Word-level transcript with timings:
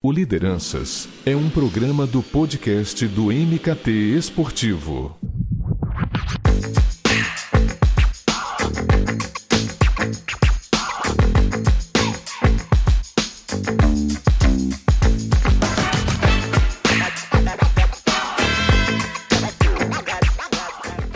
O 0.00 0.12
Lideranças 0.12 1.08
é 1.26 1.34
um 1.34 1.50
programa 1.50 2.06
do 2.06 2.22
podcast 2.22 3.04
do 3.08 3.32
MKT 3.32 3.90
Esportivo. 4.16 5.18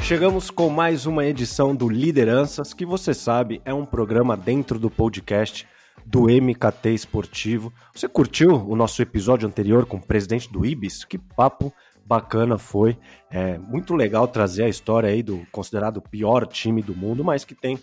Chegamos 0.03 0.51
com 0.51 0.69
mais 0.69 1.07
uma 1.07 1.25
edição 1.25 1.73
do 1.73 1.89
Lideranças, 1.89 2.75
que 2.75 2.85
você 2.85 3.15
sabe 3.15 3.63
é 3.65 3.73
um 3.73 3.85
programa 3.85 4.37
dentro 4.37 4.77
do 4.77 4.91
podcast 4.91 5.69
do 6.05 6.25
MKT 6.25 6.91
Esportivo. 6.91 7.73
Você 7.95 8.09
curtiu 8.09 8.55
o 8.69 8.77
nosso 8.77 9.01
episódio 9.01 9.49
anterior 9.49 9.87
com 9.87 9.97
o 9.97 10.07
presidente 10.07 10.51
do 10.51 10.65
Ibis? 10.65 11.05
Que 11.05 11.19
papo 11.19 11.73
bacana 12.05 12.59
foi. 12.59 12.99
É 13.31 13.57
muito 13.59 13.95
legal 13.95 14.27
trazer 14.29 14.65
a 14.65 14.69
história 14.69 15.09
aí 15.09 15.23
do 15.23 15.47
considerado 15.51 16.03
pior 16.03 16.47
time 16.47 16.83
do 16.83 16.95
mundo, 16.95 17.25
mas 17.25 17.45
que 17.45 17.55
tem 17.55 17.79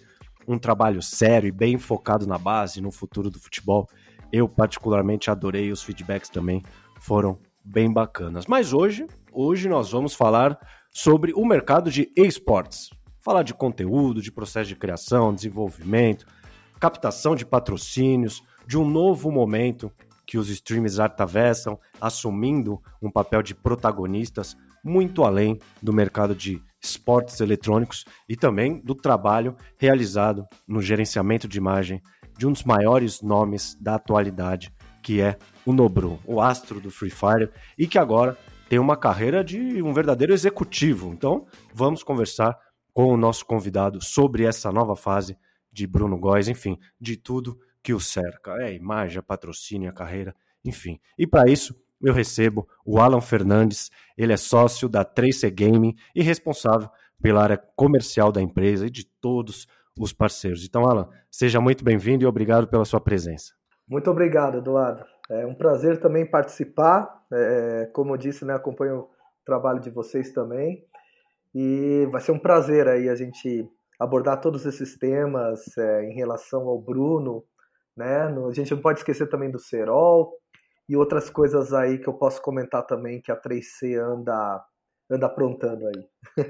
um 0.47 0.57
trabalho 0.57 1.01
sério 1.01 1.47
e 1.47 1.51
bem 1.51 1.77
focado 1.77 2.27
na 2.27 2.37
base, 2.37 2.81
no 2.81 2.91
futuro 2.91 3.29
do 3.29 3.39
futebol. 3.39 3.87
Eu 4.31 4.47
particularmente 4.47 5.29
adorei 5.29 5.71
os 5.71 5.81
feedbacks 5.81 6.29
também, 6.29 6.61
foram 6.99 7.39
bem 7.63 7.91
bacanas. 7.91 8.45
Mas 8.47 8.73
hoje, 8.73 9.07
hoje 9.31 9.67
nós 9.67 9.91
vamos 9.91 10.13
falar 10.13 10.59
sobre 10.91 11.33
o 11.33 11.45
mercado 11.45 11.91
de 11.91 12.11
esportes. 12.15 12.89
Falar 13.21 13.43
de 13.43 13.53
conteúdo, 13.53 14.21
de 14.21 14.31
processo 14.31 14.69
de 14.69 14.75
criação, 14.75 15.33
desenvolvimento, 15.33 16.25
captação 16.79 17.35
de 17.35 17.45
patrocínios, 17.45 18.41
de 18.65 18.77
um 18.77 18.87
novo 18.87 19.31
momento 19.31 19.91
que 20.25 20.37
os 20.37 20.49
streams 20.49 20.99
atravessam, 20.99 21.79
assumindo 21.99 22.81
um 23.01 23.11
papel 23.11 23.41
de 23.41 23.55
protagonistas 23.55 24.55
muito 24.83 25.23
além 25.23 25.59
do 25.81 25.91
mercado 25.91 26.35
de 26.35 26.61
esportes 26.81 27.39
eletrônicos 27.41 28.05
e 28.27 28.35
também 28.35 28.79
do 28.79 28.95
trabalho 28.95 29.55
realizado 29.77 30.45
no 30.67 30.81
gerenciamento 30.81 31.47
de 31.47 31.57
imagem 31.57 32.01
de 32.37 32.47
um 32.47 32.53
dos 32.53 32.63
maiores 32.63 33.21
nomes 33.21 33.75
da 33.81 33.95
atualidade, 33.95 34.73
que 35.03 35.19
é 35.19 35.37
o 35.65 35.73
Nobru, 35.73 36.19
o 36.25 36.39
astro 36.39 36.79
do 36.79 36.89
Free 36.89 37.09
Fire, 37.09 37.49
e 37.77 37.85
que 37.85 37.97
agora 37.97 38.37
tem 38.69 38.79
uma 38.79 38.95
carreira 38.95 39.43
de 39.43 39.81
um 39.81 39.91
verdadeiro 39.91 40.31
executivo. 40.31 41.11
Então, 41.11 41.47
vamos 41.73 42.03
conversar 42.03 42.57
com 42.93 43.11
o 43.11 43.17
nosso 43.17 43.45
convidado 43.45 44.01
sobre 44.01 44.43
essa 44.43 44.71
nova 44.71 44.95
fase 44.95 45.35
de 45.71 45.87
Bruno 45.87 46.17
Góes, 46.17 46.47
enfim, 46.47 46.77
de 46.99 47.17
tudo 47.17 47.59
que 47.81 47.93
o 47.93 47.99
cerca. 47.99 48.53
É 48.61 48.73
imagem, 48.73 49.21
patrocínio, 49.21 49.89
a 49.89 49.93
carreira, 49.93 50.35
enfim. 50.63 50.99
E 51.17 51.25
para 51.25 51.49
isso, 51.49 51.75
eu 52.01 52.13
recebo 52.13 52.67
o 52.85 52.99
Alan 52.99 53.21
Fernandes, 53.21 53.89
ele 54.17 54.33
é 54.33 54.37
sócio 54.37 54.87
da 54.87 55.03
3C 55.03 55.53
Gaming 55.53 55.95
e 56.15 56.21
responsável 56.21 56.89
pela 57.21 57.43
área 57.43 57.57
comercial 57.75 58.31
da 58.31 58.41
empresa 58.41 58.87
e 58.87 58.89
de 58.89 59.05
todos 59.05 59.67
os 59.99 60.13
parceiros. 60.13 60.63
Então, 60.65 60.85
Alan, 60.85 61.09
seja 61.29 61.59
muito 61.59 61.83
bem-vindo 61.83 62.23
e 62.23 62.27
obrigado 62.27 62.67
pela 62.67 62.85
sua 62.85 63.01
presença. 63.01 63.53
Muito 63.87 64.09
obrigado, 64.09 64.59
Eduardo. 64.59 65.03
É 65.29 65.45
um 65.45 65.53
prazer 65.53 65.99
também 65.99 66.25
participar. 66.25 67.23
É, 67.31 67.89
como 67.93 68.13
eu 68.13 68.17
disse, 68.17 68.45
né, 68.45 68.53
acompanho 68.53 68.99
o 68.99 69.09
trabalho 69.45 69.79
de 69.79 69.89
vocês 69.89 70.31
também. 70.31 70.85
E 71.53 72.07
vai 72.11 72.21
ser 72.21 72.31
um 72.31 72.39
prazer 72.39 72.87
aí 72.87 73.09
a 73.09 73.15
gente 73.15 73.67
abordar 73.99 74.39
todos 74.39 74.65
esses 74.65 74.97
temas 74.97 75.77
é, 75.77 76.05
em 76.05 76.13
relação 76.13 76.61
ao 76.61 76.81
Bruno. 76.81 77.43
Né? 77.97 78.21
A 78.23 78.53
gente 78.53 78.73
não 78.73 78.81
pode 78.81 78.99
esquecer 78.99 79.27
também 79.27 79.51
do 79.51 79.59
Serol 79.59 80.31
e 80.87 80.95
outras 80.95 81.29
coisas 81.29 81.73
aí 81.73 81.97
que 81.97 82.07
eu 82.07 82.13
posso 82.13 82.41
comentar 82.41 82.85
também 82.85 83.21
que 83.21 83.31
a 83.31 83.39
3C 83.39 83.99
anda, 83.99 84.63
anda 85.11 85.25
aprontando 85.25 85.85
aí. 85.87 86.45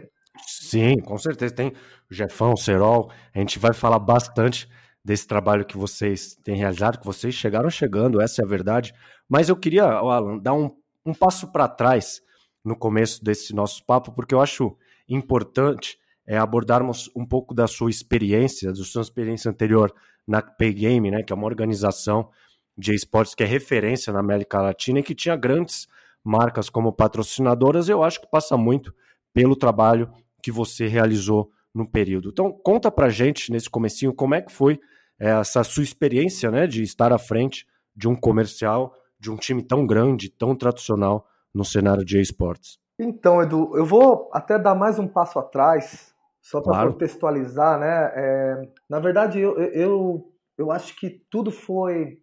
Sim, 0.45 0.99
com 0.99 1.17
certeza. 1.17 1.53
Tem 1.53 1.73
o 2.09 2.13
Jefão, 2.13 2.53
o 2.53 2.57
Serol. 2.57 3.11
A 3.33 3.39
gente 3.39 3.57
vai 3.57 3.73
falar 3.73 3.99
bastante 3.99 4.69
desse 5.03 5.27
trabalho 5.27 5.65
que 5.65 5.77
vocês 5.77 6.35
têm 6.43 6.55
realizado, 6.55 6.99
que 6.99 7.05
vocês 7.05 7.33
chegaram 7.33 7.69
chegando, 7.69 8.21
essa 8.21 8.41
é 8.41 8.45
a 8.45 8.47
verdade. 8.47 8.93
Mas 9.27 9.49
eu 9.49 9.55
queria, 9.55 9.83
Alan, 9.83 10.37
dar 10.37 10.53
um, 10.53 10.69
um 11.05 11.13
passo 11.13 11.51
para 11.51 11.67
trás 11.67 12.21
no 12.63 12.77
começo 12.77 13.23
desse 13.23 13.53
nosso 13.55 13.83
papo, 13.85 14.11
porque 14.11 14.35
eu 14.35 14.41
acho 14.41 14.77
importante 15.07 15.97
é, 16.29 16.37
abordarmos 16.37 17.09
um 17.15 17.25
pouco 17.25 17.55
da 17.55 17.65
sua 17.65 17.89
experiência, 17.89 18.71
da 18.71 18.83
sua 18.83 19.01
experiência 19.01 19.49
anterior 19.49 19.91
na 20.27 20.43
Paygame, 20.43 21.09
né, 21.09 21.23
que 21.23 21.33
é 21.33 21.35
uma 21.35 21.47
organização 21.47 22.29
de 22.77 22.93
esportes 22.93 23.33
que 23.33 23.41
é 23.41 23.47
referência 23.47 24.13
na 24.13 24.19
América 24.19 24.61
Latina 24.61 24.99
e 24.99 25.03
que 25.03 25.15
tinha 25.15 25.35
grandes 25.35 25.87
marcas 26.23 26.69
como 26.69 26.93
patrocinadoras. 26.93 27.89
Eu 27.89 28.03
acho 28.03 28.21
que 28.21 28.29
passa 28.29 28.55
muito 28.55 28.93
pelo 29.33 29.55
trabalho 29.55 30.13
que 30.43 30.51
você 30.51 30.85
realizou 30.85 31.51
no 31.73 31.89
período. 31.89 32.29
Então, 32.29 32.51
conta 32.51 32.91
pra 32.91 33.09
gente 33.09 33.51
nesse 33.51 33.69
comecinho 33.69 34.13
como 34.13 34.35
é 34.35 34.41
que 34.41 34.51
foi 34.51 34.79
é, 35.19 35.31
essa 35.31 35.63
sua 35.63 35.83
experiência, 35.83 36.51
né, 36.51 36.67
de 36.67 36.83
estar 36.83 37.11
à 37.11 37.17
frente 37.17 37.65
de 37.95 38.07
um 38.07 38.15
comercial 38.15 38.93
de 39.19 39.31
um 39.31 39.35
time 39.35 39.63
tão 39.63 39.85
grande, 39.85 40.29
tão 40.29 40.55
tradicional 40.55 41.25
no 41.51 41.65
cenário 41.65 42.05
de 42.05 42.21
esportes. 42.21 42.77
Então, 42.99 43.41
Edu, 43.41 43.75
eu 43.75 43.85
vou 43.85 44.29
até 44.31 44.59
dar 44.59 44.75
mais 44.75 44.99
um 44.99 45.07
passo 45.07 45.39
atrás, 45.39 46.08
só 46.49 46.61
para 46.61 46.73
claro. 46.73 46.93
contextualizar, 46.93 47.79
né? 47.79 48.11
É, 48.15 48.69
na 48.89 48.99
verdade, 48.99 49.39
eu, 49.39 49.55
eu, 49.59 50.33
eu 50.57 50.71
acho 50.71 50.95
que 50.95 51.23
tudo 51.29 51.51
foi 51.51 52.17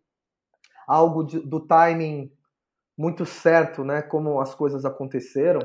algo 0.85 1.23
de, 1.23 1.39
do 1.39 1.61
timing 1.61 2.33
muito 2.99 3.25
certo, 3.25 3.85
né? 3.85 4.03
Como 4.03 4.41
as 4.41 4.53
coisas 4.53 4.85
aconteceram. 4.85 5.61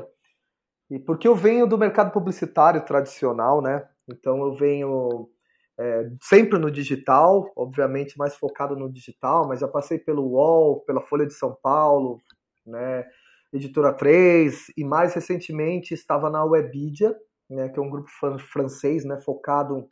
E 0.88 0.96
porque 1.00 1.26
eu 1.26 1.34
venho 1.34 1.66
do 1.66 1.76
mercado 1.76 2.12
publicitário 2.12 2.84
tradicional, 2.84 3.60
né? 3.60 3.84
Então 4.08 4.40
eu 4.44 4.54
venho 4.54 5.28
é, 5.76 6.08
sempre 6.20 6.56
no 6.56 6.70
digital, 6.70 7.50
obviamente 7.56 8.16
mais 8.16 8.36
focado 8.36 8.76
no 8.76 8.92
digital, 8.92 9.48
mas 9.48 9.58
já 9.58 9.66
passei 9.66 9.98
pelo 9.98 10.22
UOL, 10.22 10.84
pela 10.84 11.00
Folha 11.00 11.26
de 11.26 11.34
São 11.34 11.52
Paulo, 11.60 12.20
né? 12.64 13.04
Editora 13.52 13.92
3 13.92 14.68
e 14.76 14.84
mais 14.84 15.14
recentemente 15.14 15.92
estava 15.92 16.30
na 16.30 16.44
Webidia, 16.44 17.12
né, 17.52 17.68
que 17.68 17.78
é 17.78 17.82
um 17.82 17.90
grupo 17.90 18.08
francês, 18.38 19.04
né, 19.04 19.18
focado 19.20 19.86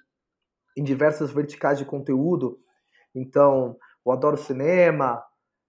em 0.77 0.83
diversas 0.83 1.31
verticais 1.31 1.79
de 1.79 1.85
conteúdo. 1.85 2.59
Então, 3.15 3.77
o 4.05 4.13
Adoro 4.13 4.37
Cinema, 4.37 5.23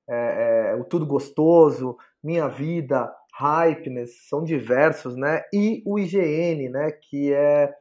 é, 0.09 0.72
é, 0.72 0.75
o 0.75 0.84
Tudo 0.84 1.06
Gostoso, 1.06 1.97
Minha 2.24 2.47
Vida, 2.47 3.13
Hypeness, 3.34 4.28
são 4.28 4.44
diversos, 4.44 5.16
né? 5.16 5.41
E 5.53 5.81
o 5.85 5.97
IGN, 5.97 6.69
né, 6.69 6.91
que 6.91 7.34
é 7.34 7.74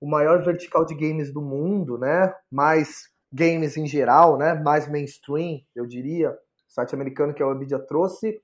o 0.00 0.08
maior 0.08 0.42
vertical 0.42 0.84
de 0.84 0.94
games 0.94 1.32
do 1.32 1.40
mundo, 1.40 1.98
né? 1.98 2.32
Mais 2.50 3.08
games 3.32 3.76
em 3.76 3.86
geral, 3.86 4.38
né? 4.38 4.54
Mais 4.54 4.88
mainstream, 4.88 5.60
eu 5.74 5.86
diria. 5.86 6.30
O 6.30 6.36
site 6.68 6.94
americano 6.94 7.34
que 7.34 7.42
a 7.42 7.46
Webidia 7.46 7.78
trouxe. 7.78 8.40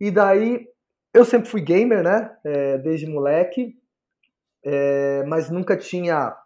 E 0.00 0.10
daí, 0.10 0.66
eu 1.14 1.24
sempre 1.24 1.48
fui 1.48 1.60
gamer, 1.60 2.02
né? 2.02 2.34
É, 2.44 2.78
desde 2.78 3.06
moleque. 3.06 3.74
É, 4.64 5.24
mas 5.24 5.50
nunca 5.50 5.76
tinha 5.76 6.36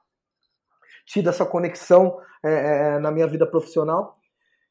tido 1.04 1.28
essa 1.28 1.44
conexão 1.44 2.18
é, 2.42 2.94
é 2.94 2.98
na 2.98 3.10
minha 3.10 3.26
vida 3.26 3.46
profissional. 3.46 4.18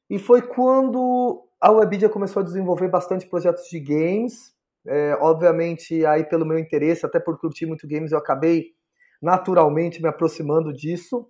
E 0.10 0.20
foi 0.20 0.42
quando 0.42 1.48
a 1.60 1.72
Webidia 1.72 2.10
começou 2.10 2.42
a 2.42 2.46
desenvolver 2.46 2.88
bastante 2.88 3.28
projetos 3.28 3.68
de 3.70 3.80
games 3.80 4.56
é, 4.88 5.18
obviamente, 5.20 6.06
aí 6.06 6.24
pelo 6.24 6.46
meu 6.46 6.60
interesse, 6.60 7.06
até 7.06 7.20
por 7.20 7.40
curtir 7.40 7.66
muito 7.66 7.88
games, 7.88 8.12
eu 8.12 8.20
acabei 8.20 8.74
naturalmente 9.22 10.02
me 10.02 10.08
aproximando 10.08 10.72
disso. 10.72 11.28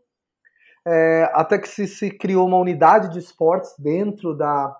É, 0.85 1.29
até 1.33 1.57
que 1.57 1.67
se, 1.67 1.87
se, 1.87 2.11
criou 2.11 2.45
uma 2.47 2.57
unidade 2.57 3.09
de 3.09 3.19
esportes 3.19 3.73
dentro 3.79 4.35
da, 4.35 4.75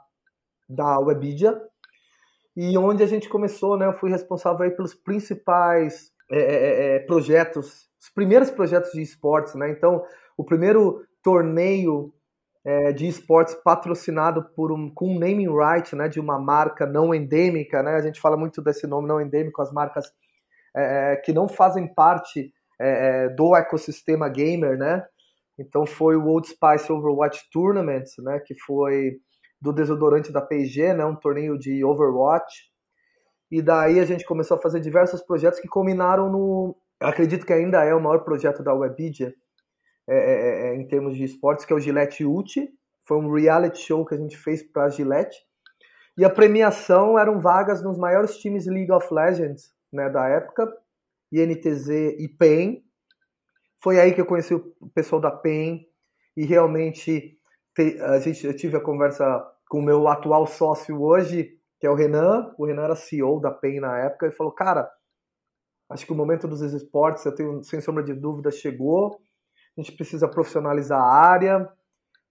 da 0.69 0.99
Webidia, 0.99 1.59
e 2.55 2.77
onde 2.77 3.01
a 3.01 3.07
gente 3.07 3.27
começou, 3.27 3.77
né, 3.77 3.87
eu 3.87 3.93
fui 3.93 4.09
responsável 4.09 4.63
aí 4.63 4.71
pelos 4.71 4.93
principais 4.93 6.11
é, 6.31 6.39
é, 6.39 6.43
é, 6.43 6.95
é 6.95 6.99
projetos, 6.99 7.87
os 7.99 8.09
primeiros 8.13 8.49
projetos 8.49 8.91
de 8.91 9.01
esportes, 9.01 9.55
né? 9.55 9.69
Então, 9.69 10.03
o 10.37 10.43
primeiro 10.43 11.05
torneio 11.23 12.13
é, 12.63 12.91
de 12.91 13.07
esportes 13.07 13.55
patrocinado 13.55 14.43
por 14.55 14.71
um, 14.71 14.89
com 14.89 15.15
um 15.15 15.19
naming 15.19 15.55
right 15.55 15.95
né, 15.95 16.07
de 16.07 16.19
uma 16.19 16.39
marca 16.39 16.85
não 16.85 17.13
endêmica. 17.13 17.83
Né? 17.83 17.95
A 17.95 18.01
gente 18.01 18.19
fala 18.19 18.35
muito 18.35 18.61
desse 18.61 18.87
nome 18.87 19.07
não 19.07 19.21
endêmico, 19.21 19.61
as 19.61 19.71
marcas 19.71 20.11
é, 20.75 21.15
que 21.17 21.31
não 21.31 21.47
fazem 21.47 21.87
parte 21.93 22.51
do 23.37 23.55
ecossistema 23.55 24.27
gamer. 24.27 24.77
Né? 24.77 25.01
Então 25.57 25.85
foi 25.85 26.15
o 26.15 26.25
Old 26.25 26.47
Spice 26.47 26.91
Overwatch 26.91 27.49
Tournament, 27.51 28.05
né, 28.19 28.39
que 28.45 28.53
foi 28.55 29.17
do 29.61 29.71
desodorante 29.71 30.31
da 30.31 30.41
P&G, 30.41 30.93
né, 30.93 31.05
um 31.05 31.15
torneio 31.15 31.57
de 31.57 31.83
Overwatch. 31.83 32.69
E 33.51 33.61
daí 33.61 33.99
a 33.99 34.05
gente 34.05 34.25
começou 34.25 34.57
a 34.57 34.61
fazer 34.61 34.79
diversos 34.79 35.21
projetos 35.21 35.59
que 35.59 35.67
culminaram 35.67 36.31
no, 36.31 36.75
acredito 36.99 37.45
que 37.45 37.53
ainda 37.53 37.83
é 37.83 37.93
o 37.93 38.01
maior 38.01 38.23
projeto 38.23 38.63
da 38.63 38.73
Webidia, 38.73 39.33
é, 40.07 40.15
é, 40.15 40.17
é, 40.17 40.67
é, 40.67 40.75
em 40.75 40.87
termos 40.87 41.15
de 41.15 41.23
esportes, 41.23 41.65
que 41.65 41.73
é 41.73 41.75
o 41.75 41.79
Gillette 41.79 42.23
Ult. 42.23 42.69
Foi 43.03 43.17
um 43.17 43.31
reality 43.31 43.79
show 43.79 44.05
que 44.05 44.15
a 44.15 44.17
gente 44.17 44.37
fez 44.37 44.63
para 44.63 44.85
a 44.85 44.89
Gillette. 44.89 45.37
E 46.17 46.23
a 46.23 46.29
premiação 46.29 47.19
eram 47.19 47.39
vagas 47.39 47.83
nos 47.83 47.97
maiores 47.97 48.37
times 48.37 48.65
League 48.67 48.91
of 48.91 49.13
Legends 49.13 49.73
né, 49.91 50.09
da 50.09 50.27
época, 50.27 50.71
INTZ 51.31 51.89
e 52.17 52.27
PEN. 52.27 52.83
Foi 53.83 53.99
aí 53.99 54.13
que 54.13 54.21
eu 54.21 54.25
conheci 54.25 54.53
o 54.53 54.89
pessoal 54.93 55.21
da 55.21 55.31
PEN 55.31 55.85
e 56.37 56.45
realmente 56.45 57.37
te, 57.75 57.99
a 58.01 58.19
gente, 58.19 58.45
eu 58.45 58.55
tive 58.55 58.77
a 58.77 58.81
conversa 58.81 59.45
com 59.67 59.79
o 59.79 59.83
meu 59.83 60.07
atual 60.07 60.47
sócio 60.47 61.01
hoje, 61.01 61.59
que 61.85 61.87
é 61.87 61.91
o 61.91 61.93
Renan. 61.93 62.51
O 62.57 62.65
Renan 62.65 62.85
era 62.85 62.95
CEO 62.95 63.39
da 63.39 63.51
PEN 63.51 63.79
na 63.79 63.95
época 63.99 64.25
e 64.25 64.31
falou: 64.31 64.51
Cara, 64.51 64.91
acho 65.91 66.03
que 66.03 66.11
o 66.11 66.15
momento 66.15 66.47
dos 66.47 66.61
esportes, 66.61 67.23
eu 67.25 67.35
tenho 67.35 67.63
sem 67.63 67.79
sombra 67.79 68.03
de 68.03 68.13
dúvida, 68.13 68.49
chegou. 68.49 69.21
A 69.77 69.81
gente 69.81 69.95
precisa 69.95 70.27
profissionalizar 70.27 70.99
a 70.99 71.13
área. 71.13 71.69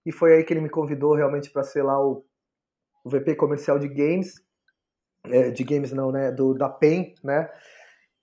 E 0.05 0.11
foi 0.11 0.35
aí 0.35 0.45
que 0.45 0.53
ele 0.53 0.61
me 0.61 0.69
convidou 0.69 1.15
realmente 1.15 1.51
para 1.51 1.63
ser 1.63 1.85
lá 1.85 1.99
o, 2.05 2.25
o, 3.05 3.09
VP 3.09 3.37
comercial 3.37 3.79
de 3.79 3.89
games. 3.89 4.43
É, 5.25 5.51
de 5.51 5.63
games 5.63 5.93
não, 5.93 6.11
né? 6.11 6.33
Do, 6.33 6.53
da 6.55 6.69
PEN, 6.69 7.15
né? 7.23 7.49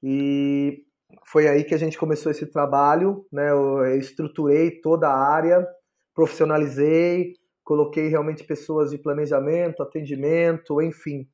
E 0.04 0.84
foi 1.26 1.48
aí 1.48 1.64
que 1.64 1.74
a 1.74 1.78
gente 1.78 1.98
começou 1.98 2.30
esse 2.30 2.46
trabalho, 2.46 3.26
né? 3.32 3.52
Eu 3.52 3.96
estruturei 3.96 4.82
toda 4.82 5.08
a 5.08 5.18
área, 5.18 5.66
profissionalizei, 6.14 7.36
coloquei 7.72 8.10
realmente 8.10 8.44
pessoas 8.44 8.92
de 8.92 8.98
planejamento, 8.98 9.82
atendimento, 9.82 10.82
enfim. 10.82 11.26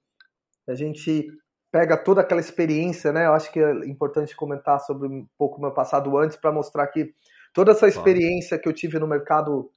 A 0.69 0.75
gente 0.75 1.27
pega 1.71 1.97
toda 1.97 2.21
aquela 2.21 2.39
experiência, 2.39 3.11
né? 3.11 3.25
Eu 3.25 3.33
acho 3.33 3.51
que 3.51 3.59
é 3.59 3.71
importante 3.87 4.35
comentar 4.35 4.79
sobre 4.81 5.07
um 5.07 5.27
pouco 5.35 5.59
meu 5.59 5.71
passado 5.71 6.15
antes 6.15 6.37
para 6.37 6.51
mostrar 6.51 6.85
que 6.89 7.11
toda 7.55 7.71
essa 7.71 7.87
experiência 7.87 8.59
que 8.59 8.69
eu 8.69 8.73
tive 8.73 8.99
no 8.99 9.07
mercado 9.07 9.71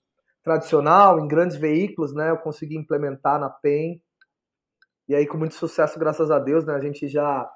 tradicional, 0.45 1.19
em 1.19 1.27
grandes 1.27 1.57
veículos, 1.57 2.15
né? 2.15 2.31
Eu 2.31 2.37
consegui 2.37 2.77
implementar 2.77 3.41
na 3.41 3.49
PEN. 3.49 3.99
E 5.09 5.15
aí, 5.15 5.27
com 5.27 5.39
muito 5.39 5.55
sucesso, 5.55 5.99
graças 5.99 6.31
a 6.31 6.39
Deus, 6.39 6.67
né? 6.67 6.75
A 6.75 6.81
gente 6.81 7.09
já, 7.09 7.51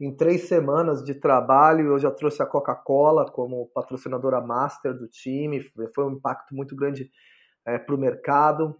em 0.00 0.14
três 0.14 0.42
semanas 0.42 1.02
de 1.02 1.12
trabalho, 1.12 1.88
eu 1.88 1.98
já 1.98 2.12
trouxe 2.12 2.40
a 2.40 2.46
Coca-Cola 2.46 3.28
como 3.32 3.68
patrocinadora 3.74 4.40
master 4.40 4.94
do 4.94 5.08
time. 5.08 5.60
Foi 5.92 6.04
um 6.04 6.12
impacto 6.12 6.54
muito 6.54 6.76
grande 6.76 7.10
é, 7.68 7.78
para 7.78 7.94
o 7.94 7.98
mercado. 7.98 8.74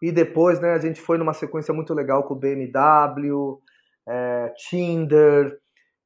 E 0.00 0.10
depois, 0.10 0.60
né, 0.60 0.72
a 0.72 0.78
gente 0.78 1.00
foi 1.00 1.18
numa 1.18 1.34
sequência 1.34 1.72
muito 1.72 1.92
legal 1.92 2.24
com 2.24 2.34
o 2.34 2.38
BMW, 2.38 3.60
é, 4.08 4.52
Tinder, 4.56 5.58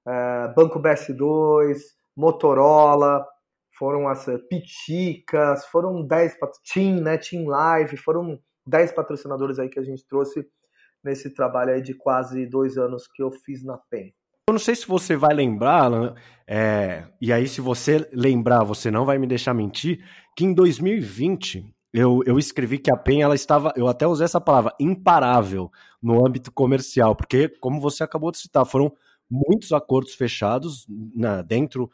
é, 0.07 0.49
Banco 0.55 0.81
BS2, 0.81 1.79
Motorola, 2.17 3.25
foram 3.79 4.09
as 4.09 4.27
uh, 4.27 4.39
Piticas, 4.49 5.65
foram 5.67 6.07
10 6.07 6.37
Team, 6.73 7.01
né, 7.01 7.17
Team 7.17 7.47
Live, 7.47 7.97
foram 7.97 8.39
10 8.67 8.93
patrocinadores 8.93 9.59
aí 9.59 9.71
que 9.71 9.79
a 9.79 9.83
gente 9.83 10.07
trouxe 10.07 10.47
nesse 11.03 11.31
trabalho 11.31 11.73
aí 11.73 11.81
de 11.81 11.95
quase 11.95 12.45
dois 12.45 12.77
anos 12.77 13.09
que 13.09 13.23
eu 13.23 13.31
fiz 13.33 13.65
na 13.65 13.79
PEN. 13.91 14.13
Eu 14.49 14.53
não 14.53 14.59
sei 14.59 14.75
se 14.75 14.87
você 14.87 15.17
vai 15.17 15.33
lembrar, 15.33 15.91
é, 16.47 17.07
e 17.21 17.33
aí 17.33 17.49
se 17.49 17.63
você 17.63 18.07
lembrar, 18.13 18.65
você 18.65 18.91
não 18.91 19.07
vai 19.07 19.17
me 19.17 19.27
deixar 19.27 19.55
mentir, 19.55 20.05
que 20.37 20.45
em 20.45 20.53
2020 20.53 21.75
eu, 21.93 22.21
eu 22.27 22.39
escrevi 22.39 22.79
que 22.79 22.93
a 22.93 22.97
PEN 22.97 23.23
ela 23.23 23.35
estava, 23.35 23.73
eu 23.77 23.89
até 23.89 24.07
usei 24.07 24.25
essa 24.25 24.41
palavra, 24.41 24.75
imparável 24.79 25.71
no 26.03 26.25
âmbito 26.27 26.53
comercial, 26.53 27.15
porque, 27.17 27.49
como 27.61 27.81
você 27.81 28.05
acabou 28.05 28.31
de 28.31 28.39
citar, 28.39 28.65
foram 28.65 28.93
muitos 29.31 29.73
acordos 29.73 30.15
fechados 30.15 30.87
né, 30.89 31.43
dentro 31.43 31.91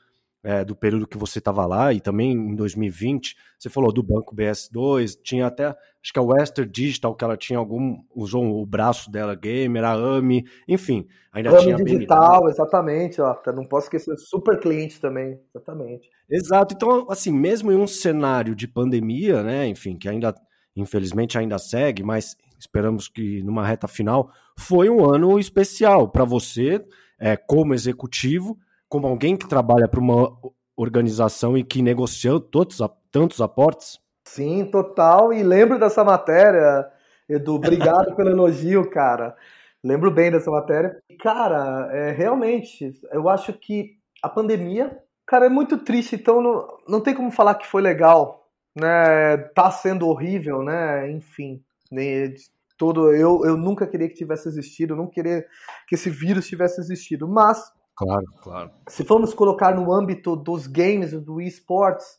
é, 0.46 0.64
do 0.64 0.76
período 0.76 1.08
que 1.08 1.18
você 1.18 1.40
estava 1.40 1.66
lá 1.66 1.92
e 1.92 2.00
também 2.00 2.30
em 2.30 2.54
2020, 2.54 3.36
você 3.58 3.68
falou 3.68 3.92
do 3.92 4.00
banco 4.00 4.32
BS2, 4.32 5.18
tinha 5.20 5.48
até, 5.48 5.66
acho 5.66 6.12
que 6.12 6.20
a 6.20 6.22
Western 6.22 6.70
Digital, 6.70 7.16
que 7.16 7.24
ela 7.24 7.36
tinha 7.36 7.58
algum, 7.58 7.98
usou 8.14 8.62
o 8.62 8.64
braço 8.64 9.10
dela 9.10 9.34
gamer, 9.34 9.82
a 9.82 9.94
AMI, 9.94 10.44
enfim, 10.68 11.08
ainda 11.32 11.50
AMI 11.50 11.58
tinha 11.58 11.76
Digital, 11.78 12.48
exatamente, 12.48 13.20
ó, 13.20 13.36
não 13.52 13.66
posso 13.66 13.86
esquecer, 13.86 14.16
super 14.18 14.60
cliente 14.60 15.00
também, 15.00 15.36
exatamente. 15.52 16.08
Exato, 16.30 16.76
então, 16.76 17.08
assim, 17.10 17.32
mesmo 17.32 17.72
em 17.72 17.76
um 17.76 17.86
cenário 17.88 18.54
de 18.54 18.68
pandemia, 18.68 19.42
né, 19.42 19.66
enfim, 19.66 19.96
que 19.96 20.08
ainda, 20.08 20.32
infelizmente 20.76 21.36
ainda 21.36 21.58
segue, 21.58 22.04
mas 22.04 22.36
esperamos 22.56 23.08
que 23.08 23.42
numa 23.42 23.66
reta 23.66 23.88
final, 23.88 24.30
foi 24.56 24.88
um 24.88 25.12
ano 25.12 25.40
especial 25.40 26.08
para 26.08 26.24
você, 26.24 26.80
é, 27.18 27.36
como 27.36 27.74
executivo, 27.74 28.56
como 28.88 29.06
alguém 29.06 29.36
que 29.36 29.48
trabalha 29.48 29.88
para 29.88 30.00
uma 30.00 30.36
organização 30.76 31.56
e 31.56 31.64
que 31.64 31.82
negociou 31.82 32.40
todos, 32.40 32.78
tantos 33.10 33.40
aportes? 33.40 33.98
Sim, 34.26 34.64
total. 34.66 35.32
E 35.32 35.42
lembro 35.42 35.78
dessa 35.78 36.04
matéria, 36.04 36.86
Edu. 37.28 37.54
Obrigado 37.54 38.14
pelo 38.14 38.30
elogio, 38.30 38.88
cara. 38.90 39.36
Lembro 39.82 40.10
bem 40.10 40.30
dessa 40.30 40.50
matéria. 40.50 41.00
Cara, 41.20 41.88
é, 41.92 42.10
realmente, 42.10 42.92
eu 43.12 43.28
acho 43.28 43.52
que 43.52 43.96
a 44.22 44.28
pandemia, 44.28 44.98
cara, 45.26 45.46
é 45.46 45.50
muito 45.50 45.78
triste. 45.78 46.16
Então 46.16 46.42
não, 46.42 46.66
não 46.88 47.00
tem 47.00 47.14
como 47.14 47.30
falar 47.30 47.54
que 47.54 47.66
foi 47.66 47.80
legal, 47.80 48.48
né? 48.74 49.36
Tá 49.54 49.70
sendo 49.70 50.08
horrível, 50.08 50.62
né? 50.62 51.10
Enfim, 51.10 51.62
né? 51.90 52.34
todo 52.76 53.14
eu, 53.14 53.42
eu 53.44 53.56
nunca 53.56 53.86
queria 53.86 54.08
que 54.08 54.14
tivesse 54.14 54.48
existido, 54.48 54.92
eu 54.92 54.96
não 54.98 55.06
queria 55.06 55.46
que 55.88 55.94
esse 55.94 56.10
vírus 56.10 56.46
tivesse 56.46 56.80
existido, 56.80 57.26
mas 57.26 57.72
Claro, 57.96 58.26
claro. 58.42 58.70
Se 58.88 59.04
formos 59.04 59.32
colocar 59.32 59.74
no 59.74 59.92
âmbito 59.92 60.36
dos 60.36 60.66
games, 60.66 61.12
do 61.12 61.40
esportes, 61.40 62.18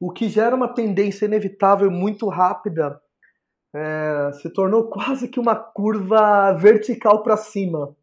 o 0.00 0.10
que 0.12 0.28
gera 0.28 0.56
uma 0.56 0.74
tendência 0.74 1.26
inevitável 1.26 1.90
muito 1.90 2.28
rápida 2.28 3.00
é, 3.74 4.30
se 4.40 4.50
tornou 4.50 4.88
quase 4.90 5.28
que 5.28 5.38
uma 5.38 5.54
curva 5.54 6.52
vertical 6.54 7.22
para 7.22 7.36
cima, 7.36 7.94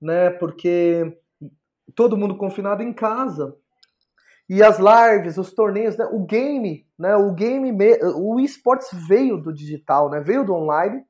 né? 0.00 0.30
Porque 0.30 1.18
todo 1.94 2.16
mundo 2.16 2.36
confinado 2.36 2.82
em 2.82 2.92
casa 2.92 3.56
e 4.48 4.62
as 4.62 4.78
lives, 4.78 5.38
os 5.38 5.52
torneios, 5.52 5.96
né? 5.96 6.04
o 6.12 6.24
game, 6.24 6.86
né? 6.96 7.16
O 7.16 7.32
game, 7.32 7.72
o 8.14 8.38
esportes 8.38 8.88
veio 9.08 9.36
do 9.36 9.52
digital, 9.52 10.08
né? 10.08 10.20
Veio 10.20 10.44
do 10.44 10.54
online 10.54 11.02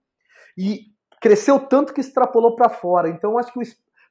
e 0.56 0.86
cresceu 1.20 1.58
tanto 1.58 1.92
que 1.92 2.00
extrapolou 2.00 2.56
para 2.56 2.70
fora. 2.70 3.10
Então 3.10 3.38
acho 3.38 3.52
que 3.52 3.58
o 3.58 3.62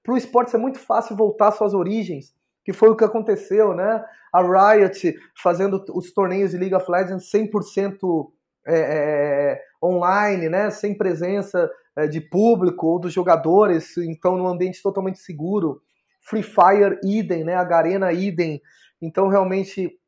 para 0.05 0.13
o 0.13 0.17
esporte 0.17 0.55
é 0.55 0.59
muito 0.59 0.77
fácil 0.77 1.15
voltar 1.15 1.47
às 1.47 1.55
suas 1.55 1.73
origens, 1.73 2.31
que 2.63 2.71
foi 2.71 2.89
o 2.89 2.95
que 2.95 3.03
aconteceu, 3.03 3.73
né? 3.73 4.05
A 4.31 4.75
Riot 4.75 5.15
fazendo 5.41 5.83
os 5.95 6.13
torneios 6.13 6.51
de 6.51 6.57
League 6.57 6.75
of 6.75 6.89
Legends 6.89 7.27
100% 7.31 8.29
é, 8.67 8.77
é, 8.77 9.61
online, 9.83 10.47
né? 10.47 10.69
Sem 10.69 10.95
presença 10.95 11.71
é, 11.95 12.05
de 12.05 12.21
público 12.21 12.85
ou 12.85 12.99
dos 12.99 13.11
jogadores, 13.11 13.97
então 13.97 14.37
num 14.37 14.47
ambiente 14.47 14.79
totalmente 14.83 15.17
seguro. 15.17 15.81
Free 16.21 16.43
Fire 16.43 16.99
idem, 17.03 17.43
né? 17.43 17.55
A 17.55 17.63
Garena 17.63 18.13
idem. 18.13 18.61
Então 19.01 19.27
realmente 19.27 19.99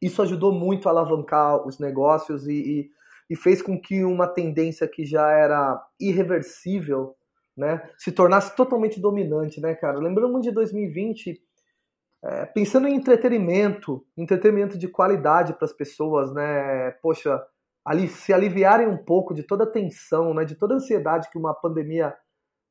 isso 0.00 0.22
ajudou 0.22 0.52
muito 0.52 0.88
a 0.88 0.92
alavancar 0.92 1.66
os 1.66 1.80
negócios 1.80 2.46
e, 2.46 2.52
e, 2.52 2.90
e 3.30 3.34
fez 3.34 3.60
com 3.60 3.80
que 3.80 4.04
uma 4.04 4.28
tendência 4.28 4.86
que 4.86 5.04
já 5.04 5.32
era 5.32 5.84
irreversível 5.98 7.16
né, 7.56 7.88
se 7.96 8.12
tornasse 8.12 8.54
totalmente 8.54 9.00
dominante, 9.00 9.60
né, 9.60 9.74
cara? 9.74 9.98
Lembrando 9.98 10.40
de 10.40 10.50
2020, 10.50 11.40
é, 12.24 12.44
pensando 12.46 12.86
em 12.86 12.94
entretenimento, 12.94 14.04
entretenimento 14.16 14.76
de 14.76 14.88
qualidade 14.88 15.54
para 15.54 15.64
as 15.64 15.72
pessoas, 15.72 16.32
né? 16.34 16.90
Poxa, 17.02 17.42
ali 17.84 18.08
se 18.08 18.32
aliviarem 18.32 18.88
um 18.88 18.96
pouco 18.96 19.32
de 19.32 19.42
toda 19.42 19.64
a 19.64 19.70
tensão, 19.70 20.34
né, 20.34 20.44
de 20.44 20.56
toda 20.56 20.74
a 20.74 20.76
ansiedade 20.76 21.30
que 21.30 21.38
uma 21.38 21.54
pandemia 21.54 22.14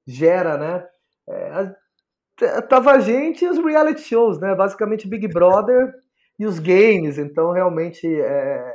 gera, 0.06 0.58
né? 0.58 0.88
É, 1.28 2.62
tava 2.62 2.92
a 2.92 3.00
gente 3.00 3.46
e 3.46 3.48
os 3.48 3.58
reality 3.58 4.02
shows, 4.02 4.40
né? 4.40 4.54
Basicamente 4.54 5.08
Big 5.08 5.28
Brother 5.28 5.94
e 6.38 6.46
os 6.46 6.60
games. 6.60 7.18
Então, 7.18 7.52
realmente, 7.52 8.06
é, 8.08 8.74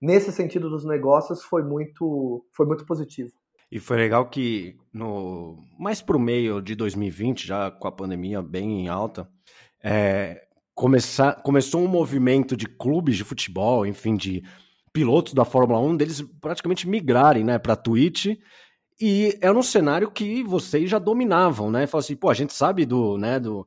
nesse 0.00 0.32
sentido 0.32 0.70
dos 0.70 0.84
negócios, 0.84 1.44
foi 1.44 1.62
muito, 1.62 2.44
foi 2.52 2.66
muito 2.66 2.86
positivo. 2.86 3.32
E 3.70 3.80
foi 3.80 3.96
legal 3.96 4.28
que 4.28 4.76
no 4.92 5.58
mais 5.78 6.00
pro 6.00 6.18
meio 6.18 6.62
de 6.62 6.74
2020, 6.74 7.46
já 7.46 7.70
com 7.70 7.88
a 7.88 7.92
pandemia 7.92 8.40
bem 8.40 8.82
em 8.82 8.88
alta, 8.88 9.28
é, 9.82 10.46
começar, 10.74 11.42
começou 11.42 11.82
um 11.82 11.88
movimento 11.88 12.56
de 12.56 12.66
clubes 12.66 13.16
de 13.16 13.24
futebol, 13.24 13.84
enfim, 13.84 14.16
de 14.16 14.42
pilotos 14.92 15.34
da 15.34 15.44
Fórmula 15.44 15.80
1, 15.80 15.96
deles 15.96 16.22
praticamente 16.40 16.88
migrarem 16.88 17.44
né, 17.44 17.58
para 17.58 17.76
Twitch. 17.76 18.38
E 19.00 19.38
era 19.42 19.56
um 19.56 19.62
cenário 19.62 20.10
que 20.10 20.42
vocês 20.42 20.88
já 20.88 20.98
dominavam, 20.98 21.70
né? 21.70 21.86
Fala 21.86 22.00
assim, 22.00 22.16
pô, 22.16 22.30
a 22.30 22.34
gente 22.34 22.54
sabe 22.54 22.86
do, 22.86 23.18
né, 23.18 23.38
do, 23.38 23.66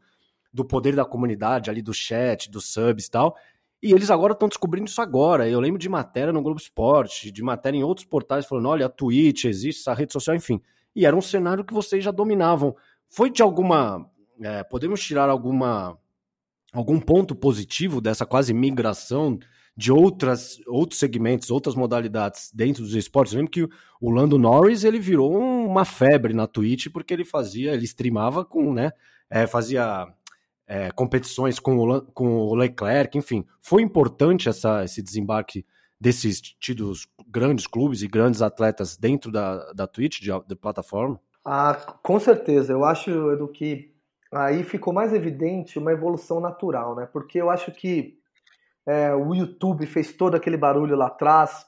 do 0.51 0.65
poder 0.65 0.95
da 0.95 1.05
comunidade 1.05 1.69
ali, 1.69 1.81
do 1.81 1.93
chat, 1.93 2.49
dos 2.49 2.73
subs 2.73 3.05
e 3.05 3.11
tal. 3.11 3.35
E 3.81 3.93
eles 3.93 4.09
agora 4.09 4.33
estão 4.33 4.49
descobrindo 4.49 4.87
isso 4.87 5.01
agora. 5.01 5.49
Eu 5.49 5.59
lembro 5.59 5.79
de 5.79 5.87
matéria 5.87 6.33
no 6.33 6.41
Globo 6.41 6.59
Esporte, 6.59 7.31
de 7.31 7.41
matéria 7.41 7.77
em 7.77 7.83
outros 7.83 8.05
portais 8.05 8.45
falando: 8.45 8.67
olha, 8.67 8.85
a 8.87 8.89
Twitch 8.89 9.45
existe, 9.45 9.81
essa 9.81 9.93
rede 9.93 10.11
social, 10.11 10.35
enfim. 10.35 10.61
E 10.95 11.05
era 11.05 11.15
um 11.15 11.21
cenário 11.21 11.63
que 11.63 11.73
vocês 11.73 12.03
já 12.03 12.11
dominavam. 12.11 12.75
Foi 13.09 13.29
de 13.29 13.41
alguma. 13.41 14.05
É, 14.41 14.63
podemos 14.63 15.01
tirar 15.01 15.29
alguma 15.29 15.97
algum 16.71 16.99
ponto 16.99 17.35
positivo 17.35 17.99
dessa 17.99 18.25
quase 18.25 18.53
migração 18.53 19.39
de 19.75 19.91
outras, 19.91 20.59
outros 20.67 20.99
segmentos, 20.99 21.49
outras 21.49 21.73
modalidades 21.73 22.51
dentro 22.53 22.83
dos 22.83 22.93
esportes. 22.93 23.33
Eu 23.33 23.37
lembro 23.37 23.51
que 23.51 23.67
o 24.01 24.11
Lando 24.11 24.37
Norris 24.37 24.83
ele 24.83 24.99
virou 24.99 25.37
uma 25.39 25.85
febre 25.85 26.33
na 26.33 26.47
Twitch 26.47 26.87
porque 26.91 27.13
ele 27.13 27.23
fazia, 27.23 27.73
ele 27.73 27.85
streamava 27.85 28.43
com, 28.43 28.73
né, 28.73 28.91
é, 29.29 29.47
fazia 29.47 30.05
é, 30.69 30.91
competições 30.91 31.59
com 31.59 31.79
o, 31.79 32.01
com 32.13 32.27
o 32.27 32.53
Leclerc, 32.53 33.17
enfim. 33.17 33.43
Foi 33.59 33.81
importante 33.81 34.47
essa, 34.47 34.83
esse 34.83 35.01
desembarque 35.01 35.65
desses 35.99 36.39
tidos 36.39 37.07
grandes 37.27 37.65
clubes 37.65 38.03
e 38.03 38.07
grandes 38.07 38.43
atletas 38.43 38.95
dentro 38.95 39.31
da, 39.31 39.73
da 39.73 39.87
Twitch, 39.87 40.21
de, 40.21 40.29
de 40.47 40.55
plataforma? 40.55 41.19
Ah, 41.43 41.73
com 42.03 42.19
certeza. 42.19 42.71
Eu 42.71 42.85
acho, 42.85 43.09
Edu, 43.31 43.47
que 43.47 43.91
aí 44.31 44.63
ficou 44.63 44.93
mais 44.93 45.11
evidente 45.11 45.79
uma 45.79 45.91
evolução 45.91 46.39
natural, 46.39 46.95
né? 46.95 47.09
Porque 47.11 47.41
eu 47.41 47.49
acho 47.49 47.71
que 47.71 48.19
é, 48.85 49.13
o 49.15 49.33
YouTube 49.33 49.87
fez 49.87 50.13
todo 50.13 50.35
aquele 50.35 50.55
barulho 50.55 50.95
lá 50.95 51.07
atrás 51.07 51.65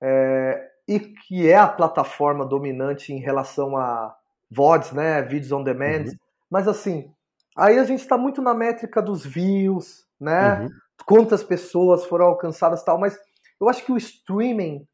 é, 0.00 0.70
e 0.86 1.00
que 1.00 1.48
é 1.48 1.56
a 1.56 1.66
plataforma 1.66 2.46
dominante 2.46 3.12
em 3.12 3.18
relação 3.18 3.76
a 3.76 4.16
VODs, 4.48 4.92
né? 4.92 5.20
Vídeos 5.20 5.50
on 5.50 5.64
demand. 5.64 6.04
Uhum. 6.04 6.16
Mas 6.48 6.68
assim, 6.68 7.12
aí 7.56 7.78
a 7.78 7.84
gente 7.84 8.00
está 8.00 8.16
muito 8.16 8.40
na 8.42 8.54
métrica 8.54 9.02
dos 9.02 9.24
views, 9.24 10.04
né? 10.20 10.60
Uhum. 10.60 10.68
Quantas 11.06 11.42
pessoas 11.42 12.04
foram 12.04 12.26
alcançadas 12.26 12.82
tal, 12.82 12.98
mas 12.98 13.18
eu 13.60 13.68
acho 13.68 13.84
que 13.84 13.92
o 13.92 13.96
streaming 13.96 14.86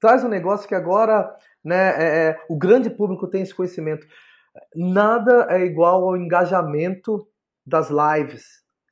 traz 0.00 0.24
um 0.24 0.28
negócio 0.28 0.68
que 0.68 0.74
agora 0.74 1.34
né, 1.64 1.90
é, 1.96 2.28
é, 2.28 2.40
o 2.48 2.56
grande 2.56 2.90
público 2.90 3.28
tem 3.28 3.42
esse 3.42 3.54
conhecimento. 3.54 4.06
Nada 4.74 5.46
é 5.48 5.64
igual 5.64 6.04
ao 6.04 6.16
engajamento 6.16 7.26
das 7.64 7.88
lives, 7.88 8.44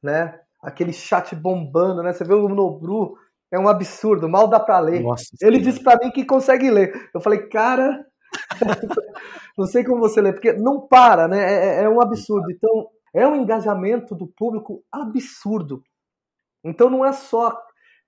né? 0.02 0.38
Aquele 0.62 0.92
chat 0.92 1.34
bombando, 1.34 2.02
né? 2.02 2.12
Você 2.12 2.24
vê 2.24 2.34
o 2.34 2.48
Nobru, 2.48 3.16
é 3.50 3.58
um 3.58 3.68
absurdo, 3.68 4.28
mal 4.28 4.46
dá 4.46 4.60
para 4.60 4.78
ler. 4.78 5.02
Nossa, 5.02 5.24
Ele 5.42 5.56
sim. 5.58 5.64
disse 5.64 5.82
para 5.82 5.98
mim 6.02 6.10
que 6.12 6.24
consegue 6.24 6.70
ler. 6.70 7.10
Eu 7.12 7.20
falei, 7.20 7.48
cara, 7.48 8.06
não 9.58 9.66
sei 9.66 9.84
como 9.84 10.00
você 10.00 10.20
lê, 10.20 10.32
porque 10.32 10.52
não 10.52 10.86
para, 10.86 11.26
né? 11.26 11.40
É, 11.40 11.80
é, 11.80 11.82
é 11.82 11.88
um 11.88 12.00
absurdo. 12.00 12.50
Então, 12.50 12.88
é 13.14 13.26
um 13.26 13.36
engajamento 13.36 14.14
do 14.14 14.26
público 14.26 14.84
absurdo. 14.90 15.82
Então, 16.64 16.90
não 16.90 17.04
é 17.04 17.12
só 17.12 17.50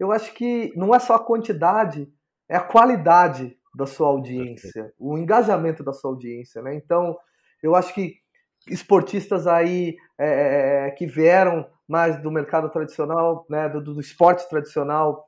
eu 0.02 0.10
acho 0.10 0.34
que 0.34 0.72
não 0.74 0.92
é 0.92 0.98
só 0.98 1.14
a 1.14 1.24
quantidade, 1.24 2.12
é 2.48 2.56
a 2.56 2.60
qualidade 2.60 3.56
da 3.72 3.86
sua 3.86 4.08
audiência, 4.08 4.92
o 4.98 5.16
engajamento 5.16 5.84
da 5.84 5.92
sua 5.92 6.10
audiência, 6.10 6.60
né? 6.60 6.74
Então, 6.74 7.16
eu 7.62 7.76
acho 7.76 7.94
que 7.94 8.16
esportistas 8.68 9.46
aí 9.46 9.96
é, 10.18 10.26
é, 10.26 10.86
é, 10.86 10.90
que 10.90 11.06
vieram 11.06 11.68
mais 11.86 12.20
do 12.20 12.32
mercado 12.32 12.68
tradicional, 12.68 13.46
né, 13.48 13.68
do, 13.68 13.80
do 13.80 14.00
esporte 14.00 14.48
tradicional, 14.48 15.24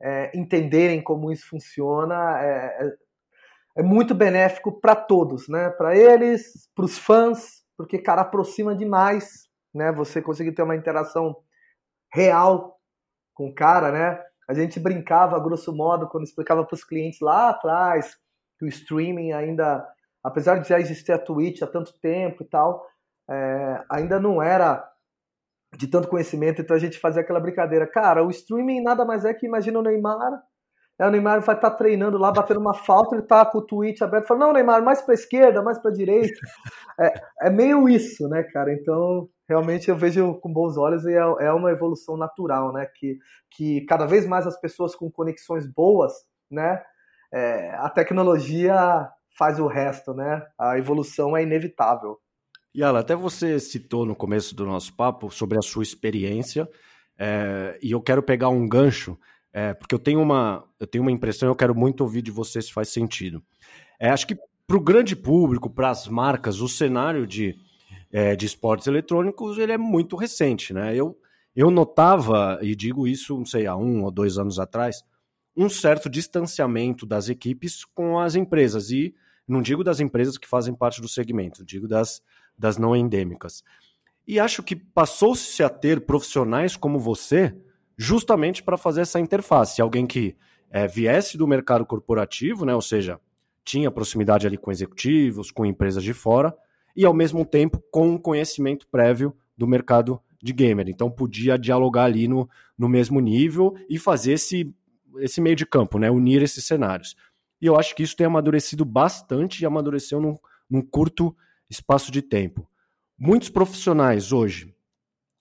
é, 0.00 0.30
entenderem 0.38 1.02
como 1.02 1.32
isso 1.32 1.48
funciona, 1.48 2.38
é, 2.42 2.86
é, 2.86 2.92
é 3.78 3.82
muito 3.82 4.14
benéfico 4.14 4.78
para 4.78 4.94
todos, 4.94 5.48
né? 5.48 5.70
Para 5.70 5.96
eles, 5.96 6.68
para 6.74 6.84
os 6.84 6.98
fãs, 6.98 7.57
porque 7.78 7.96
cara 7.96 8.22
aproxima 8.22 8.74
demais, 8.74 9.48
né? 9.72 9.92
Você 9.92 10.20
conseguir 10.20 10.52
ter 10.52 10.62
uma 10.62 10.74
interação 10.74 11.36
real 12.12 12.76
com 13.32 13.46
o 13.48 13.54
cara, 13.54 13.92
né? 13.92 14.20
A 14.48 14.54
gente 14.54 14.80
brincava, 14.80 15.38
grosso 15.38 15.72
modo, 15.72 16.08
quando 16.08 16.24
explicava 16.24 16.64
para 16.64 16.74
os 16.74 16.82
clientes 16.82 17.20
lá 17.20 17.50
atrás 17.50 18.18
que 18.58 18.64
o 18.64 18.68
streaming 18.68 19.32
ainda, 19.32 19.86
apesar 20.24 20.58
de 20.58 20.68
já 20.68 20.80
existir 20.80 21.12
a 21.12 21.18
Twitch 21.18 21.62
há 21.62 21.66
tanto 21.66 21.96
tempo 22.00 22.42
e 22.42 22.46
tal, 22.46 22.84
é, 23.30 23.84
ainda 23.88 24.18
não 24.18 24.42
era 24.42 24.84
de 25.76 25.86
tanto 25.86 26.08
conhecimento, 26.08 26.60
então 26.60 26.74
a 26.74 26.80
gente 26.80 26.98
fazia 26.98 27.22
aquela 27.22 27.38
brincadeira. 27.38 27.86
Cara, 27.86 28.24
o 28.24 28.30
streaming 28.30 28.82
nada 28.82 29.04
mais 29.04 29.24
é 29.24 29.32
que 29.32 29.46
imagina 29.46 29.78
o 29.78 29.82
Neymar 29.82 30.42
Aí 30.98 31.06
o 31.06 31.10
Neymar 31.10 31.40
vai 31.40 31.54
estar 31.54 31.70
tá 31.70 31.76
treinando 31.76 32.18
lá, 32.18 32.32
batendo 32.32 32.60
uma 32.60 32.74
falta, 32.74 33.14
ele 33.14 33.22
tá 33.22 33.46
com 33.46 33.58
o 33.58 33.62
tweet 33.62 34.02
aberto, 34.02 34.26
fala, 34.26 34.40
não, 34.40 34.52
Neymar, 34.52 34.82
mais 34.82 35.00
para 35.00 35.14
esquerda, 35.14 35.62
mais 35.62 35.78
para 35.78 35.92
direita. 35.92 36.40
É, 37.00 37.46
é 37.46 37.50
meio 37.50 37.88
isso, 37.88 38.28
né, 38.28 38.42
cara? 38.42 38.72
Então, 38.72 39.28
realmente 39.48 39.88
eu 39.88 39.96
vejo 39.96 40.34
com 40.40 40.52
bons 40.52 40.76
olhos 40.76 41.04
e 41.04 41.12
é, 41.12 41.46
é 41.46 41.52
uma 41.52 41.70
evolução 41.70 42.16
natural, 42.16 42.72
né? 42.72 42.86
Que, 42.96 43.18
que 43.50 43.82
cada 43.82 44.04
vez 44.04 44.26
mais 44.26 44.46
as 44.46 44.60
pessoas 44.60 44.96
com 44.96 45.08
conexões 45.08 45.64
boas, 45.64 46.12
né? 46.50 46.82
É, 47.32 47.70
a 47.76 47.88
tecnologia 47.88 49.08
faz 49.38 49.60
o 49.60 49.68
resto, 49.68 50.12
né? 50.12 50.44
A 50.58 50.76
evolução 50.76 51.36
é 51.36 51.42
inevitável. 51.44 52.18
Yala, 52.76 53.00
até 53.00 53.14
você 53.14 53.58
citou 53.60 54.04
no 54.04 54.16
começo 54.16 54.54
do 54.54 54.66
nosso 54.66 54.94
papo 54.94 55.30
sobre 55.30 55.56
a 55.56 55.62
sua 55.62 55.82
experiência, 55.82 56.68
é, 57.18 57.78
e 57.82 57.92
eu 57.92 58.00
quero 58.00 58.22
pegar 58.22 58.48
um 58.48 58.68
gancho 58.68 59.18
é, 59.58 59.74
porque 59.74 59.92
eu 59.92 59.98
tenho 59.98 60.22
uma, 60.22 60.64
eu 60.78 60.86
tenho 60.86 61.02
uma 61.02 61.10
impressão, 61.10 61.48
eu 61.48 61.56
quero 61.56 61.74
muito 61.74 62.02
ouvir 62.02 62.22
de 62.22 62.30
você 62.30 62.62
se 62.62 62.72
faz 62.72 62.90
sentido. 62.90 63.42
É, 63.98 64.08
acho 64.08 64.24
que 64.24 64.38
para 64.64 64.76
o 64.76 64.80
grande 64.80 65.16
público, 65.16 65.68
para 65.68 65.90
as 65.90 66.06
marcas, 66.06 66.60
o 66.60 66.68
cenário 66.68 67.26
de, 67.26 67.58
é, 68.12 68.36
de 68.36 68.46
esportes 68.46 68.86
eletrônicos 68.86 69.58
ele 69.58 69.72
é 69.72 69.78
muito 69.78 70.14
recente, 70.14 70.72
né? 70.72 70.94
Eu, 70.94 71.18
eu 71.56 71.72
notava, 71.72 72.60
e 72.62 72.76
digo 72.76 73.08
isso, 73.08 73.36
não 73.36 73.44
sei, 73.44 73.66
há 73.66 73.74
um 73.74 74.04
ou 74.04 74.12
dois 74.12 74.38
anos 74.38 74.60
atrás, 74.60 75.02
um 75.56 75.68
certo 75.68 76.08
distanciamento 76.08 77.04
das 77.04 77.28
equipes 77.28 77.84
com 77.84 78.20
as 78.20 78.36
empresas. 78.36 78.92
E 78.92 79.12
não 79.46 79.60
digo 79.60 79.82
das 79.82 79.98
empresas 79.98 80.38
que 80.38 80.46
fazem 80.46 80.72
parte 80.72 81.00
do 81.00 81.08
segmento, 81.08 81.64
digo 81.64 81.88
das, 81.88 82.22
das 82.56 82.78
não 82.78 82.94
endêmicas. 82.94 83.64
E 84.24 84.38
acho 84.38 84.62
que 84.62 84.76
passou-se 84.76 85.60
a 85.64 85.68
ter 85.68 86.06
profissionais 86.06 86.76
como 86.76 86.96
você 87.00 87.56
justamente 87.98 88.62
para 88.62 88.76
fazer 88.76 89.00
essa 89.00 89.18
interface. 89.18 89.82
Alguém 89.82 90.06
que 90.06 90.36
é, 90.70 90.86
viesse 90.86 91.36
do 91.36 91.48
mercado 91.48 91.84
corporativo, 91.84 92.64
né, 92.64 92.74
ou 92.74 92.80
seja, 92.80 93.20
tinha 93.64 93.90
proximidade 93.90 94.46
ali 94.46 94.56
com 94.56 94.70
executivos, 94.70 95.50
com 95.50 95.66
empresas 95.66 96.04
de 96.04 96.14
fora, 96.14 96.56
e 96.94 97.04
ao 97.04 97.12
mesmo 97.12 97.44
tempo 97.44 97.82
com 97.90 98.08
um 98.08 98.18
conhecimento 98.18 98.86
prévio 98.86 99.36
do 99.56 99.66
mercado 99.66 100.20
de 100.40 100.52
gamer. 100.52 100.88
Então 100.88 101.10
podia 101.10 101.58
dialogar 101.58 102.04
ali 102.04 102.28
no, 102.28 102.48
no 102.78 102.88
mesmo 102.88 103.20
nível 103.20 103.74
e 103.90 103.98
fazer 103.98 104.34
esse, 104.34 104.72
esse 105.18 105.40
meio 105.40 105.56
de 105.56 105.66
campo, 105.66 105.98
né, 105.98 106.10
unir 106.10 106.40
esses 106.42 106.64
cenários. 106.64 107.16
E 107.60 107.66
eu 107.66 107.76
acho 107.76 107.94
que 107.96 108.04
isso 108.04 108.16
tem 108.16 108.26
amadurecido 108.26 108.84
bastante 108.84 109.60
e 109.60 109.66
amadureceu 109.66 110.20
num, 110.20 110.38
num 110.70 110.80
curto 110.80 111.36
espaço 111.68 112.12
de 112.12 112.22
tempo. 112.22 112.68
Muitos 113.18 113.48
profissionais 113.48 114.32
hoje 114.32 114.72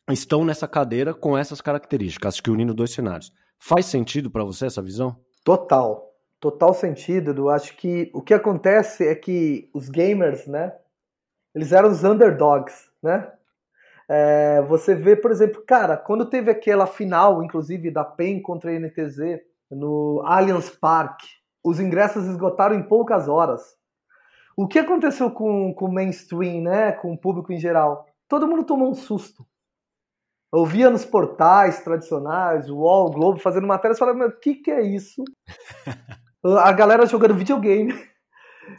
estão 0.09 0.45
nessa 0.45 0.67
cadeira 0.67 1.13
com 1.13 1.37
essas 1.37 1.61
características, 1.61 2.35
acho 2.35 2.43
que 2.43 2.51
unindo 2.51 2.73
dois 2.73 2.93
cenários. 2.93 3.31
Faz 3.59 3.85
sentido 3.85 4.29
para 4.29 4.43
você 4.43 4.67
essa 4.67 4.81
visão? 4.81 5.15
Total. 5.43 6.07
Total 6.39 6.73
sentido, 6.73 7.31
Edu. 7.31 7.49
Acho 7.49 7.75
que 7.75 8.11
o 8.13 8.21
que 8.21 8.33
acontece 8.33 9.07
é 9.07 9.15
que 9.15 9.69
os 9.73 9.89
gamers, 9.89 10.45
né? 10.45 10.73
Eles 11.53 11.71
eram 11.71 11.89
os 11.89 12.03
underdogs, 12.03 12.89
né? 13.01 13.31
É, 14.07 14.61
você 14.61 14.93
vê, 14.93 15.15
por 15.15 15.31
exemplo, 15.31 15.63
cara, 15.65 15.97
quando 15.97 16.29
teve 16.29 16.51
aquela 16.51 16.85
final, 16.85 17.43
inclusive, 17.43 17.91
da 17.91 18.05
PEN 18.05 18.41
contra 18.41 18.71
a 18.71 18.79
NTZ 18.79 19.41
no 19.69 20.21
Allianz 20.23 20.69
Park, 20.69 21.21
os 21.63 21.79
ingressos 21.79 22.25
esgotaram 22.25 22.75
em 22.75 22.83
poucas 22.83 23.27
horas. 23.27 23.75
O 24.55 24.67
que 24.67 24.79
aconteceu 24.79 25.31
com, 25.31 25.73
com 25.73 25.85
o 25.85 25.91
mainstream, 25.91 26.61
né? 26.61 26.91
Com 26.91 27.13
o 27.13 27.17
público 27.17 27.51
em 27.51 27.59
geral? 27.59 28.05
Todo 28.27 28.47
mundo 28.47 28.63
tomou 28.63 28.89
um 28.89 28.95
susto. 28.95 29.45
Eu 30.57 30.65
via 30.65 30.89
nos 30.89 31.05
portais 31.05 31.83
tradicionais, 31.83 32.67
o 32.67 32.77
UOL, 32.77 33.07
o 33.07 33.11
Globo, 33.11 33.39
fazendo 33.39 33.67
matérias, 33.67 33.99
falando, 33.99 34.25
o 34.25 34.39
que, 34.39 34.55
que 34.55 34.71
é 34.71 34.81
isso? 34.81 35.23
a 36.43 36.71
galera 36.71 37.05
jogando 37.05 37.35
videogame. 37.35 37.93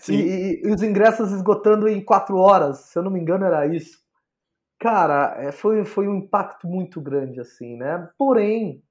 E, 0.09 0.61
e, 0.65 0.71
os 0.71 0.83
ingressos 0.83 1.31
esgotando 1.31 1.89
em 1.89 2.05
quatro 2.05 2.37
horas, 2.37 2.79
se 2.81 2.99
eu 2.99 3.03
não 3.03 3.13
me 3.13 3.21
engano, 3.21 3.45
era 3.45 3.65
isso. 3.67 3.97
Cara, 4.81 5.37
é, 5.39 5.53
foi, 5.53 5.85
foi 5.85 6.09
um 6.09 6.17
impacto 6.17 6.67
muito 6.67 7.01
grande, 7.01 7.41
assim, 7.41 7.77
né? 7.77 8.09
Porém, 8.19 8.83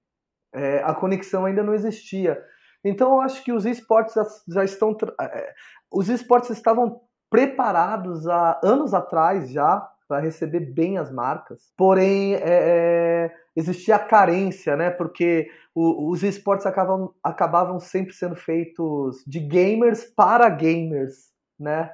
é, 0.53 0.81
a 0.83 0.93
conexão 0.93 1.45
ainda 1.45 1.63
não 1.63 1.73
existia. 1.73 2.41
Então, 2.83 3.15
eu 3.15 3.21
acho 3.21 3.43
que 3.43 3.51
os 3.51 3.65
esportes 3.65 4.13
já, 4.13 4.23
já 4.47 4.63
estão. 4.63 4.95
É, 5.21 5.53
os 5.91 6.07
esportes 6.07 6.51
estavam 6.51 7.01
preparados 7.29 8.27
há 8.27 8.59
anos 8.63 8.93
atrás 8.93 9.51
já 9.51 9.87
para 10.07 10.21
receber 10.21 10.61
bem 10.61 10.97
as 10.97 11.11
marcas. 11.11 11.71
Porém, 11.77 12.35
é, 12.35 12.39
é, 12.41 13.35
existia 13.55 13.95
a 13.95 13.99
carência, 13.99 14.75
né? 14.75 14.89
Porque 14.89 15.49
o, 15.75 16.09
os 16.09 16.23
esportes 16.23 16.65
acabam, 16.65 17.09
acabavam 17.23 17.79
sempre 17.79 18.13
sendo 18.13 18.35
feitos 18.35 19.23
de 19.27 19.39
gamers 19.39 20.05
para 20.05 20.49
gamers, 20.49 21.31
né? 21.59 21.91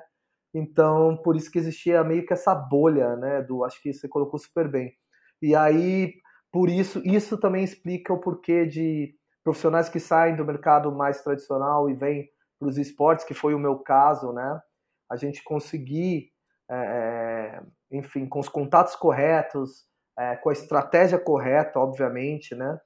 Então, 0.54 1.18
por 1.18 1.36
isso 1.36 1.52
que 1.52 1.58
existia 1.58 2.04
meio 2.04 2.26
que 2.26 2.34
essa 2.34 2.54
bolha, 2.54 3.16
né? 3.16 3.42
Do, 3.42 3.64
acho 3.64 3.82
que 3.82 3.92
você 3.92 4.08
colocou 4.08 4.40
super 4.40 4.70
bem. 4.70 4.94
E 5.42 5.56
aí, 5.56 6.14
por 6.52 6.70
isso, 6.70 7.02
isso 7.04 7.38
também 7.38 7.64
explica 7.64 8.14
o 8.14 8.20
porquê 8.20 8.66
de 8.66 9.16
profissionais 9.44 9.90
que 9.90 10.00
saem 10.00 10.36
do 10.36 10.46
mercado 10.46 10.92
mais 10.92 11.22
tradicional 11.22 11.90
e 11.90 11.94
vêm 11.94 12.30
para 12.60 12.70
os 12.70 12.78
esportes, 12.78 13.26
que 13.26 13.34
foi 13.34 13.54
o 13.54 13.60
meu 13.60 13.80
caso, 13.80 14.32
né? 14.32 14.62
A 15.12 15.16
gente 15.18 15.44
conseguir 15.44 16.32
é, 16.70 16.76
é, 16.76 17.64
enfim, 17.94 18.26
com 18.26 18.40
os 18.40 18.50
contatos 18.50 18.96
corretos, 18.96 19.86
é, 20.18 20.36
com 20.36 20.50
a 20.50 20.54
estratégia 20.54 21.20
correta, 21.20 21.80
obviamente, 21.80 22.56
né? 22.56 22.78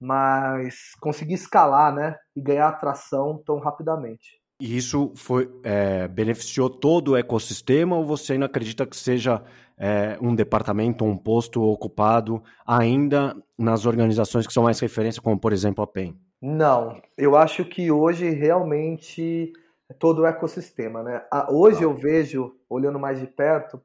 mas 0.00 0.92
conseguir 1.00 1.34
escalar, 1.34 1.94
né, 1.94 2.16
e 2.34 2.40
ganhar 2.40 2.68
atração 2.68 3.42
tão 3.44 3.58
rapidamente. 3.58 4.38
E 4.60 4.76
isso 4.76 5.12
foi 5.14 5.48
é, 5.62 6.08
beneficiou 6.08 6.68
todo 6.68 7.12
o 7.12 7.16
ecossistema 7.16 7.96
ou 7.96 8.04
você 8.04 8.32
ainda 8.32 8.46
acredita 8.46 8.84
que 8.84 8.96
seja 8.96 9.42
é, 9.78 10.18
um 10.20 10.34
departamento 10.34 11.04
um 11.04 11.16
posto 11.16 11.62
ocupado 11.62 12.42
ainda 12.66 13.36
nas 13.56 13.86
organizações 13.86 14.48
que 14.48 14.52
são 14.52 14.64
mais 14.64 14.80
referência, 14.80 15.22
como 15.22 15.38
por 15.38 15.52
exemplo 15.52 15.84
a 15.84 15.86
PEN? 15.86 16.16
Não, 16.42 17.00
eu 17.16 17.36
acho 17.36 17.64
que 17.64 17.90
hoje 17.92 18.30
realmente 18.30 19.52
é 19.88 19.94
todo 19.94 20.22
o 20.22 20.26
ecossistema, 20.26 21.04
né? 21.04 21.22
Hoje 21.50 21.78
ah. 21.80 21.84
eu 21.84 21.94
vejo, 21.94 22.52
olhando 22.68 22.98
mais 22.98 23.20
de 23.20 23.28
perto, 23.28 23.80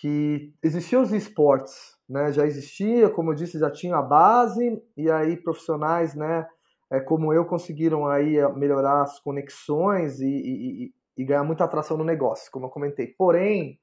que 0.00 0.54
existiam 0.62 1.02
os 1.02 1.12
esportes, 1.12 1.96
né? 2.08 2.32
Já 2.32 2.46
existia, 2.46 3.10
como 3.10 3.30
eu 3.30 3.34
disse, 3.34 3.58
já 3.58 3.70
tinha 3.70 3.96
a 3.96 4.02
base 4.02 4.80
e 4.96 5.10
aí 5.10 5.36
profissionais, 5.36 6.14
né? 6.14 6.46
É, 6.90 7.00
como 7.00 7.32
eu 7.32 7.44
conseguiram 7.44 8.06
aí 8.06 8.38
eh, 8.38 8.48
melhorar 8.54 9.02
as 9.02 9.20
conexões 9.20 10.20
e, 10.20 10.26
e, 10.26 10.94
e 11.18 11.24
ganhar 11.24 11.44
muita 11.44 11.64
atração 11.64 11.98
no 11.98 12.04
negócio, 12.04 12.50
como 12.50 12.66
eu 12.66 12.70
comentei. 12.70 13.08
Porém, 13.08 13.78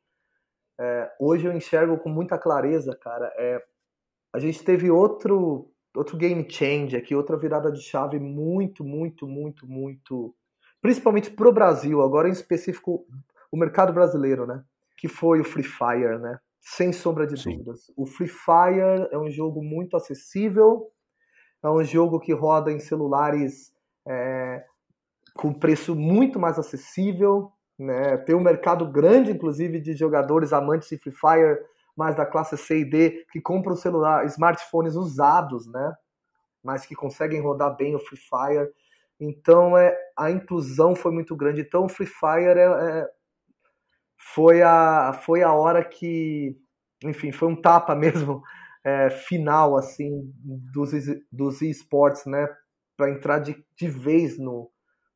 é, 0.79 1.12
hoje 1.19 1.45
eu 1.45 1.53
enxergo 1.53 1.98
com 2.00 2.10
muita 2.10 2.38
clareza, 2.38 2.98
cara. 3.00 3.31
É, 3.38 3.62
a 4.34 4.39
gente 4.39 4.63
teve 4.63 4.89
outro 4.89 5.72
outro 5.95 6.17
game 6.17 6.45
change 6.50 6.95
aqui, 6.98 7.15
outra 7.15 7.38
virada 7.38 7.72
de 7.72 7.81
chave 7.81 8.19
muito, 8.19 8.84
muito, 8.84 9.25
muito, 9.25 9.65
muito, 9.65 10.36
principalmente 10.81 11.31
pro 11.31 11.53
Brasil, 11.53 12.01
agora 12.01 12.27
em 12.27 12.34
específico 12.34 13.05
o 13.50 13.55
mercado 13.55 13.93
brasileiro, 13.93 14.45
né? 14.45 14.62
Que 14.97 15.07
foi 15.07 15.41
o 15.41 15.43
Free 15.43 15.63
Fire, 15.63 16.19
né? 16.19 16.39
Sem 16.59 16.91
sombra 16.91 17.27
de 17.27 17.39
Sim. 17.39 17.57
dúvidas. 17.57 17.91
O 17.95 18.05
Free 18.05 18.27
Fire 18.27 19.07
é 19.11 19.17
um 19.17 19.29
jogo 19.29 19.63
muito 19.63 19.95
acessível, 19.95 20.91
é 21.63 21.69
um 21.69 21.83
jogo 21.83 22.19
que 22.19 22.33
roda 22.33 22.71
em 22.71 22.79
celulares 22.79 23.73
é, 24.07 24.63
com 25.35 25.53
preço 25.53 25.95
muito 25.95 26.39
mais 26.39 26.57
acessível, 26.57 27.51
né? 27.77 28.17
Tem 28.17 28.35
um 28.35 28.41
mercado 28.41 28.89
grande, 28.89 29.31
inclusive, 29.31 29.79
de 29.79 29.93
jogadores 29.93 30.53
amantes 30.53 30.89
de 30.89 30.97
Free 30.97 31.13
Fire, 31.13 31.59
mas 31.95 32.15
da 32.15 32.25
classe 32.25 32.57
C 32.57 32.79
e 32.79 32.85
D, 32.85 33.25
que 33.31 33.41
compram 33.41 33.75
celular, 33.75 34.25
smartphones 34.25 34.95
usados, 34.95 35.67
né? 35.67 35.93
Mas 36.63 36.85
que 36.85 36.95
conseguem 36.95 37.41
rodar 37.41 37.75
bem 37.75 37.95
o 37.95 37.99
Free 37.99 38.19
Fire. 38.19 38.69
Então, 39.19 39.77
é, 39.77 39.95
a 40.17 40.31
inclusão 40.31 40.95
foi 40.95 41.11
muito 41.11 41.35
grande. 41.35 41.61
Então, 41.61 41.85
o 41.85 41.89
Free 41.89 42.07
Fire 42.07 42.59
é, 42.59 42.65
é, 42.65 43.09
foi, 44.34 44.62
a, 44.62 45.13
foi 45.13 45.44
a 45.44 45.53
hora 45.53 45.84
que, 45.84 46.58
enfim, 47.03 47.32
foi 47.32 47.48
um 47.48 47.55
tapa 47.55 47.94
mesmo 47.96 48.41
é, 48.84 49.10
final, 49.10 49.77
assim, 49.77 50.32
dos, 50.44 50.91
dos 51.32 51.62
esportes, 51.62 52.25
né? 52.25 52.48
Para 52.98 53.12
entrar 53.12 53.39
de, 53.39 53.63
de 53.77 53.88
vez 53.88 54.39
no, 54.39 54.72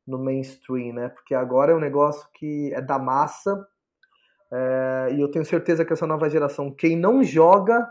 no 0.06 0.18
mainstream, 0.18 0.94
né? 0.94 1.08
Porque 1.08 1.34
agora 1.34 1.72
é 1.72 1.74
um 1.74 1.80
negócio 1.80 2.28
que 2.34 2.72
é 2.74 2.80
da 2.80 2.98
massa 2.98 3.66
é, 4.52 5.08
e 5.12 5.20
eu 5.20 5.30
tenho 5.30 5.44
certeza 5.44 5.84
que 5.84 5.92
essa 5.92 6.06
nova 6.06 6.28
geração, 6.28 6.72
quem 6.72 6.96
não 6.96 7.22
joga, 7.22 7.88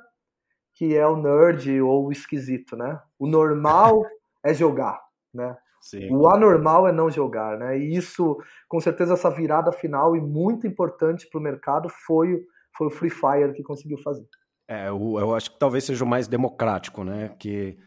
que 0.73 0.95
é 0.95 1.07
o 1.07 1.15
nerd 1.15 1.81
ou 1.81 2.07
o 2.07 2.11
esquisito, 2.11 2.75
né? 2.75 2.99
O 3.17 3.27
normal 3.27 4.03
é 4.43 4.53
jogar, 4.53 5.01
né? 5.33 5.57
Sim. 5.81 6.13
O 6.13 6.27
anormal 6.27 6.87
é 6.87 6.91
não 6.91 7.09
jogar, 7.09 7.57
né? 7.57 7.77
E 7.77 7.95
isso, 7.95 8.37
com 8.67 8.79
certeza, 8.79 9.13
essa 9.13 9.29
virada 9.29 9.71
final 9.71 10.15
e 10.15 10.21
muito 10.21 10.67
importante 10.67 11.27
para 11.29 11.39
o 11.39 11.43
mercado 11.43 11.89
foi, 11.89 12.41
foi 12.77 12.87
o 12.87 12.91
Free 12.91 13.09
Fire 13.09 13.53
que 13.53 13.63
conseguiu 13.63 13.97
fazer. 13.99 14.25
É, 14.67 14.89
eu, 14.89 15.17
eu 15.19 15.33
acho 15.33 15.51
que 15.51 15.59
talvez 15.59 15.83
seja 15.83 16.03
o 16.03 16.07
mais 16.07 16.27
democrático, 16.27 17.03
né? 17.03 17.35
Que 17.39 17.77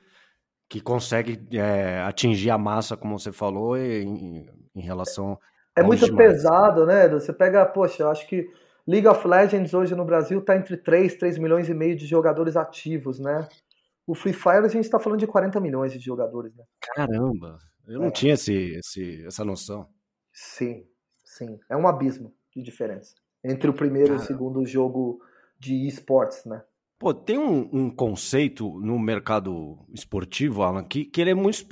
que 0.72 0.80
consegue 0.80 1.38
é, 1.52 2.00
atingir 2.00 2.48
a 2.48 2.56
massa, 2.56 2.96
como 2.96 3.18
você 3.18 3.30
falou, 3.30 3.76
em, 3.76 4.48
em 4.74 4.80
relação. 4.80 5.38
É 5.76 5.82
muito 5.82 6.06
demais. 6.06 6.32
pesado, 6.32 6.86
né? 6.86 7.06
Você 7.08 7.30
pega, 7.30 7.66
poxa, 7.66 8.04
eu 8.04 8.08
acho 8.08 8.26
que 8.26 8.50
League 8.88 9.06
of 9.06 9.28
Legends 9.28 9.74
hoje 9.74 9.94
no 9.94 10.06
Brasil 10.06 10.38
está 10.38 10.56
entre 10.56 10.78
3, 10.78 11.14
3 11.16 11.36
milhões 11.36 11.68
e 11.68 11.74
meio 11.74 11.94
de 11.94 12.06
jogadores 12.06 12.56
ativos, 12.56 13.18
né? 13.18 13.46
O 14.06 14.14
Free 14.14 14.32
Fire 14.32 14.64
a 14.64 14.68
gente 14.68 14.84
está 14.84 14.98
falando 14.98 15.18
de 15.18 15.26
40 15.26 15.60
milhões 15.60 15.92
de 15.92 15.98
jogadores, 15.98 16.56
né? 16.56 16.64
Caramba, 16.80 17.58
eu 17.92 18.00
não 18.00 18.08
é. 18.08 18.10
tinha 18.10 18.34
esse, 18.34 18.52
esse, 18.52 19.24
essa 19.26 19.44
noção. 19.44 19.86
Sim, 20.32 20.84
sim. 21.24 21.58
É 21.70 21.76
um 21.76 21.86
abismo 21.86 22.34
de 22.54 22.62
diferença 22.62 23.14
entre 23.44 23.68
o 23.68 23.74
primeiro 23.74 24.08
Caramba. 24.08 24.22
e 24.22 24.24
o 24.24 24.26
segundo 24.26 24.66
jogo 24.66 25.20
de 25.58 25.86
esportes, 25.86 26.44
né? 26.44 26.62
Pô, 26.98 27.12
tem 27.12 27.36
um, 27.36 27.68
um, 27.72 27.90
conceito 27.90 28.78
no 28.80 28.98
mercado 28.98 29.78
esportivo, 29.92 30.62
Alan, 30.62 30.84
que, 30.84 31.04
que 31.04 31.20
ele 31.20 31.30
é 31.30 31.34
muito 31.34 31.66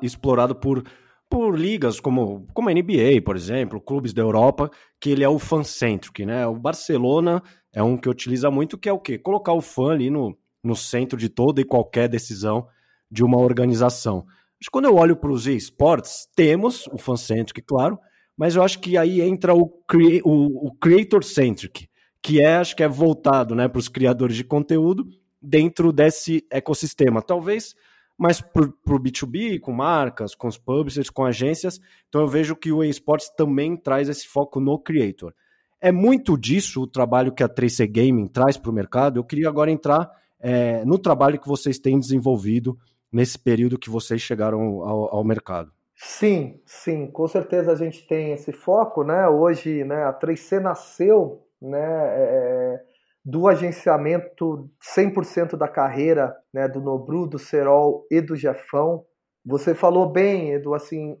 explorado 0.00 0.54
por, 0.54 0.84
por 1.28 1.58
ligas 1.58 1.98
como, 1.98 2.46
como 2.54 2.68
a 2.68 2.72
NBA, 2.72 3.20
por 3.24 3.34
exemplo, 3.34 3.80
clubes 3.80 4.12
da 4.12 4.22
Europa, 4.22 4.70
que 5.00 5.10
ele 5.10 5.24
é 5.24 5.28
o 5.28 5.40
fan-centric, 5.40 6.24
né? 6.24 6.46
O 6.46 6.54
Barcelona 6.54 7.42
é 7.72 7.82
um 7.82 7.96
que 7.96 8.08
utiliza 8.08 8.48
muito, 8.48 8.78
que 8.78 8.88
é 8.88 8.92
o 8.92 9.00
quê? 9.00 9.18
Colocar 9.18 9.52
o 9.52 9.60
fã 9.60 9.90
ali 9.90 10.08
no, 10.08 10.38
no 10.62 10.76
centro 10.76 11.18
de 11.18 11.28
toda 11.28 11.60
e 11.60 11.64
qualquer 11.64 12.08
decisão 12.08 12.68
de 13.10 13.24
uma 13.24 13.38
organização. 13.38 14.24
Mas 14.66 14.70
quando 14.72 14.86
eu 14.86 14.96
olho 14.96 15.14
para 15.14 15.30
os 15.30 15.46
esportes, 15.46 16.26
temos 16.34 16.88
o 16.88 16.98
fan-centric, 16.98 17.62
claro, 17.62 17.96
mas 18.36 18.56
eu 18.56 18.64
acho 18.64 18.80
que 18.80 18.98
aí 18.98 19.20
entra 19.20 19.54
o, 19.54 19.80
o, 20.24 20.66
o 20.66 20.74
creator-centric, 20.74 21.88
que 22.20 22.40
é, 22.40 22.56
acho 22.56 22.74
que 22.74 22.82
é 22.82 22.88
voltado 22.88 23.54
né, 23.54 23.68
para 23.68 23.78
os 23.78 23.88
criadores 23.88 24.34
de 24.34 24.42
conteúdo 24.42 25.06
dentro 25.40 25.92
desse 25.92 26.44
ecossistema. 26.50 27.22
Talvez 27.22 27.76
mais 28.18 28.40
para 28.40 28.64
o 28.64 28.98
B2B, 28.98 29.60
com 29.60 29.70
marcas, 29.70 30.34
com 30.34 30.48
os 30.48 30.58
publishers, 30.58 31.10
com 31.10 31.24
agências. 31.24 31.80
Então 32.08 32.22
eu 32.22 32.26
vejo 32.26 32.56
que 32.56 32.72
o 32.72 32.82
eSports 32.82 33.30
também 33.36 33.76
traz 33.76 34.08
esse 34.08 34.26
foco 34.26 34.58
no 34.58 34.80
creator. 34.80 35.32
É 35.80 35.92
muito 35.92 36.36
disso 36.36 36.82
o 36.82 36.88
trabalho 36.88 37.32
que 37.32 37.44
a 37.44 37.48
3C 37.48 37.88
Gaming 37.88 38.26
traz 38.26 38.56
para 38.56 38.72
o 38.72 38.74
mercado. 38.74 39.20
Eu 39.20 39.24
queria 39.24 39.48
agora 39.48 39.70
entrar 39.70 40.10
é, 40.40 40.84
no 40.84 40.98
trabalho 40.98 41.38
que 41.38 41.46
vocês 41.46 41.78
têm 41.78 42.00
desenvolvido 42.00 42.76
nesse 43.16 43.38
período 43.38 43.78
que 43.78 43.88
vocês 43.88 44.20
chegaram 44.20 44.82
ao, 44.82 45.16
ao 45.16 45.24
mercado. 45.24 45.72
Sim, 45.96 46.60
sim, 46.66 47.06
com 47.06 47.26
certeza 47.26 47.72
a 47.72 47.74
gente 47.74 48.06
tem 48.06 48.32
esse 48.32 48.52
foco, 48.52 49.02
né? 49.02 49.26
Hoje, 49.26 49.82
né, 49.84 50.04
a 50.04 50.12
3C 50.12 50.60
nasceu 50.60 51.42
né, 51.60 51.78
é, 51.78 52.20
é 52.20 52.80
do 53.24 53.48
agenciamento 53.48 54.70
100% 54.94 55.56
da 55.56 55.66
carreira 55.66 56.36
né, 56.52 56.68
do 56.68 56.82
Nobru, 56.82 57.26
do 57.26 57.38
Serol 57.38 58.06
e 58.10 58.20
do 58.20 58.36
Jefão. 58.36 59.06
Você 59.46 59.74
falou 59.74 60.12
bem, 60.12 60.52
Edu, 60.52 60.74
assim, 60.74 61.16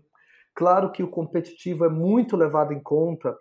claro 0.54 0.92
que 0.92 1.02
o 1.02 1.08
competitivo 1.08 1.86
é 1.86 1.88
muito 1.88 2.36
levado 2.36 2.74
em 2.74 2.80
conta, 2.80 3.34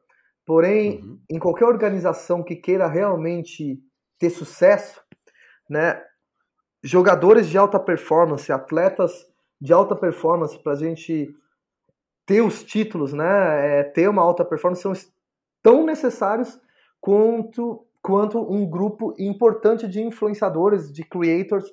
porém, 0.46 1.02
uhum. 1.02 1.20
em 1.30 1.39
qualquer 1.39 1.65
organização 1.65 2.41
que 2.41 2.56
queira 2.56 2.88
realmente 2.88 3.78
ter 4.18 4.30
sucesso, 4.30 5.02
né, 5.70 6.02
jogadores 6.86 7.50
de 7.50 7.58
alta 7.58 7.80
performance, 7.80 8.52
atletas 8.52 9.26
de 9.60 9.74
alta 9.74 9.95
performance, 9.95 10.58
para 10.60 10.74
a 10.74 10.76
gente 10.76 11.36
ter 12.28 12.41
os 12.41 12.63
títulos, 12.63 13.12
né, 13.12 13.80
é, 13.80 13.84
ter 13.84 14.08
uma 14.08 14.21
alta 14.21 14.45
performance, 14.45 14.84
são 14.84 14.93
tão 15.63 15.84
necessários 15.84 16.62
quanto, 17.02 17.88
quanto 18.04 18.39
um 18.39 18.69
grupo 18.69 19.15
importante 19.17 19.88
de 19.88 20.00
influenciadores, 20.00 20.91
de 20.91 21.04
creators, 21.04 21.65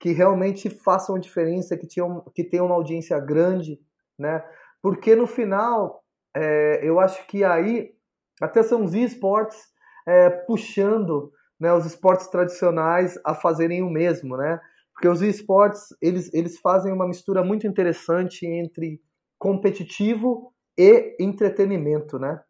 que 0.00 0.10
realmente 0.10 0.68
façam 0.68 1.18
diferença, 1.18 1.76
que, 1.76 1.86
tenham, 1.86 2.24
que 2.34 2.42
tenham 2.42 2.66
uma 2.66 2.74
audiência 2.74 3.20
grande, 3.20 3.78
né? 4.18 4.42
Porque 4.82 5.14
no 5.14 5.26
final, 5.26 6.02
é, 6.34 6.80
eu 6.82 6.98
acho 6.98 7.24
que 7.26 7.44
aí, 7.44 7.92
até 8.40 8.62
são 8.62 8.82
os 8.82 8.94
esportes 8.94 9.68
é, 10.06 10.30
puxando 10.30 11.30
né, 11.60 11.72
os 11.74 11.84
esportes 11.84 12.26
tradicionais 12.28 13.18
a 13.24 13.34
fazerem 13.34 13.82
o 13.82 13.90
mesmo, 13.90 14.36
né? 14.36 14.58
Porque 14.94 15.06
os 15.06 15.20
esportes, 15.20 15.94
eles, 16.00 16.32
eles 16.32 16.58
fazem 16.58 16.92
uma 16.92 17.06
mistura 17.06 17.44
muito 17.44 17.66
interessante 17.66 18.46
entre 18.46 19.00
competitivo 19.38 20.52
e 20.76 21.16
entretenimento, 21.20 22.18
né? 22.18 22.40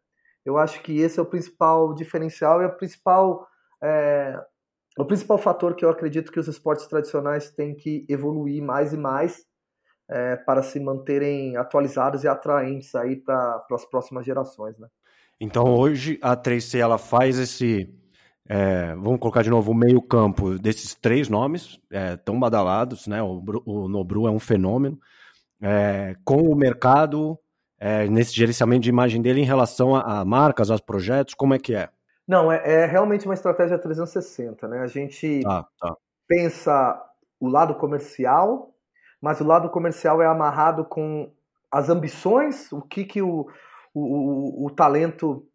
Eu 0.45 0.57
acho 0.57 0.81
que 0.81 0.99
esse 0.99 1.19
é 1.19 1.21
o 1.21 1.25
principal 1.25 1.93
diferencial 1.93 2.61
e 2.61 2.65
o 2.65 2.75
principal, 2.75 3.47
é, 3.81 4.39
o 4.97 5.05
principal 5.05 5.37
fator 5.37 5.75
que 5.75 5.85
eu 5.85 5.89
acredito 5.89 6.31
que 6.31 6.39
os 6.39 6.47
esportes 6.47 6.87
tradicionais 6.87 7.51
têm 7.51 7.75
que 7.75 8.05
evoluir 8.09 8.63
mais 8.63 8.91
e 8.93 8.97
mais 8.97 9.45
é, 10.09 10.35
para 10.35 10.63
se 10.63 10.79
manterem 10.79 11.55
atualizados 11.55 12.23
e 12.23 12.27
atraentes 12.27 12.95
aí 12.95 13.15
para 13.15 13.65
as 13.71 13.85
próximas 13.85 14.25
gerações, 14.25 14.77
né? 14.77 14.87
Então 15.39 15.63
hoje 15.63 16.19
a 16.21 16.35
3C 16.35 16.79
ela 16.79 16.97
faz 16.97 17.39
esse, 17.39 17.89
é, 18.53 18.93
vamos 18.95 19.21
colocar 19.21 19.43
de 19.43 19.49
novo 19.49 19.71
o 19.71 19.73
meio 19.73 20.01
campo 20.01 20.59
desses 20.59 20.93
três 20.93 21.29
nomes 21.29 21.79
é, 21.89 22.17
tão 22.17 22.37
badalados, 22.37 23.07
né? 23.07 23.23
O, 23.23 23.41
o 23.65 23.87
Nobru 23.87 24.27
é 24.27 24.29
um 24.29 24.41
fenômeno, 24.41 24.99
é, 25.61 26.17
com 26.25 26.41
o 26.41 26.53
mercado 26.53 27.39
é, 27.79 28.05
nesse 28.09 28.35
gerenciamento 28.35 28.81
de 28.81 28.89
imagem 28.89 29.21
dele 29.21 29.39
em 29.39 29.45
relação 29.45 29.95
a, 29.95 30.19
a, 30.19 30.25
marcas, 30.25 30.69
aos 30.69 30.81
projetos? 30.81 31.33
Como 31.33 31.53
é 31.53 31.59
que 31.59 31.73
é? 31.73 31.87
Não, 32.27 32.51
é, 32.51 32.61
é 32.65 32.85
realmente 32.85 33.25
uma 33.25 33.35
estratégia 33.35 33.79
360, 33.79 34.67
né? 34.67 34.79
A 34.79 34.87
gente 34.87 35.43
tá, 35.43 35.65
tá. 35.79 35.95
pensa 36.27 37.01
o 37.39 37.47
lado 37.47 37.75
comercial, 37.75 38.75
mas 39.21 39.39
o 39.39 39.45
lado 39.45 39.69
comercial 39.69 40.21
é 40.21 40.25
amarrado 40.25 40.83
com 40.83 41.31
as 41.71 41.87
ambições, 41.87 42.69
o 42.73 42.81
que, 42.81 43.05
que 43.05 43.21
o, 43.21 43.47
o, 43.93 44.01
o, 44.01 44.65
o 44.65 44.69
talento 44.71 45.47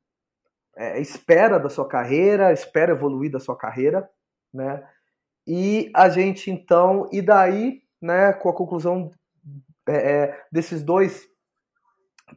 é, 0.76 1.00
espera 1.00 1.58
da 1.58 1.68
sua 1.68 1.88
carreira, 1.88 2.52
espera 2.52 2.92
evoluir 2.92 3.30
da 3.30 3.40
sua 3.40 3.56
carreira, 3.56 4.08
né? 4.52 4.86
E 5.46 5.90
a 5.94 6.08
gente 6.08 6.50
então, 6.50 7.08
e 7.12 7.22
daí, 7.22 7.82
né, 8.02 8.32
com 8.32 8.48
a 8.48 8.54
conclusão 8.54 9.10
é, 9.88 9.94
é 9.94 10.44
desses 10.50 10.82
dois 10.82 11.26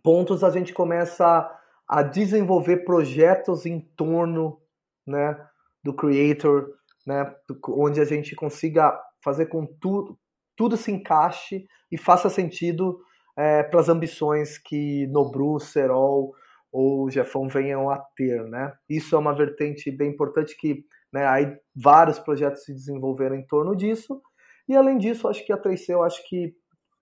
pontos, 0.04 0.43
a 0.43 0.49
gente 0.49 0.73
começa 0.73 1.49
a 1.88 2.04
desenvolver 2.04 2.86
projetos 2.86 3.65
em 3.65 3.80
torno, 3.80 4.62
né, 5.06 5.36
do 5.84 5.93
creator, 5.93 6.75
né, 7.06 7.36
onde 7.69 7.99
a 7.99 8.06
gente 8.06 8.36
consiga 8.36 8.97
fazer 9.23 9.47
com 9.47 9.65
tudo 9.65 10.17
tudo 10.56 10.75
se 10.75 10.91
encaixe 10.91 11.65
e 11.89 11.97
faça 11.97 12.30
sentido 12.30 12.99
é, 13.38 13.63
para 13.63 13.80
as 13.80 13.88
ambições 13.88 14.58
que 14.58 15.08
Nobru, 15.08 15.58
Serol 15.58 16.36
ou 16.71 17.10
Jefão 17.10 17.47
venham 17.47 17.89
a 17.89 17.97
ter, 18.15 18.43
né? 18.45 18.73
Isso 18.88 19.15
é 19.15 19.19
uma 19.19 19.34
vertente 19.34 19.91
bem 19.91 20.10
importante 20.12 20.55
que, 20.58 20.86
né, 21.12 21.25
aí 21.25 21.58
vários 21.75 22.19
projetos 22.19 22.63
se 22.63 22.73
desenvolveram 22.73 23.36
em 23.36 23.45
torno 23.45 23.75
disso. 23.75 24.21
E 24.67 24.75
além 24.75 24.97
disso, 24.97 25.27
acho 25.27 25.45
que 25.45 25.51
a 25.51 25.58
3C, 25.58 25.89
eu 25.89 26.03
acho 26.03 26.27
que 26.27 26.53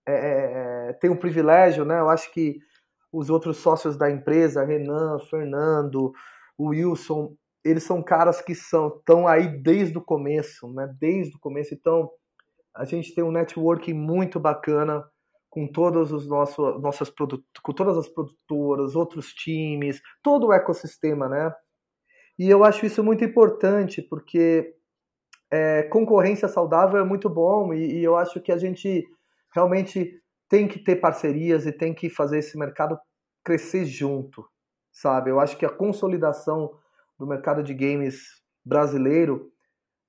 é, 0.07 0.13
é, 0.13 0.89
é, 0.89 0.93
tem 0.93 1.09
um 1.09 1.17
privilégio, 1.17 1.83
né? 1.83 1.99
Eu 1.99 2.09
acho 2.09 2.31
que 2.31 2.59
os 3.11 3.29
outros 3.29 3.57
sócios 3.57 3.97
da 3.97 4.09
empresa, 4.09 4.63
Renan, 4.63 5.19
Fernando, 5.19 6.13
Wilson, 6.57 7.35
eles 7.63 7.83
são 7.83 8.01
caras 8.01 8.41
que 8.41 8.55
são 8.55 8.87
estão 8.87 9.27
aí 9.27 9.47
desde 9.61 9.97
o 9.97 10.01
começo, 10.01 10.71
né? 10.73 10.89
Desde 10.99 11.35
o 11.35 11.39
começo. 11.39 11.73
Então, 11.73 12.09
a 12.73 12.85
gente 12.85 13.13
tem 13.13 13.23
um 13.23 13.31
networking 13.31 13.93
muito 13.93 14.39
bacana 14.39 15.03
com 15.49 15.67
todos 15.67 16.11
os 16.11 16.27
nossos 16.27 16.81
nossas 16.81 17.09
com 17.09 17.73
todas 17.73 17.97
as 17.97 18.07
produtoras, 18.07 18.95
outros 18.95 19.33
times, 19.33 20.01
todo 20.21 20.47
o 20.47 20.53
ecossistema, 20.53 21.27
né? 21.27 21.53
E 22.37 22.49
eu 22.49 22.63
acho 22.63 22.85
isso 22.85 23.03
muito 23.03 23.23
importante 23.23 24.01
porque 24.01 24.75
é, 25.51 25.83
concorrência 25.83 26.47
saudável 26.47 26.99
é 26.99 27.03
muito 27.03 27.29
bom 27.29 27.73
e, 27.73 27.99
e 27.99 28.03
eu 28.03 28.15
acho 28.15 28.41
que 28.41 28.51
a 28.51 28.57
gente 28.57 29.05
realmente 29.53 30.21
tem 30.49 30.67
que 30.67 30.79
ter 30.79 30.97
parcerias 30.97 31.65
e 31.65 31.71
tem 31.71 31.93
que 31.93 32.09
fazer 32.09 32.39
esse 32.39 32.57
mercado 32.57 32.97
crescer 33.43 33.85
junto, 33.85 34.45
sabe? 34.91 35.29
Eu 35.31 35.39
acho 35.39 35.57
que 35.57 35.65
a 35.65 35.69
consolidação 35.69 36.77
do 37.17 37.25
mercado 37.25 37.63
de 37.63 37.73
games 37.73 38.41
brasileiro 38.63 39.51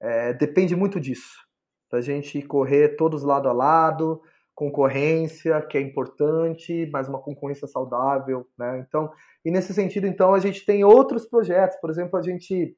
é, 0.01 0.33
depende 0.35 0.77
muito 0.77 1.01
disso, 1.01 1.37
da 1.90 2.01
gente 2.01 2.42
correr 2.42 2.96
todos 2.96 3.22
lado 3.22 3.48
a 3.48 3.53
lado, 3.53 4.20
concorrência, 4.58 5.62
que 5.62 5.78
é 5.78 5.80
importante, 5.80 6.90
mas 6.92 7.08
uma 7.08 7.20
concorrência 7.20 7.68
saudável, 7.68 8.44
né? 8.58 8.84
Então, 8.84 9.08
e 9.44 9.52
nesse 9.52 9.72
sentido, 9.72 10.04
então, 10.04 10.34
a 10.34 10.40
gente 10.40 10.66
tem 10.66 10.82
outros 10.82 11.24
projetos, 11.24 11.76
por 11.80 11.90
exemplo, 11.90 12.18
a 12.18 12.22
gente 12.22 12.76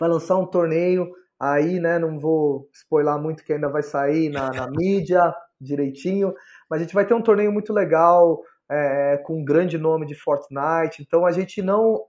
vai 0.00 0.08
lançar 0.08 0.38
um 0.38 0.46
torneio 0.46 1.12
aí, 1.38 1.78
né? 1.78 1.98
Não 1.98 2.18
vou 2.18 2.66
spoiler 2.72 3.18
muito 3.18 3.44
que 3.44 3.52
ainda 3.52 3.68
vai 3.68 3.82
sair 3.82 4.30
na, 4.30 4.48
na 4.48 4.68
mídia 4.72 5.34
direitinho, 5.60 6.32
mas 6.70 6.80
a 6.80 6.84
gente 6.84 6.94
vai 6.94 7.04
ter 7.04 7.12
um 7.12 7.20
torneio 7.20 7.52
muito 7.52 7.74
legal 7.74 8.40
é, 8.70 9.18
com 9.18 9.38
um 9.38 9.44
grande 9.44 9.76
nome 9.76 10.06
de 10.06 10.14
Fortnite. 10.14 11.02
Então 11.02 11.26
a 11.26 11.30
gente 11.30 11.60
não 11.60 12.06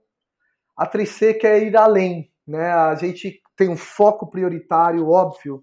a 0.74 0.86
3C 0.90 1.38
quer 1.38 1.62
ir 1.62 1.76
além, 1.76 2.32
né? 2.48 2.72
A 2.72 2.94
gente 2.94 3.38
tem 3.54 3.68
um 3.68 3.76
foco 3.76 4.30
prioritário, 4.30 5.06
óbvio, 5.10 5.62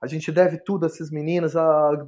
a 0.00 0.06
gente 0.06 0.30
deve 0.30 0.58
tudo 0.58 0.84
a 0.84 0.86
esses 0.86 1.10
meninos, 1.10 1.54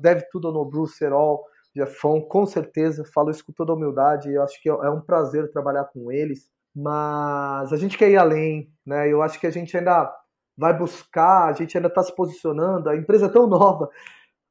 deve 0.00 0.22
tudo 0.30 0.48
ao 0.48 0.54
Nobru, 0.54 0.86
Serol, 0.86 1.44
Jefão, 1.74 2.20
com 2.20 2.44
certeza. 2.46 3.04
Falo 3.14 3.30
isso 3.30 3.44
com 3.44 3.52
toda 3.52 3.72
humildade. 3.72 4.32
Eu 4.32 4.42
acho 4.42 4.60
que 4.62 4.68
é 4.68 4.90
um 4.90 5.00
prazer 5.00 5.50
trabalhar 5.50 5.84
com 5.84 6.10
eles. 6.10 6.50
Mas 6.74 7.72
a 7.72 7.76
gente 7.76 7.96
quer 7.96 8.10
ir 8.10 8.16
além, 8.16 8.70
né? 8.86 9.10
Eu 9.10 9.22
acho 9.22 9.40
que 9.40 9.46
a 9.46 9.50
gente 9.50 9.76
ainda 9.76 10.12
vai 10.56 10.76
buscar, 10.76 11.48
a 11.48 11.52
gente 11.52 11.76
ainda 11.76 11.88
está 11.88 12.02
se 12.02 12.14
posicionando. 12.14 12.90
A 12.90 12.96
empresa 12.96 13.26
é 13.26 13.30
tão 13.30 13.46
nova, 13.46 13.88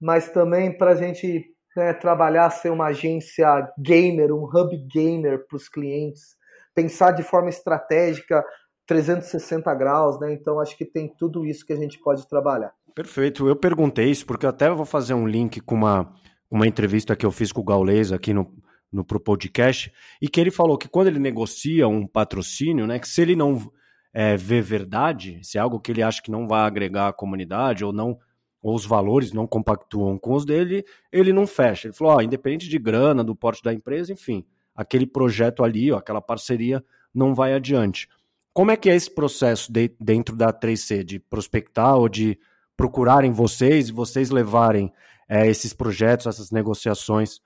mas 0.02 0.30
também 0.30 0.76
para 0.76 0.92
a 0.92 0.96
gente 0.96 1.46
né, 1.76 1.94
trabalhar, 1.94 2.50
ser 2.50 2.72
uma 2.72 2.88
agência 2.88 3.48
gamer, 3.78 4.34
um 4.34 4.44
hub 4.46 4.76
gamer 4.92 5.46
para 5.48 5.56
os 5.56 5.70
clientes, 5.70 6.36
pensar 6.74 7.12
de 7.12 7.24
forma 7.24 7.50
estratégica 7.50 8.44
360 8.88 9.74
graus, 9.76 10.20
né? 10.20 10.34
Então 10.34 10.60
acho 10.60 10.78
que 10.78 10.86
tem 10.86 11.14
tudo 11.18 11.46
isso 11.46 11.66
que 11.66 11.74
a 11.74 11.78
gente 11.78 12.00
pode 12.00 12.28
trabalhar. 12.28 12.74
Perfeito. 12.98 13.48
Eu 13.48 13.56
perguntei 13.56 14.10
isso 14.10 14.26
porque 14.26 14.44
eu 14.44 14.50
até 14.50 14.72
vou 14.72 14.84
fazer 14.84 15.14
um 15.14 15.28
link 15.28 15.62
com 15.62 15.76
uma, 15.76 16.12
uma 16.50 16.66
entrevista 16.66 17.16
que 17.16 17.24
eu 17.24 17.32
fiz 17.32 17.52
com 17.52 17.62
o 17.62 17.64
Gaules 17.64 18.12
aqui 18.12 18.34
no, 18.34 18.52
no 18.92 19.06
Pro 19.06 19.20
Podcast, 19.20 19.94
e 20.20 20.28
que 20.28 20.42
ele 20.42 20.50
falou 20.50 20.80
que 20.80 20.88
quando 20.88 21.06
ele 21.06 21.20
negocia 21.20 21.88
um 21.88 22.08
patrocínio, 22.08 22.88
né, 22.88 22.98
que 22.98 23.08
se 23.08 23.22
ele 23.22 23.36
não 23.36 23.72
é, 24.12 24.36
vê 24.36 24.62
verdade, 24.62 25.40
se 25.44 25.60
é 25.60 25.62
algo 25.62 25.80
que 25.80 25.92
ele 25.92 26.02
acha 26.02 26.24
que 26.24 26.32
não 26.32 26.48
vai 26.48 26.62
agregar 26.62 27.10
à 27.10 27.14
comunidade 27.14 27.86
ou 27.86 27.94
não 27.94 28.18
ou 28.64 28.74
os 28.74 28.84
valores 28.84 29.32
não 29.32 29.46
compactuam 29.46 30.18
com 30.18 30.34
os 30.34 30.44
dele, 30.44 30.84
ele 31.12 31.32
não 31.32 31.46
fecha. 31.46 31.90
Ele 31.90 31.96
falou, 31.96 32.16
ó, 32.16 32.22
independente 32.24 32.68
de 32.68 32.80
grana, 32.80 33.24
do 33.24 33.36
porte 33.36 33.62
da 33.62 33.72
empresa, 33.72 34.12
enfim, 34.12 34.44
aquele 34.76 35.06
projeto 35.06 35.64
ali, 35.64 35.92
ó, 35.92 36.00
aquela 36.00 36.20
parceria 36.20 36.84
não 37.14 37.36
vai 37.36 37.54
adiante. 37.54 38.10
Como 38.52 38.72
é 38.72 38.76
que 38.76 38.90
é 38.90 38.96
esse 38.96 39.14
processo 39.14 39.72
de, 39.72 39.96
dentro 40.00 40.36
da 40.36 40.52
3C, 40.52 41.04
de 41.04 41.20
prospectar 41.20 41.96
ou 41.96 42.10
de 42.10 42.40
procurarem 42.78 43.32
vocês 43.32 43.90
e 43.90 43.92
vocês 43.92 44.30
levarem 44.30 44.94
é, 45.28 45.48
esses 45.48 45.74
projetos, 45.74 46.28
essas 46.28 46.52
negociações 46.52 47.42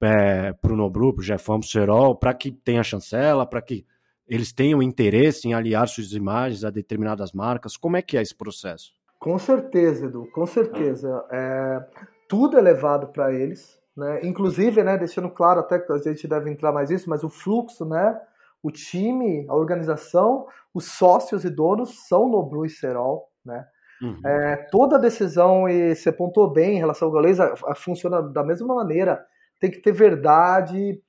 é, 0.00 0.52
para 0.52 0.72
o 0.72 0.76
Nobru, 0.76 1.12
para 1.12 1.20
o 1.20 1.24
Jefão, 1.24 1.58
para 1.58 1.66
o 1.66 1.68
Serol, 1.68 2.14
para 2.14 2.32
que 2.32 2.52
tenha 2.52 2.82
chancela, 2.82 3.44
para 3.44 3.60
que 3.60 3.84
eles 4.28 4.52
tenham 4.52 4.82
interesse 4.82 5.48
em 5.48 5.54
aliar 5.54 5.88
suas 5.88 6.12
imagens 6.12 6.64
a 6.64 6.70
determinadas 6.70 7.32
marcas? 7.32 7.76
Como 7.76 7.96
é 7.96 8.02
que 8.02 8.16
é 8.16 8.22
esse 8.22 8.34
processo? 8.34 8.92
Com 9.18 9.38
certeza, 9.38 10.06
Edu, 10.06 10.28
com 10.32 10.46
certeza. 10.46 11.24
É, 11.30 11.84
tudo 12.28 12.56
é 12.56 12.60
levado 12.60 13.08
para 13.08 13.32
eles, 13.32 13.80
né? 13.96 14.20
Inclusive, 14.22 14.82
né, 14.82 14.96
deixando 14.98 15.30
claro 15.30 15.60
até 15.60 15.78
que 15.78 15.92
a 15.92 15.98
gente 15.98 16.28
deve 16.28 16.50
entrar 16.50 16.72
mais 16.72 16.90
nisso, 16.90 17.08
mas 17.08 17.24
o 17.24 17.30
fluxo, 17.30 17.84
né? 17.84 18.18
O 18.62 18.70
time, 18.70 19.46
a 19.48 19.54
organização, 19.54 20.46
os 20.74 20.84
sócios 20.86 21.44
e 21.44 21.50
donos 21.50 22.06
são 22.06 22.28
Nobru 22.28 22.66
e 22.66 22.70
Serol, 22.70 23.30
né? 23.44 23.66
Uhum. 24.02 24.20
É, 24.24 24.56
toda 24.70 24.98
decisão, 24.98 25.68
e 25.68 25.94
você 25.94 26.10
apontou 26.10 26.52
bem 26.52 26.76
em 26.76 26.78
relação 26.78 27.08
ao 27.08 27.14
Gaules, 27.14 27.38
funciona 27.76 28.22
da 28.22 28.44
mesma 28.44 28.74
maneira. 28.74 29.24
Tem 29.60 29.70
que 29.70 29.80
ter 29.80 29.92
verdade, 29.92 31.00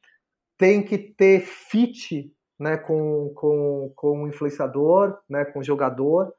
tem 0.58 0.82
que 0.84 0.97
ter 0.97 1.41
fit 1.41 2.32
né, 2.60 2.78
com, 2.78 3.32
com, 3.36 3.91
com 3.95 4.23
o 4.23 4.28
influenciador, 4.28 5.17
né, 5.30 5.45
com 5.45 5.60
o 5.60 5.63
jogador. 5.63 6.34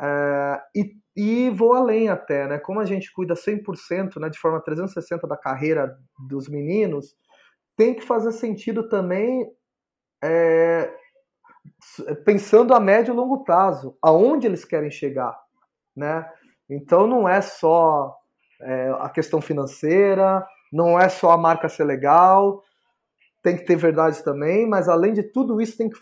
É, 0.00 0.62
e, 0.74 0.92
e 1.16 1.50
vou 1.50 1.72
além 1.72 2.08
até, 2.08 2.46
né? 2.46 2.58
Como 2.58 2.78
a 2.78 2.84
gente 2.84 3.12
cuida 3.12 3.34
100%, 3.34 4.20
né, 4.20 4.28
de 4.28 4.38
forma 4.38 4.62
360 4.62 5.26
da 5.26 5.36
carreira 5.36 5.96
dos 6.28 6.48
meninos, 6.48 7.16
tem 7.76 7.94
que 7.94 8.02
fazer 8.02 8.32
sentido 8.32 8.88
também 8.88 9.50
é, 10.22 10.92
pensando 12.24 12.74
a 12.74 12.80
médio 12.80 13.12
e 13.12 13.16
longo 13.16 13.42
prazo, 13.44 13.96
aonde 14.02 14.46
eles 14.46 14.64
querem 14.64 14.90
chegar 14.90 15.36
né? 15.98 16.26
Então 16.70 17.06
não 17.06 17.28
é 17.28 17.40
só 17.40 18.14
é, 18.62 18.90
a 19.00 19.08
questão 19.08 19.40
financeira, 19.40 20.46
não 20.72 20.98
é 20.98 21.08
só 21.08 21.30
a 21.30 21.38
marca 21.38 21.68
ser 21.68 21.84
legal, 21.84 22.62
tem 23.42 23.56
que 23.56 23.64
ter 23.64 23.76
verdade 23.76 24.22
também, 24.22 24.68
mas 24.68 24.88
além 24.88 25.12
de 25.12 25.22
tudo 25.22 25.60
isso 25.60 25.76
tem 25.76 25.88
que 25.88 25.98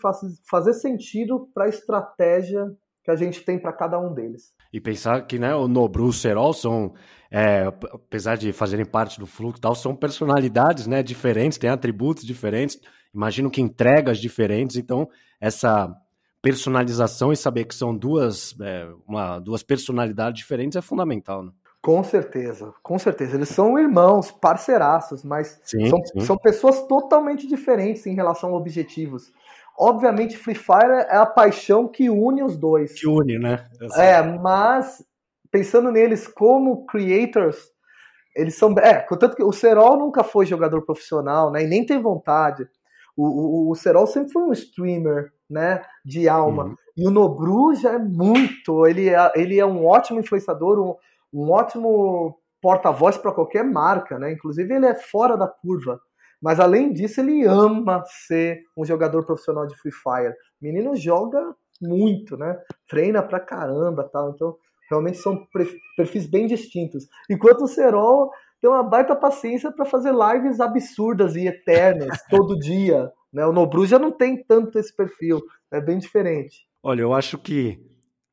fazer 0.49 0.73
sentido 0.73 1.49
para 1.53 1.65
a 1.65 1.69
estratégia 1.69 2.65
que 3.03 3.11
a 3.11 3.15
gente 3.15 3.41
tem 3.45 3.57
para 3.57 3.71
cada 3.71 3.97
um 3.97 4.13
deles. 4.13 4.53
E 4.73 4.81
pensar 4.81 5.25
que 5.25 5.39
né, 5.39 5.55
o 5.55 5.67
Nobru 5.67 6.07
e 6.07 6.09
o 6.09 6.13
Serol 6.13 6.51
são, 6.51 6.93
é, 7.31 7.63
apesar 7.93 8.35
de 8.35 8.51
fazerem 8.51 8.85
parte 8.85 9.17
do 9.17 9.25
fluxo 9.25 9.61
tal, 9.61 9.73
são 9.73 9.95
personalidades 9.95 10.87
né, 10.87 11.01
diferentes, 11.01 11.57
têm 11.57 11.69
atributos 11.69 12.25
diferentes, 12.25 12.77
imagino 13.13 13.49
que 13.49 13.61
entregas 13.61 14.17
diferentes, 14.17 14.75
então 14.75 15.07
essa 15.39 15.89
personalização 16.47 17.33
e 17.33 17.35
saber 17.35 17.65
que 17.65 17.75
são 17.75 17.93
duas, 17.93 18.55
é, 18.61 18.87
uma, 19.05 19.37
duas 19.37 19.63
personalidades 19.63 20.39
diferentes 20.39 20.77
é 20.77 20.81
fundamental, 20.81 21.43
né? 21.43 21.51
Com 21.81 22.01
certeza, 22.03 22.73
com 22.81 22.97
certeza. 22.97 23.35
Eles 23.35 23.49
são 23.49 23.77
irmãos, 23.77 24.31
parceiraços, 24.31 25.25
mas 25.25 25.59
sim, 25.63 25.89
são, 25.89 25.99
sim. 26.05 26.19
são 26.21 26.37
pessoas 26.37 26.87
totalmente 26.87 27.47
diferentes 27.47 28.05
em 28.05 28.15
relação 28.15 28.53
a 28.53 28.57
objetivos. 28.57 29.31
Obviamente, 29.77 30.37
Free 30.37 30.55
Fire 30.55 31.05
é 31.09 31.17
a 31.17 31.25
paixão 31.25 31.87
que 31.87 32.09
une 32.09 32.41
os 32.43 32.57
dois. 32.57 32.93
Que 32.97 33.07
une, 33.07 33.37
né? 33.37 33.65
É, 33.95 34.21
mas 34.21 35.05
pensando 35.51 35.91
neles 35.91 36.27
como 36.27 36.85
creators, 36.85 37.57
eles 38.35 38.55
são. 38.55 38.73
É, 38.79 38.95
contanto 39.01 39.35
que 39.35 39.43
o 39.43 39.51
Serol 39.51 39.97
nunca 39.97 40.23
foi 40.23 40.45
jogador 40.45 40.81
profissional, 40.83 41.51
né? 41.51 41.63
E 41.63 41.67
nem 41.67 41.85
tem 41.85 42.01
vontade. 42.01 42.67
O, 43.15 43.25
o, 43.25 43.71
o 43.71 43.75
Serol 43.75 44.07
sempre 44.07 44.31
foi 44.31 44.43
um 44.43 44.53
streamer, 44.53 45.31
né, 45.49 45.81
de 46.03 46.27
alma. 46.27 46.65
Uhum. 46.65 46.75
E 46.97 47.07
o 47.07 47.11
Nobru 47.11 47.75
já 47.75 47.93
é 47.93 47.99
muito, 47.99 48.85
ele 48.85 49.09
é, 49.09 49.31
ele 49.35 49.59
é 49.59 49.65
um 49.65 49.85
ótimo 49.85 50.19
influenciador, 50.19 50.79
um, 50.79 50.95
um 51.33 51.51
ótimo 51.51 52.37
porta-voz 52.61 53.17
para 53.17 53.31
qualquer 53.31 53.63
marca, 53.63 54.17
né? 54.17 54.31
Inclusive 54.31 54.73
ele 54.73 54.87
é 54.87 54.95
fora 54.95 55.37
da 55.37 55.47
curva. 55.47 55.99
Mas 56.41 56.59
além 56.59 56.91
disso, 56.93 57.21
ele 57.21 57.45
ama 57.45 58.03
ser 58.27 58.61
um 58.77 58.85
jogador 58.85 59.25
profissional 59.25 59.65
de 59.65 59.75
Free 59.77 59.91
Fire. 59.91 60.33
O 60.61 60.65
menino 60.65 60.95
joga 60.95 61.55
muito, 61.81 62.37
né? 62.37 62.57
Treina 62.87 63.23
pra 63.23 63.39
caramba, 63.39 64.09
tal. 64.11 64.31
Então, 64.31 64.55
realmente 64.89 65.17
são 65.17 65.47
perfis 65.95 66.25
bem 66.27 66.47
distintos. 66.47 67.07
Enquanto 67.29 67.63
o 67.63 67.67
Serol 67.67 68.31
tem 68.61 68.69
uma 68.69 68.83
baita 68.83 69.15
paciência 69.15 69.71
para 69.71 69.85
fazer 69.85 70.13
lives 70.13 70.59
absurdas 70.59 71.35
e 71.35 71.47
eternas 71.47 72.17
todo 72.29 72.57
dia, 72.57 73.11
né? 73.31 73.45
O 73.45 73.53
Nobru 73.53 73.85
já 73.85 73.99
não 73.99 74.11
tem 74.11 74.43
tanto 74.43 74.77
esse 74.79 74.95
perfil, 74.95 75.41
é 75.71 75.79
bem 75.79 75.97
diferente. 75.97 76.67
Olha, 76.81 77.01
eu 77.01 77.13
acho 77.13 77.37
que 77.37 77.79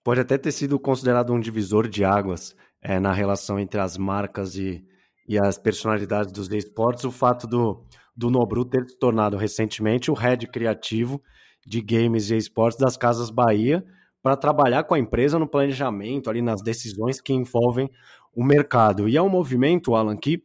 pode 0.03 0.21
até 0.21 0.39
ter 0.39 0.53
sido 0.53 0.79
considerado 0.79 1.33
um 1.33 1.41
divisor 1.41 1.89
de 1.89 2.05
águas 2.05 2.57
é, 2.81 3.01
na 3.01 3.13
relação 3.13 3.59
entre 3.59 3.81
as 3.81 3.97
marcas 3.97 4.57
e, 4.57 4.85
e 5.27 5.39
as 5.39 5.59
personalidades 5.59 6.33
dos 6.33 6.49
esportes, 6.51 7.05
o 7.05 7.11
fato 7.11 7.47
do, 7.47 7.85
do 8.17 8.31
Nobru 8.31 8.65
ter 8.65 8.89
se 8.89 8.99
tornado 8.99 9.37
recentemente 9.37 10.11
o 10.11 10.15
head 10.15 10.47
criativo 10.49 11.21
de 11.67 11.81
games 11.81 12.31
e 12.31 12.37
esportes 12.37 12.79
das 12.79 12.97
Casas 12.97 13.31
Bahia 13.31 13.85
para 14.23 14.37
trabalhar 14.37 14.85
com 14.85 14.95
a 14.95 14.99
empresa 14.99 15.39
no 15.39 15.49
planejamento, 15.49 16.31
ali 16.31 16.41
nas 16.41 16.63
decisões 16.63 17.21
que 17.21 17.33
envolvem 17.33 17.91
o 18.35 18.44
mercado. 18.44 19.09
E 19.09 19.16
é 19.16 19.23
um 19.23 19.29
movimento, 19.29 19.94
Alan, 19.94 20.16
que, 20.16 20.42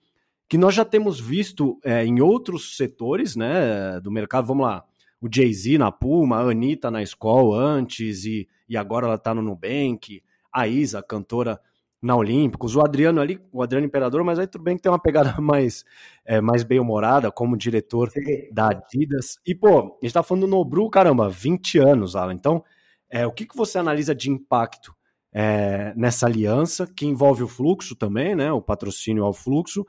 que 0.47 0.57
nós 0.57 0.75
já 0.75 0.85
temos 0.85 1.19
visto 1.19 1.79
é, 1.83 2.05
em 2.05 2.21
outros 2.21 2.77
setores 2.77 3.35
né, 3.35 3.99
do 4.01 4.11
mercado. 4.11 4.47
Vamos 4.47 4.65
lá, 4.65 4.83
o 5.21 5.27
Jay-Z 5.31 5.77
na 5.77 5.91
Puma, 5.91 6.37
a 6.37 6.49
Anitta 6.49 6.89
na 6.89 7.01
escola 7.01 7.57
antes, 7.61 8.25
e, 8.25 8.47
e 8.67 8.77
agora 8.77 9.05
ela 9.05 9.15
está 9.15 9.33
no 9.33 9.41
Nubank, 9.41 10.23
a 10.51 10.67
Isa, 10.67 11.03
cantora 11.03 11.59
na 12.01 12.15
Olímpicos, 12.15 12.75
o 12.75 12.81
Adriano 12.81 13.19
ali, 13.19 13.39
o 13.51 13.61
Adriano 13.61 13.85
Imperador, 13.85 14.23
mas 14.23 14.39
aí 14.39 14.47
tudo 14.47 14.63
bem 14.63 14.77
que 14.77 14.83
tem 14.83 14.91
uma 14.91 15.01
pegada 15.01 15.35
mais, 15.41 15.83
é, 16.25 16.39
mais 16.39 16.63
bem-humorada 16.63 17.29
como 17.31 17.57
diretor 17.57 18.09
Sim. 18.09 18.49
da 18.51 18.69
Adidas. 18.69 19.37
E, 19.45 19.53
pô, 19.53 19.97
a 20.01 20.05
gente 20.05 20.13
tá 20.13 20.23
falando 20.23 20.45
do 20.45 20.49
Nobru, 20.49 20.89
caramba, 20.89 21.29
20 21.29 21.77
anos, 21.79 22.15
Alan. 22.15 22.33
Então, 22.33 22.63
é, 23.09 23.27
o 23.27 23.31
que, 23.31 23.45
que 23.45 23.57
você 23.57 23.77
analisa 23.77 24.15
de 24.15 24.29
impacto 24.29 24.95
é, 25.33 25.93
nessa 25.95 26.25
aliança, 26.25 26.87
que 26.87 27.05
envolve 27.05 27.43
o 27.43 27.47
fluxo 27.47 27.95
também, 27.95 28.35
né? 28.35 28.51
O 28.51 28.61
patrocínio 28.61 29.23
ao 29.23 29.33
fluxo, 29.33 29.85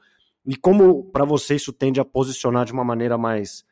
e 0.46 0.56
como 0.56 1.04
para 1.04 1.24
você 1.24 1.54
isso 1.54 1.72
tende 1.72 2.00
a 2.00 2.04
posicionar 2.04 2.64
de 2.64 2.72
uma 2.72 2.84
maneira 2.84 3.16
mais 3.18 3.64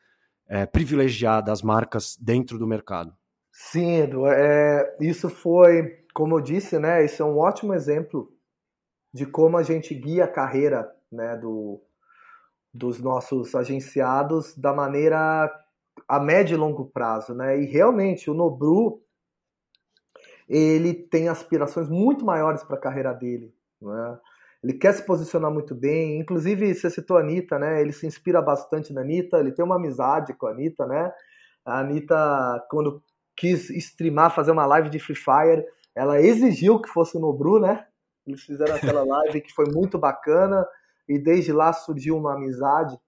é, 0.47 0.65
privilegiada 0.65 1.51
as 1.51 1.61
marcas 1.61 2.17
dentro 2.19 2.57
do 2.57 2.67
mercado? 2.67 3.13
Sim, 3.51 4.01
Edu, 4.01 4.25
é, 4.27 4.95
isso 4.99 5.29
foi 5.29 5.99
como 6.13 6.35
eu 6.35 6.41
disse, 6.41 6.77
né, 6.77 7.03
esse 7.03 7.21
é 7.21 7.25
um 7.25 7.37
ótimo 7.37 7.73
exemplo 7.73 8.29
de 9.13 9.25
como 9.25 9.57
a 9.57 9.63
gente 9.63 9.93
guia 9.95 10.25
a 10.25 10.27
carreira 10.27 10.91
né, 11.11 11.37
do, 11.37 11.81
dos 12.73 12.99
nossos 12.99 13.55
agenciados 13.55 14.55
da 14.57 14.73
maneira 14.73 15.49
a 16.07 16.19
médio 16.19 16.55
e 16.55 16.57
longo 16.57 16.85
prazo. 16.85 17.33
Né? 17.33 17.61
E 17.61 17.65
realmente 17.65 18.29
o 18.29 18.33
Nobru 18.33 19.01
ele 20.49 20.93
tem 20.93 21.29
aspirações 21.29 21.87
muito 21.87 22.25
maiores 22.25 22.63
para 22.63 22.75
a 22.75 22.81
carreira 22.81 23.13
dele. 23.13 23.53
Né? 23.79 24.17
Ele 24.63 24.73
quer 24.73 24.93
se 24.93 25.05
posicionar 25.05 25.51
muito 25.51 25.75
bem. 25.75 26.19
Inclusive, 26.19 26.73
você 26.73 26.89
citou 26.89 27.17
a 27.17 27.21
Anitta, 27.21 27.59
né? 27.59 27.81
Ele 27.81 27.93
se 27.93 28.05
inspira 28.05 28.41
bastante 28.41 28.91
na 28.91 29.01
Anitta, 29.01 29.37
ele 29.39 29.51
tem 29.51 29.63
uma 29.63 29.75
amizade 29.75 30.33
com 30.33 30.47
a 30.47 30.51
Anitta, 30.51 30.85
né? 30.85 31.13
A 31.63 31.79
Anitta, 31.79 32.65
quando 32.69 33.01
quis 33.37 33.69
streamar, 33.69 34.35
fazer 34.35 34.51
uma 34.51 34.65
live 34.65 34.89
de 34.89 34.99
Free 34.99 35.15
Fire, 35.15 35.63
ela 35.95 36.19
exigiu 36.19 36.81
que 36.81 36.89
fosse 36.89 37.17
no 37.17 37.31
Bru, 37.31 37.59
né? 37.59 37.85
Eles 38.27 38.41
fizeram 38.41 38.75
aquela 38.75 39.03
live 39.05 39.41
que 39.41 39.53
foi 39.53 39.65
muito 39.73 39.97
bacana 39.97 40.67
e 41.07 41.17
desde 41.17 41.53
lá 41.53 41.71
surgiu 41.71 42.17
uma 42.17 42.35
amizade. 42.35 42.99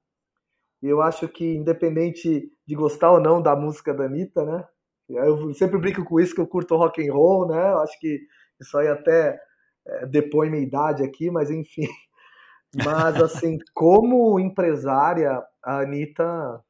E 0.82 0.88
eu 0.88 1.02
acho 1.02 1.28
que, 1.28 1.56
independente 1.56 2.50
de 2.66 2.76
gostar 2.76 3.12
ou 3.12 3.20
não 3.20 3.42
da 3.42 3.56
música 3.56 3.94
da 3.94 4.06
Anitta, 4.06 4.46
né? 4.46 4.66
Eu 5.16 5.54
sempre 5.54 5.78
brinco 5.78 6.04
com 6.04 6.20
isso 6.20 6.36
que 6.36 6.42
eu 6.42 6.48
curto 6.48 6.76
rock 6.76 7.08
and 7.08 7.14
roll, 7.14 7.48
né? 7.48 7.72
Eu 7.72 7.80
acho 7.80 8.00
que 8.00 8.22
isso 8.60 8.78
aí 8.78 8.88
até 8.88 9.40
é, 9.86 10.06
depõe 10.06 10.50
minha 10.50 10.64
idade 10.64 11.04
aqui, 11.04 11.30
mas 11.32 11.50
enfim. 11.50 11.88
Mas, 12.86 13.22
assim, 13.22 13.58
como 13.74 14.40
empresária, 14.40 15.46
a 15.62 15.80
Anitta 15.80 16.64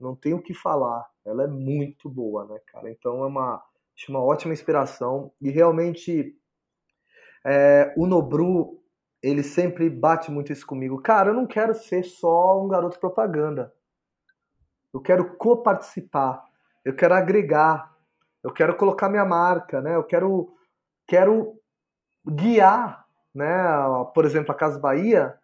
não 0.00 0.16
tem 0.16 0.34
o 0.34 0.42
que 0.42 0.52
falar. 0.52 1.06
Ela 1.24 1.44
é 1.44 1.46
muito 1.46 2.10
boa, 2.10 2.44
né, 2.46 2.58
cara? 2.66 2.90
Então 2.90 3.22
é 3.22 3.26
uma 3.28 3.62
uma 4.08 4.22
ótima 4.22 4.52
inspiração. 4.52 5.32
E 5.40 5.50
realmente, 5.50 6.36
é, 7.44 7.94
o 7.96 8.06
Nobru, 8.06 8.82
ele 9.22 9.42
sempre 9.42 9.88
bate 9.88 10.30
muito 10.30 10.52
isso 10.52 10.66
comigo. 10.66 11.00
Cara, 11.00 11.30
eu 11.30 11.34
não 11.34 11.46
quero 11.46 11.74
ser 11.74 12.04
só 12.04 12.62
um 12.62 12.68
garoto 12.68 13.00
propaganda. 13.00 13.72
Eu 14.92 15.00
quero 15.00 15.36
coparticipar. 15.36 16.44
Eu 16.86 16.94
quero 16.94 17.14
agregar. 17.14 17.92
Eu 18.44 18.52
quero 18.52 18.76
colocar 18.76 19.08
minha 19.08 19.24
marca, 19.24 19.80
né? 19.80 19.96
Eu 19.96 20.04
quero, 20.04 20.54
quero 21.04 21.58
guiar, 22.24 23.04
né? 23.34 23.44
Por 24.14 24.24
exemplo, 24.24 24.52
a 24.52 24.54
Casa 24.54 24.78
Bahia. 24.78 25.36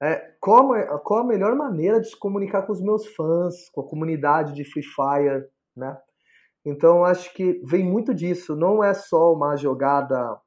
É, 0.00 0.36
qual, 0.40 0.70
qual 1.00 1.20
a 1.20 1.26
melhor 1.26 1.56
maneira 1.56 2.00
de 2.00 2.10
se 2.10 2.16
comunicar 2.16 2.62
com 2.62 2.72
os 2.72 2.80
meus 2.80 3.08
fãs, 3.08 3.68
com 3.70 3.80
a 3.80 3.88
comunidade 3.88 4.54
de 4.54 4.64
Free 4.64 4.84
Fire, 4.84 5.48
né? 5.76 5.98
Então, 6.64 7.04
acho 7.04 7.34
que 7.34 7.60
vem 7.64 7.84
muito 7.84 8.14
disso. 8.14 8.54
Não 8.54 8.82
é 8.82 8.94
só 8.94 9.32
uma 9.34 9.56
jogada 9.56 10.40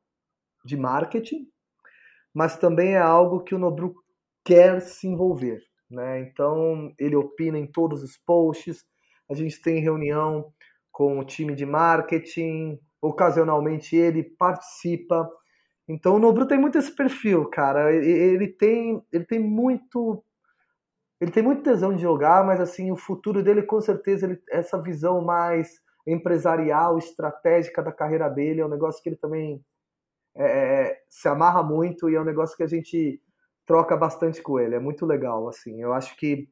de 0.64 0.78
marketing, 0.78 1.46
mas 2.34 2.56
também 2.56 2.94
é 2.94 3.00
algo 3.00 3.44
que 3.44 3.54
o 3.54 3.60
Nobru 3.60 3.94
quer 4.46 4.80
se 4.80 5.08
envolver. 5.08 5.60
Né? 5.92 6.22
Então, 6.22 6.94
ele 6.98 7.18
opina 7.18 7.58
em 7.60 7.68
todos 7.68 8.02
os 8.02 8.18
posts. 8.18 8.86
A 9.30 9.34
gente 9.34 9.62
tem 9.62 9.82
reunião 9.82 10.52
com 10.92 11.20
o 11.20 11.26
time 11.26 11.56
de 11.56 11.66
marketing. 11.66 12.80
Ocasionalmente, 13.02 13.96
ele 13.96 14.24
participa. 14.24 15.30
Então, 15.88 16.16
o 16.16 16.20
Nobru 16.20 16.48
tem 16.48 16.58
muito 16.58 16.78
esse 16.78 16.94
perfil, 16.96 17.46
cara. 17.50 17.94
Ele 17.94 18.48
tem, 18.48 19.02
ele 19.12 19.26
tem 19.26 19.40
muito 19.40 20.24
ele 21.20 21.32
tem 21.32 21.42
muito 21.42 21.64
tesão 21.64 21.96
de 21.96 22.02
jogar, 22.02 22.46
mas 22.46 22.60
assim, 22.60 22.92
o 22.92 22.96
futuro 22.96 23.42
dele 23.44 23.64
com 23.64 23.82
certeza 23.82 24.28
ele, 24.28 24.40
essa 24.50 24.80
visão 24.80 25.22
mais 25.22 25.82
empresarial, 26.06 26.98
estratégica 26.98 27.82
da 27.82 27.92
carreira 27.92 28.30
dele, 28.30 28.62
é 28.62 28.66
um 28.66 28.70
negócio 28.70 29.02
que 29.02 29.10
ele 29.10 29.18
também 29.18 29.64
é, 30.36 30.46
é, 30.46 31.02
se 31.10 31.28
amarra 31.28 31.64
muito 31.64 32.10
e 32.10 32.16
é 32.16 32.22
um 32.22 32.26
negócio 32.26 32.56
que 32.56 32.64
a 32.64 32.68
gente 32.68 33.22
troca 33.66 33.98
bastante 33.98 34.42
com 34.42 34.60
ele, 34.60 34.76
é 34.76 34.80
muito 34.80 35.06
legal, 35.06 35.48
assim, 35.50 35.82
eu 35.82 35.92
acho 35.92 36.16
que 36.16 36.48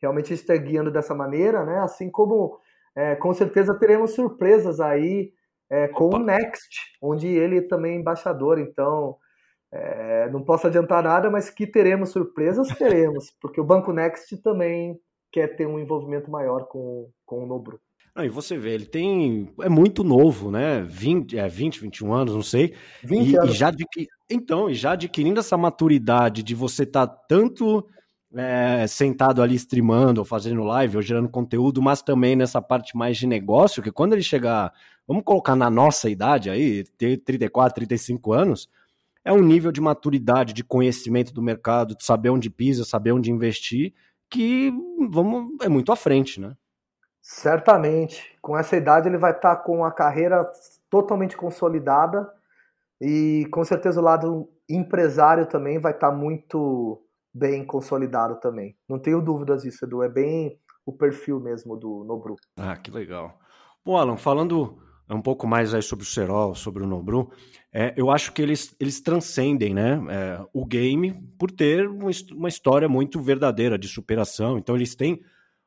realmente 0.00 0.32
está 0.32 0.56
guiando 0.56 0.90
dessa 0.90 1.14
maneira, 1.14 1.64
né, 1.64 1.78
assim 1.80 2.10
como 2.10 2.58
é, 2.96 3.14
com 3.16 3.32
certeza 3.32 3.78
teremos 3.78 4.14
surpresas 4.14 4.80
aí 4.80 5.32
é, 5.70 5.86
com 5.88 6.14
o 6.14 6.18
Next, 6.18 6.96
onde 7.00 7.28
ele 7.28 7.62
também 7.62 7.96
é 7.96 7.98
embaixador, 8.00 8.58
então 8.58 9.16
é, 9.70 10.28
não 10.30 10.42
posso 10.42 10.66
adiantar 10.66 11.02
nada, 11.02 11.30
mas 11.30 11.50
que 11.50 11.66
teremos 11.66 12.10
surpresas, 12.10 12.68
teremos, 12.68 13.30
porque 13.40 13.60
o 13.60 13.64
Banco 13.64 13.92
Next 13.92 14.36
também 14.38 14.98
quer 15.30 15.56
ter 15.56 15.66
um 15.66 15.78
envolvimento 15.78 16.30
maior 16.30 16.66
com, 16.68 17.10
com 17.26 17.44
o 17.44 17.46
Nobru. 17.46 17.78
Não, 18.18 18.24
e 18.24 18.28
você 18.28 18.58
vê, 18.58 18.70
ele 18.70 18.86
tem. 18.86 19.54
É 19.60 19.68
muito 19.68 20.02
novo, 20.02 20.50
né? 20.50 20.82
20, 20.82 21.38
é, 21.38 21.46
20 21.46 21.80
21 21.80 22.12
anos, 22.12 22.34
não 22.34 22.42
sei. 22.42 22.74
20 23.04 23.28
e, 23.28 23.36
anos. 23.36 23.54
E 23.54 23.56
já. 23.56 23.70
Então, 24.28 24.68
e 24.68 24.74
já 24.74 24.92
adquirindo 24.92 25.38
essa 25.38 25.56
maturidade 25.56 26.42
de 26.42 26.52
você 26.52 26.82
estar 26.82 27.06
tá 27.06 27.14
tanto 27.28 27.86
é, 28.34 28.86
sentado 28.86 29.42
ali 29.42 29.54
streamando, 29.54 30.20
ou 30.20 30.24
fazendo 30.24 30.62
live, 30.62 30.96
ou 30.96 31.02
gerando 31.02 31.28
conteúdo, 31.28 31.80
mas 31.80 32.02
também 32.02 32.36
nessa 32.36 32.60
parte 32.60 32.96
mais 32.96 33.16
de 33.16 33.26
negócio, 33.26 33.82
que 33.82 33.92
quando 33.92 34.12
ele 34.12 34.22
chegar, 34.22 34.72
vamos 35.06 35.24
colocar 35.24 35.56
na 35.56 35.70
nossa 35.70 36.10
idade 36.10 36.50
aí, 36.50 36.84
ter 36.96 37.18
34, 37.18 37.74
35 37.74 38.32
anos, 38.32 38.68
é 39.24 39.32
um 39.32 39.42
nível 39.42 39.72
de 39.72 39.80
maturidade, 39.80 40.52
de 40.52 40.64
conhecimento 40.64 41.32
do 41.32 41.42
mercado, 41.42 41.96
de 41.96 42.04
saber 42.04 42.30
onde 42.30 42.50
pisa, 42.50 42.84
saber 42.84 43.12
onde 43.12 43.30
investir, 43.30 43.92
que 44.30 44.72
vamos, 45.10 45.54
é 45.62 45.68
muito 45.68 45.92
à 45.92 45.96
frente, 45.96 46.40
né? 46.40 46.54
Certamente. 47.20 48.36
Com 48.40 48.56
essa 48.56 48.76
idade 48.76 49.08
ele 49.08 49.18
vai 49.18 49.32
estar 49.32 49.56
tá 49.56 49.62
com 49.62 49.84
a 49.84 49.92
carreira 49.92 50.50
totalmente 50.88 51.36
consolidada 51.36 52.30
e 53.00 53.46
com 53.50 53.62
certeza 53.64 54.00
o 54.00 54.04
lado 54.04 54.48
empresário 54.68 55.46
também 55.46 55.78
vai 55.78 55.92
estar 55.92 56.10
tá 56.10 56.16
muito 56.16 57.02
bem 57.38 57.64
consolidado 57.64 58.40
também. 58.40 58.76
Não 58.88 58.98
tenho 58.98 59.22
dúvidas 59.22 59.62
disso, 59.62 59.84
Edu. 59.84 60.02
É 60.02 60.08
bem 60.08 60.58
o 60.84 60.92
perfil 60.92 61.38
mesmo 61.38 61.76
do 61.76 62.04
Nobru. 62.04 62.36
Ah, 62.56 62.76
que 62.76 62.90
legal. 62.90 63.38
Bom, 63.84 63.96
Alan, 63.96 64.16
falando 64.16 64.78
um 65.08 65.22
pouco 65.22 65.46
mais 65.46 65.72
aí 65.72 65.82
sobre 65.82 66.04
o 66.04 66.08
Serol, 66.08 66.54
sobre 66.54 66.82
o 66.82 66.86
Nobru, 66.86 67.30
é, 67.72 67.94
eu 67.96 68.10
acho 68.10 68.32
que 68.32 68.42
eles, 68.42 68.74
eles 68.78 69.00
transcendem 69.00 69.72
né, 69.72 70.00
é, 70.10 70.44
o 70.52 70.66
game 70.66 71.14
por 71.38 71.50
ter 71.50 71.88
uma 71.88 72.48
história 72.48 72.88
muito 72.88 73.20
verdadeira 73.20 73.78
de 73.78 73.88
superação. 73.88 74.58
Então 74.58 74.74
eles 74.74 74.94
têm 74.94 75.22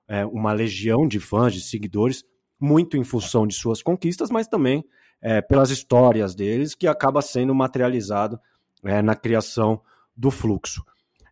é, 0.07 0.25
uma 0.25 0.51
legião 0.51 1.07
de 1.07 1.19
fãs, 1.19 1.53
de 1.53 1.62
seguidores, 1.62 2.23
muito 2.60 2.97
em 2.97 3.03
função 3.03 3.47
de 3.47 3.55
suas 3.55 3.81
conquistas, 3.81 4.29
mas 4.29 4.47
também 4.47 4.84
é, 5.21 5.41
pelas 5.41 5.69
histórias 5.69 6.36
deles, 6.36 6.75
que 6.75 6.88
acaba 6.88 7.21
sendo 7.21 7.53
materializado 7.53 8.39
é, 8.84 9.01
na 9.01 9.15
criação 9.15 9.81
do 10.15 10.29
fluxo. 10.31 10.84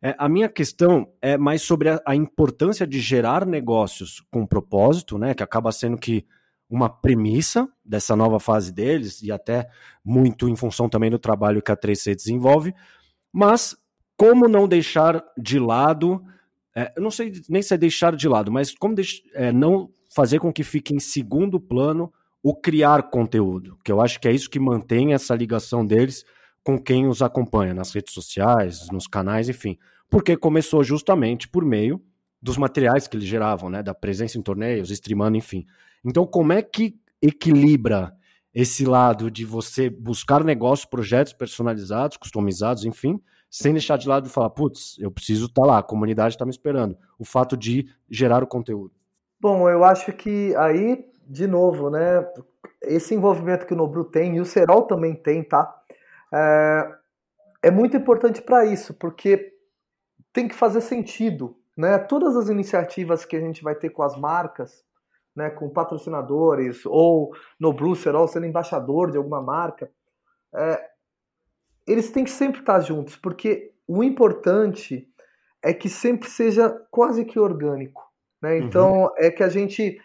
É, 0.02 0.16
a 0.18 0.30
minha 0.30 0.48
questão 0.48 1.12
é 1.22 1.38
mais 1.38 1.62
sobre 1.62 1.90
a, 1.90 2.02
a, 2.06 2.16
importância 2.16 2.88
de 2.88 3.00
gerar 3.00 3.46
negócios 3.46 4.24
com 4.32 4.46
propósito, 4.46 5.18
né, 5.18 5.34
que 5.34 5.44
acaba 5.44 5.72
sendo 5.72 5.98
que 5.98 6.26
uma 6.70 6.88
premissa 6.88 7.68
dessa 7.84 8.16
nova 8.16 8.40
fase 8.40 8.72
deles, 8.72 9.22
e 9.22 9.32
até 9.32 9.68
muito 10.04 10.48
em 10.48 10.56
função 10.56 10.88
também 10.88 11.10
do 11.10 11.20
trabalho 11.20 11.62
que 11.62 11.72
a 11.72 11.76
3C 11.76 12.16
desenvolve, 12.16 12.74
mas 13.34 13.76
como 14.16 14.48
não 14.48 14.68
deixar 14.68 15.24
de 15.38 15.60
lado, 15.60 16.24
é, 16.76 16.94
eu 16.96 17.02
não 17.02 17.12
sei 17.12 17.34
nem 17.50 17.62
se 17.62 17.74
é 17.74 17.78
deixar 17.78 18.16
de 18.16 18.28
lado, 18.28 18.52
mas 18.52 18.74
como 18.74 18.96
deix, 18.96 19.22
é, 19.34 19.52
não 19.52 19.90
fazer 20.08 20.40
com 20.40 20.54
que 20.54 20.64
fique 20.64 20.94
em 20.94 21.00
segundo 21.00 21.60
plano 21.60 22.14
o 22.42 22.56
criar 22.56 23.10
conteúdo, 23.10 23.78
que 23.84 23.92
eu 23.92 24.00
acho 24.00 24.20
que 24.20 24.28
é 24.28 24.32
isso 24.32 24.50
que 24.50 24.60
mantém 24.60 25.14
essa 25.14 25.36
ligação 25.36 25.86
deles 25.86 26.24
com 26.70 26.78
quem 26.78 27.08
os 27.08 27.24
acompanha 27.24 27.74
nas 27.74 27.92
redes 27.92 28.14
sociais, 28.14 28.90
nos 28.92 29.08
canais, 29.08 29.50
enfim, 29.50 29.76
porque 30.08 30.38
começou 30.38 30.84
justamente 30.84 31.48
por 31.48 31.66
meio 31.66 32.00
dos 32.40 32.58
materiais 32.58 33.08
que 33.08 33.18
eles 33.18 33.28
geravam, 33.28 33.72
né, 33.72 33.82
da 33.82 33.94
presença 33.94 34.38
em 34.38 34.42
torneios, 34.42 34.92
streamando, 34.92 35.36
enfim. 35.36 35.66
Então, 36.06 36.28
como 36.28 36.54
é 36.54 36.62
que 36.62 36.96
equilibra 37.20 38.14
esse 38.54 38.86
lado 38.86 39.32
de 39.32 39.46
você 39.46 39.90
buscar 39.90 40.44
negócios, 40.44 40.86
projetos 40.86 41.34
personalizados, 41.34 42.18
customizados, 42.18 42.86
enfim, 42.86 43.20
sem 43.50 43.74
deixar 43.74 43.98
de 43.98 44.08
lado 44.08 44.28
e 44.28 44.30
falar, 44.30 44.52
putz, 44.52 44.96
eu 45.00 45.10
preciso 45.10 45.48
estar 45.48 45.64
tá 45.64 45.68
lá, 45.68 45.80
a 45.80 45.84
comunidade 45.84 46.36
está 46.36 46.46
me 46.46 46.52
esperando. 46.52 46.96
O 47.18 47.26
fato 47.26 47.58
de 47.58 47.88
gerar 48.08 48.44
o 48.44 48.48
conteúdo. 48.48 48.92
Bom, 49.42 49.68
eu 49.68 49.84
acho 49.84 50.14
que 50.14 50.56
aí, 50.56 51.04
de 51.28 51.48
novo, 51.48 51.90
né, 51.90 52.24
esse 52.84 53.16
envolvimento 53.16 53.66
que 53.66 53.74
o 53.74 53.78
Nobru 53.78 54.04
tem 54.04 54.36
e 54.36 54.40
o 54.40 54.46
Serol 54.46 54.84
também 54.84 55.16
tem, 55.16 55.44
tá? 55.44 55.79
É, 56.34 56.96
é 57.64 57.72
muito 57.72 57.98
importante 57.98 58.42
para 58.42 58.66
isso, 58.66 58.94
porque 58.94 59.54
tem 60.32 60.48
que 60.48 60.56
fazer 60.56 60.82
sentido, 60.82 61.58
né? 61.76 61.98
Todas 61.98 62.36
as 62.36 62.50
iniciativas 62.50 63.26
que 63.26 63.36
a 63.36 63.40
gente 63.40 63.64
vai 63.64 63.76
ter 63.76 63.90
com 63.90 64.04
as 64.04 64.18
marcas, 64.18 64.84
né, 65.36 65.50
com 65.50 65.70
patrocinadores, 65.70 66.86
ou 66.86 67.34
no 67.60 67.72
Brucer, 67.72 68.16
ou 68.16 68.28
sendo 68.28 68.46
embaixador 68.46 69.12
de 69.12 69.18
alguma 69.18 69.42
marca, 69.42 69.90
é, 70.54 70.90
eles 71.88 72.12
têm 72.12 72.24
que 72.24 72.30
sempre 72.30 72.60
estar 72.60 72.80
juntos, 72.82 73.16
porque 73.16 73.74
o 73.88 74.04
importante 74.04 75.08
é 75.64 75.74
que 75.74 75.90
sempre 75.90 76.30
seja 76.30 76.70
quase 76.92 77.26
que 77.26 77.40
orgânico. 77.40 78.04
Né? 78.42 78.56
Uhum. 78.56 78.66
Então, 78.66 78.94
uhum. 79.04 79.10
é 79.18 79.32
que 79.32 79.44
a 79.44 79.50
gente 79.50 80.00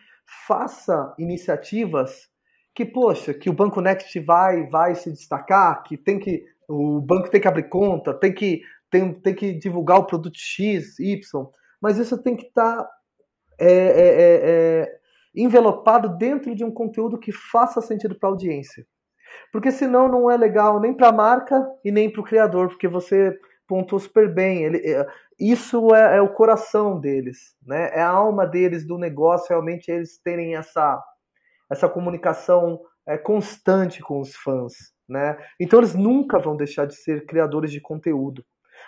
faça 0.46 1.14
iniciativas 1.18 2.28
que, 2.74 2.84
poxa, 2.84 3.32
que 3.32 3.48
o 3.48 3.54
Banco 3.54 3.80
Next 3.80 4.18
vai, 4.20 4.66
vai 4.68 4.94
se 4.94 5.10
destacar, 5.10 5.82
que 5.82 5.96
tem 5.96 6.18
que. 6.18 6.44
O 6.68 7.00
banco 7.00 7.30
tem 7.30 7.40
que 7.40 7.48
abrir 7.48 7.68
conta, 7.68 8.14
tem 8.14 8.32
que, 8.32 8.62
tem, 8.90 9.12
tem 9.12 9.34
que 9.34 9.52
divulgar 9.52 9.98
o 9.98 10.06
produto 10.06 10.36
X, 10.38 10.98
Y, 10.98 11.46
mas 11.80 11.98
isso 11.98 12.20
tem 12.22 12.34
que 12.34 12.46
estar 12.46 12.78
tá, 12.78 12.90
é, 13.58 13.68
é, 13.68 13.76
é, 13.76 14.40
é 14.42 14.98
envelopado 15.34 16.16
dentro 16.16 16.54
de 16.54 16.64
um 16.64 16.70
conteúdo 16.70 17.18
que 17.18 17.32
faça 17.32 17.80
sentido 17.80 18.14
para 18.14 18.28
a 18.28 18.32
audiência. 18.32 18.86
Porque 19.52 19.70
senão 19.70 20.08
não 20.08 20.30
é 20.30 20.36
legal 20.36 20.80
nem 20.80 20.94
para 20.94 21.08
a 21.08 21.12
marca 21.12 21.66
e 21.84 21.90
nem 21.90 22.10
para 22.10 22.20
o 22.20 22.24
criador, 22.24 22.68
porque 22.68 22.88
você 22.88 23.36
pontuou 23.66 24.00
super 24.00 24.32
bem. 24.32 24.64
Ele, 24.64 24.78
é, 24.78 25.06
isso 25.38 25.94
é, 25.94 26.16
é, 26.16 26.20
o 26.20 26.32
coração 26.32 27.00
deles, 27.00 27.56
né? 27.66 27.90
É 27.92 28.00
a 28.00 28.08
alma 28.08 28.46
deles 28.46 28.86
do 28.86 28.96
negócio, 28.96 29.48
realmente 29.50 29.90
eles 29.90 30.18
terem 30.18 30.56
essa, 30.56 31.02
essa 31.70 31.88
comunicação 31.88 32.80
é, 33.06 33.18
constante 33.18 34.02
com 34.02 34.20
os 34.20 34.34
fãs, 34.34 34.72
né? 35.08 35.36
Então 35.60 35.80
eles 35.80 35.94
nunca 35.94 36.38
vão 36.38 36.56
deixar 36.56 36.86
de 36.86 36.94
ser 36.94 37.26
criadores 37.26 37.70
de 37.70 37.80
conteúdo. 37.80 38.44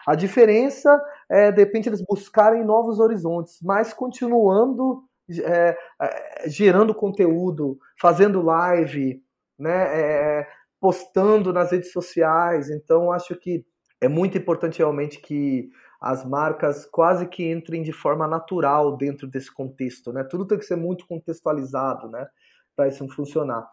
A 0.07 0.15
diferença 0.15 1.01
é, 1.29 1.51
de 1.51 1.59
repente, 1.59 1.89
eles 1.89 2.03
buscarem 2.03 2.65
novos 2.65 3.01
horizontes, 3.01 3.59
mas 3.63 3.93
continuando 3.93 5.03
é, 5.43 5.77
é, 6.01 6.49
gerando 6.49 6.95
conteúdo, 6.95 7.79
fazendo 8.01 8.43
live, 8.43 9.21
né, 9.59 10.47
postando 10.81 11.53
nas 11.53 11.73
redes 11.73 11.91
sociais. 11.91 12.71
Então, 12.71 13.11
acho 13.11 13.35
que 13.35 13.65
é 14.01 14.09
muito 14.09 14.39
importante 14.39 14.79
realmente 14.79 15.19
que 15.19 15.69
as 16.01 16.25
marcas 16.25 16.87
quase 16.87 17.27
que 17.27 17.51
entrem 17.51 17.83
de 17.83 17.93
forma 17.93 18.29
natural 18.29 18.97
dentro 18.97 19.27
desse 19.27 19.53
contexto, 19.53 20.13
né? 20.13 20.23
Tudo 20.23 20.47
tem 20.47 20.59
que 20.59 20.65
ser 20.65 20.77
muito 20.77 21.07
contextualizado, 21.07 22.09
né, 22.09 22.29
para 22.77 22.89
isso 22.89 23.09
funcionar. 23.09 23.69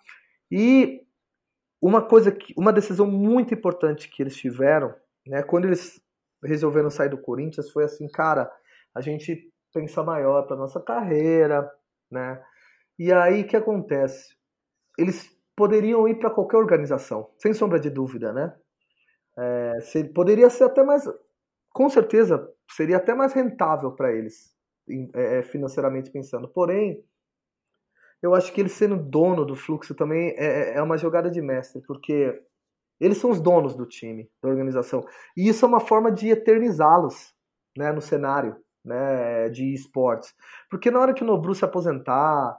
E 0.50 1.02
uma 1.82 2.02
coisa 2.02 2.32
que, 2.32 2.54
uma 2.58 2.72
decisão 2.72 3.06
muito 3.06 3.54
importante 3.54 4.10
que 4.10 4.24
eles 4.24 4.38
tiveram, 4.38 4.96
né, 5.28 5.44
quando 5.44 5.66
eles 5.66 6.02
resolveram 6.44 6.90
sair 6.90 7.10
do 7.10 7.22
Corinthians, 7.22 7.70
foi 7.70 7.84
assim, 7.84 8.08
cara, 8.08 8.50
a 8.96 9.02
gente 9.02 9.52
pensar 9.74 10.04
maior 10.04 10.44
para 10.44 10.56
nossa 10.56 10.80
carreira, 10.80 11.70
né? 12.10 12.42
E 12.98 13.12
aí 13.12 13.42
o 13.42 13.48
que 13.48 13.58
acontece? 13.58 14.36
Eles 14.98 15.30
poderiam 15.56 16.08
ir 16.08 16.20
para 16.20 16.30
qualquer 16.30 16.58
organização, 16.58 17.32
sem 17.38 17.54
sombra 17.54 17.80
de 17.80 17.90
dúvida, 17.90 18.32
né? 18.32 18.56
É, 19.38 19.80
se, 19.82 20.04
poderia 20.04 20.50
ser 20.50 20.66
até 20.66 20.84
mais, 20.84 21.04
com 21.72 21.90
certeza, 21.90 22.48
seria 22.72 22.98
até 22.98 23.16
mais 23.16 23.34
rentável 23.34 23.92
para 23.92 24.12
eles, 24.14 24.56
é, 25.16 25.40
é, 25.40 25.44
financeiramente 25.44 26.12
pensando. 26.12 26.48
Porém, 26.48 27.04
eu 28.24 28.34
acho 28.34 28.54
que 28.54 28.62
eles 28.62 28.72
sendo 28.72 28.96
dono 28.96 29.46
do 29.46 29.54
fluxo 29.54 29.94
também 29.94 30.30
é, 30.38 30.46
é, 30.46 30.78
é 30.78 30.82
uma 30.82 30.98
jogada 30.98 31.30
de 31.30 31.42
mestre, 31.42 31.82
porque 31.86 32.42
eles 33.00 33.18
são 33.18 33.30
os 33.30 33.42
donos 33.42 33.76
do 33.76 33.86
time, 33.86 34.32
da 34.42 34.48
organização. 34.48 35.06
E 35.36 35.50
isso 35.50 35.66
é 35.66 35.68
uma 35.68 35.82
forma 35.82 36.10
de 36.10 36.30
eternizá-los 36.30 37.36
né, 37.78 37.92
no 37.92 38.02
cenário 38.02 38.56
né, 38.84 39.50
de 39.50 39.74
esportes. 39.74 40.34
Porque 40.70 40.90
na 40.90 41.02
hora 41.02 41.14
que 41.14 41.22
o 41.22 41.28
Nobru 41.28 41.54
se 41.54 41.66
aposentar, 41.66 42.58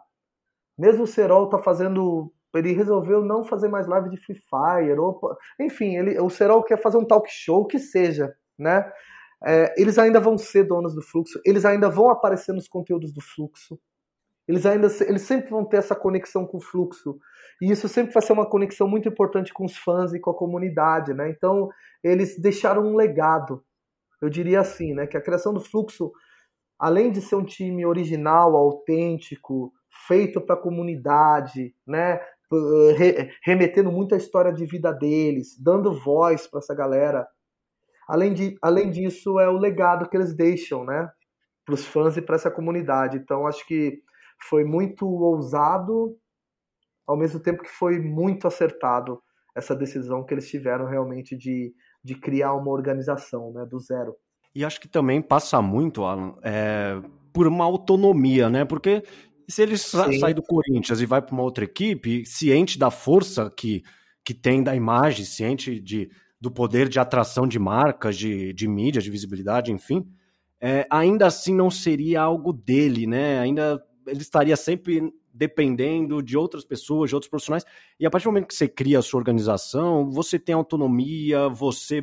mesmo 0.78 1.04
o 1.04 1.06
Serol 1.06 1.48
tá 1.48 1.58
fazendo. 1.58 2.30
Ele 2.54 2.72
resolveu 2.72 3.24
não 3.24 3.42
fazer 3.42 3.68
mais 3.68 3.86
live 3.86 4.10
de 4.10 4.16
Free 4.16 4.36
Fire, 4.36 4.96
ou, 4.96 5.18
enfim, 5.58 5.96
ele, 5.96 6.20
o 6.20 6.30
Serol 6.30 6.62
quer 6.62 6.80
fazer 6.80 6.98
um 6.98 7.04
talk 7.04 7.28
show, 7.28 7.66
que 7.66 7.80
seja, 7.80 8.32
né? 8.56 8.88
É, 9.44 9.74
eles 9.76 9.98
ainda 9.98 10.20
vão 10.20 10.38
ser 10.38 10.62
donos 10.62 10.94
do 10.94 11.02
fluxo, 11.02 11.40
eles 11.44 11.64
ainda 11.64 11.90
vão 11.90 12.10
aparecer 12.10 12.52
nos 12.52 12.68
conteúdos 12.68 13.12
do 13.12 13.20
fluxo, 13.20 13.76
eles 14.46 14.66
ainda 14.66 14.88
eles 15.06 15.22
sempre 15.22 15.50
vão 15.50 15.64
ter 15.64 15.78
essa 15.78 15.94
conexão 15.94 16.46
com 16.46 16.58
o 16.58 16.62
fluxo. 16.62 17.18
E 17.62 17.70
isso 17.70 17.88
sempre 17.88 18.12
vai 18.12 18.22
ser 18.22 18.32
uma 18.32 18.48
conexão 18.48 18.88
muito 18.88 19.08
importante 19.08 19.52
com 19.52 19.64
os 19.64 19.76
fãs 19.76 20.12
e 20.12 20.20
com 20.20 20.30
a 20.30 20.36
comunidade, 20.36 21.14
né? 21.14 21.30
Então, 21.30 21.68
eles 22.02 22.38
deixaram 22.40 22.82
um 22.82 22.96
legado 22.96 23.64
eu 24.24 24.30
diria 24.30 24.60
assim, 24.60 24.94
né, 24.94 25.06
que 25.06 25.18
a 25.18 25.20
criação 25.20 25.52
do 25.52 25.60
fluxo, 25.60 26.10
além 26.78 27.12
de 27.12 27.20
ser 27.20 27.36
um 27.36 27.44
time 27.44 27.84
original, 27.84 28.56
autêntico, 28.56 29.70
feito 30.08 30.40
para 30.40 30.54
a 30.54 30.60
comunidade, 30.60 31.74
né, 31.86 32.20
remetendo 33.44 33.92
muito 33.92 34.14
à 34.14 34.18
história 34.18 34.50
de 34.50 34.64
vida 34.64 34.92
deles, 34.92 35.58
dando 35.60 36.00
voz 36.00 36.46
para 36.46 36.60
essa 36.60 36.74
galera. 36.74 37.28
Além, 38.08 38.32
de, 38.32 38.56
além 38.62 38.90
disso, 38.90 39.38
é 39.38 39.48
o 39.48 39.58
legado 39.58 40.08
que 40.08 40.16
eles 40.16 40.34
deixam, 40.34 40.84
né, 40.84 41.10
para 41.66 41.74
os 41.74 41.84
fãs 41.84 42.16
e 42.16 42.22
para 42.22 42.36
essa 42.36 42.50
comunidade. 42.50 43.18
Então, 43.18 43.46
acho 43.46 43.66
que 43.66 44.02
foi 44.48 44.64
muito 44.64 45.06
ousado, 45.06 46.16
ao 47.06 47.16
mesmo 47.16 47.40
tempo 47.40 47.62
que 47.62 47.70
foi 47.70 47.98
muito 47.98 48.46
acertado 48.46 49.22
essa 49.56 49.74
decisão 49.74 50.24
que 50.24 50.34
eles 50.34 50.48
tiveram 50.48 50.86
realmente 50.86 51.36
de 51.36 51.72
de 52.04 52.14
criar 52.14 52.52
uma 52.52 52.70
organização, 52.70 53.50
né, 53.52 53.64
do 53.64 53.78
zero. 53.78 54.14
E 54.54 54.64
acho 54.64 54.78
que 54.78 54.86
também 54.86 55.22
passa 55.22 55.60
muito, 55.62 56.04
Alan, 56.04 56.34
é, 56.42 57.00
por 57.32 57.46
uma 57.46 57.64
autonomia, 57.64 58.50
né? 58.50 58.64
Porque 58.64 59.02
se 59.48 59.62
ele 59.62 59.76
sai 59.76 60.34
do 60.34 60.42
Corinthians 60.42 61.00
e 61.00 61.06
vai 61.06 61.20
para 61.22 61.32
uma 61.32 61.42
outra 61.42 61.64
equipe, 61.64 62.24
ciente 62.26 62.78
da 62.78 62.90
força 62.90 63.50
que, 63.50 63.82
que 64.22 64.34
tem 64.34 64.62
da 64.62 64.76
imagem, 64.76 65.24
ciente 65.24 65.80
de, 65.80 66.08
do 66.40 66.52
poder 66.52 66.88
de 66.88 67.00
atração 67.00 67.48
de 67.48 67.58
marcas, 67.58 68.16
de, 68.16 68.52
de 68.52 68.68
mídia, 68.68 69.02
de 69.02 69.10
visibilidade, 69.10 69.72
enfim, 69.72 70.06
é, 70.60 70.86
ainda 70.88 71.26
assim 71.26 71.54
não 71.54 71.70
seria 71.70 72.20
algo 72.20 72.52
dele, 72.52 73.06
né? 73.06 73.40
Ainda 73.40 73.82
ele 74.06 74.20
estaria 74.20 74.56
sempre 74.56 75.12
dependendo 75.32 76.22
de 76.22 76.36
outras 76.36 76.64
pessoas, 76.64 77.10
de 77.10 77.14
outros 77.14 77.28
profissionais. 77.28 77.64
E 77.98 78.06
a 78.06 78.10
partir 78.10 78.24
do 78.24 78.30
momento 78.30 78.46
que 78.46 78.54
você 78.54 78.68
cria 78.68 78.98
a 78.98 79.02
sua 79.02 79.18
organização, 79.18 80.10
você 80.10 80.38
tem 80.38 80.54
autonomia, 80.54 81.48
você. 81.48 82.00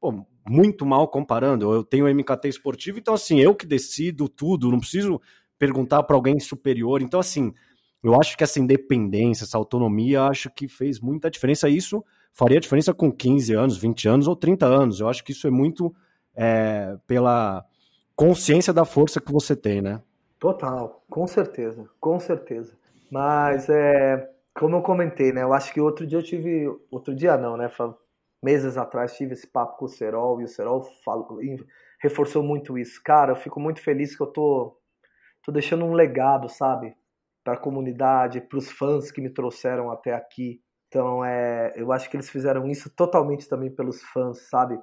Pô, 0.00 0.26
muito 0.48 0.84
mal 0.84 1.06
comparando. 1.08 1.72
Eu 1.72 1.84
tenho 1.84 2.12
MKT 2.12 2.48
esportivo, 2.48 2.98
então, 2.98 3.14
assim, 3.14 3.40
eu 3.40 3.54
que 3.54 3.66
decido 3.66 4.28
tudo, 4.28 4.70
não 4.70 4.80
preciso 4.80 5.20
perguntar 5.58 6.02
para 6.02 6.16
alguém 6.16 6.40
superior. 6.40 7.00
Então, 7.02 7.20
assim, 7.20 7.52
eu 8.02 8.18
acho 8.20 8.36
que 8.36 8.42
essa 8.42 8.58
independência, 8.58 9.44
essa 9.44 9.56
autonomia, 9.56 10.24
acho 10.24 10.50
que 10.50 10.66
fez 10.66 10.98
muita 10.98 11.30
diferença. 11.30 11.68
Isso 11.68 12.04
faria 12.32 12.58
diferença 12.58 12.92
com 12.92 13.12
15 13.12 13.54
anos, 13.54 13.76
20 13.76 14.08
anos 14.08 14.26
ou 14.26 14.34
30 14.34 14.66
anos. 14.66 15.00
Eu 15.00 15.08
acho 15.08 15.22
que 15.22 15.30
isso 15.30 15.46
é 15.46 15.50
muito 15.50 15.94
é, 16.34 16.96
pela 17.06 17.64
consciência 18.16 18.72
da 18.72 18.84
força 18.84 19.20
que 19.20 19.30
você 19.32 19.54
tem, 19.54 19.80
né? 19.80 20.02
Total, 20.42 21.04
com 21.08 21.24
certeza, 21.24 21.88
com 22.00 22.18
certeza. 22.18 22.76
Mas 23.08 23.68
é, 23.68 24.28
como 24.52 24.74
eu 24.74 24.82
comentei, 24.82 25.32
né? 25.32 25.44
Eu 25.44 25.52
acho 25.52 25.72
que 25.72 25.80
outro 25.80 26.04
dia 26.04 26.18
eu 26.18 26.22
tive. 26.22 26.66
Outro 26.90 27.14
dia 27.14 27.36
não, 27.36 27.56
né? 27.56 27.70
meses 28.42 28.76
atrás 28.76 29.16
tive 29.16 29.34
esse 29.34 29.46
papo 29.46 29.78
com 29.78 29.84
o 29.84 29.88
Serol 29.88 30.40
e 30.40 30.44
o 30.44 30.48
Serol 30.48 30.82
falou, 31.04 31.38
reforçou 32.02 32.42
muito 32.42 32.76
isso. 32.76 33.00
Cara, 33.04 33.30
eu 33.30 33.36
fico 33.36 33.60
muito 33.60 33.80
feliz 33.80 34.16
que 34.16 34.22
eu 34.24 34.26
tô, 34.26 34.76
tô 35.44 35.52
deixando 35.52 35.84
um 35.84 35.92
legado, 35.92 36.48
sabe? 36.48 36.92
Para 37.44 37.54
a 37.54 37.60
comunidade, 37.60 38.40
para 38.40 38.58
os 38.58 38.68
fãs 38.68 39.12
que 39.12 39.20
me 39.20 39.30
trouxeram 39.30 39.92
até 39.92 40.12
aqui. 40.12 40.60
Então, 40.88 41.24
é, 41.24 41.72
eu 41.76 41.92
acho 41.92 42.10
que 42.10 42.16
eles 42.16 42.28
fizeram 42.28 42.66
isso 42.66 42.90
totalmente 42.90 43.48
também 43.48 43.70
pelos 43.70 44.02
fãs, 44.02 44.48
sabe? 44.50 44.76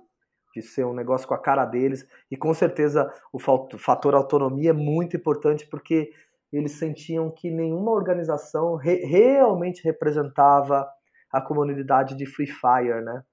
De 0.59 0.67
ser 0.67 0.85
um 0.85 0.93
negócio 0.93 1.27
com 1.27 1.33
a 1.33 1.41
cara 1.41 1.65
deles. 1.65 2.07
E 2.29 2.37
com 2.37 2.53
certeza 2.53 3.11
o 3.31 3.39
fator 3.39 4.13
autonomia 4.13 4.71
é 4.71 4.73
muito 4.73 5.15
importante 5.15 5.65
porque 5.67 6.11
eles 6.51 6.73
sentiam 6.73 7.29
que 7.29 7.51
nenhuma 7.51 7.91
organização 7.91 8.75
re 8.75 9.05
realmente 9.05 9.83
representava 9.83 10.87
a 11.31 11.39
comunidade 11.39 12.15
de 12.15 12.25
Free 12.25 12.47
Fire, 12.47 13.01
né? 13.03 13.23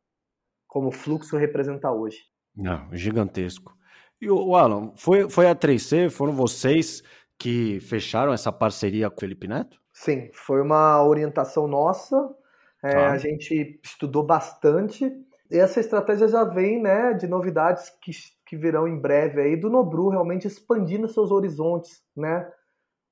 Como 0.67 0.89
o 0.89 0.93
Fluxo 0.93 1.37
representa 1.37 1.91
hoje. 1.91 2.19
Não, 2.55 2.89
gigantesco. 2.93 3.75
E 4.21 4.31
o 4.31 4.55
Alan, 4.55 4.93
foi, 4.97 5.29
foi 5.29 5.49
a 5.49 5.55
3C, 5.55 6.11
foram 6.11 6.33
vocês 6.33 7.03
que 7.39 7.81
fecharam 7.81 8.33
essa 8.33 8.53
parceria 8.53 9.11
com 9.11 9.17
o 9.17 9.21
Felipe 9.21 9.47
Neto? 9.47 9.81
Sim, 9.93 10.31
foi 10.33 10.61
uma 10.61 11.03
orientação 11.03 11.67
nossa. 11.67 12.17
É, 12.83 12.91
tá. 12.91 13.13
A 13.13 13.19
gente 13.19 13.81
estudou 13.83 14.23
bastante. 14.23 15.11
Essa 15.51 15.81
estratégia 15.81 16.29
já 16.29 16.45
vem 16.45 16.81
né, 16.81 17.15
de 17.15 17.27
novidades 17.27 17.91
que, 18.03 18.13
que 18.47 18.57
virão 18.57 18.87
em 18.87 18.99
breve 18.99 19.41
aí 19.41 19.57
do 19.57 19.71
Nobru 19.71 20.09
realmente 20.09 20.47
expandindo 20.47 21.09
seus 21.09 21.31
horizontes, 21.31 22.03
né? 22.17 22.49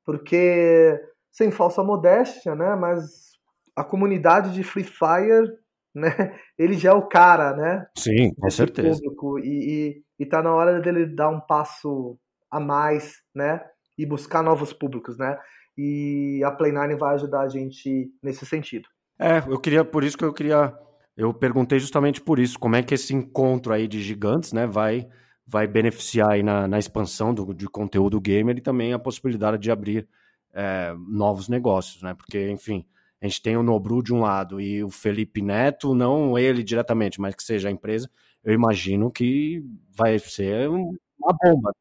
Porque, 0.05 1.01
sem 1.31 1.51
falsa 1.51 1.83
modéstia, 1.83 2.55
né? 2.55 2.75
Mas 2.75 3.33
a 3.77 3.83
comunidade 3.85 4.53
de 4.53 4.63
Free 4.63 4.85
Fire, 4.85 5.53
né? 5.95 6.39
Ele 6.59 6.75
já 6.75 6.91
é 6.91 6.95
o 6.95 7.09
cara, 7.09 7.55
né? 7.55 7.87
Sim, 7.97 8.35
com 8.35 8.51
certeza. 8.51 9.01
Público, 9.01 9.39
e, 9.39 9.49
e, 9.89 10.05
e 10.19 10.27
tá 10.27 10.43
na 10.43 10.55
hora 10.55 10.81
dele 10.81 11.07
dar 11.07 11.29
um 11.29 11.41
passo 11.41 12.19
a 12.51 12.61
mais, 12.61 13.17
né? 13.35 13.65
E 13.97 14.05
buscar 14.05 14.43
novos 14.43 14.73
públicos, 14.73 15.19
né? 15.19 15.39
E 15.77 16.43
a 16.45 16.57
Play9 16.57 16.97
vai 16.97 17.15
ajudar 17.15 17.41
a 17.41 17.49
gente 17.49 18.11
nesse 18.23 18.47
sentido. 18.47 18.89
É, 19.19 19.39
eu 19.39 19.59
queria, 19.61 19.85
por 19.85 20.03
isso 20.05 20.17
que 20.17 20.25
eu 20.25 20.33
queria, 20.33 20.77
eu 21.17 21.33
perguntei 21.33 21.79
justamente 21.79 22.21
por 22.21 22.39
isso, 22.39 22.59
como 22.59 22.77
é 22.77 22.83
que 22.83 22.95
esse 22.95 23.15
encontro 23.15 23.73
aí 23.73 23.87
de 23.87 24.03
gigantes, 24.03 24.53
né, 24.53 24.67
vai, 24.67 25.09
vai 25.47 25.67
beneficiar 25.67 26.33
aí 26.33 26.43
na, 26.43 26.67
na 26.67 26.79
expansão 26.79 27.33
do, 27.33 27.55
de 27.55 27.69
conteúdo 27.69 28.21
gamer 28.21 28.59
e 28.59 28.61
também 28.61 28.93
a 28.93 28.99
possibilidade 28.99 29.59
de 29.59 29.71
abrir 29.71 30.09
é, 30.53 30.95
novos 31.09 31.49
negócios, 31.49 32.03
né, 32.03 32.15
porque, 32.15 32.51
enfim, 32.51 32.85
a 33.21 33.27
gente 33.27 33.41
tem 33.41 33.57
o 33.57 33.63
Nobru 33.63 34.03
de 34.03 34.13
um 34.13 34.21
lado 34.21 34.61
e 34.61 34.85
o 34.85 34.91
Felipe 34.91 35.41
Neto, 35.41 35.95
não 35.95 36.39
ele 36.39 36.63
diretamente, 36.63 37.21
mas 37.21 37.35
que 37.35 37.43
seja 37.43 37.69
a 37.69 37.73
empresa, 37.73 38.11
eu 38.45 38.53
imagino 38.53 39.11
que 39.11 39.65
vai 39.97 40.19
ser 40.19 40.69
uma 40.69 41.35
bomba. 41.43 41.73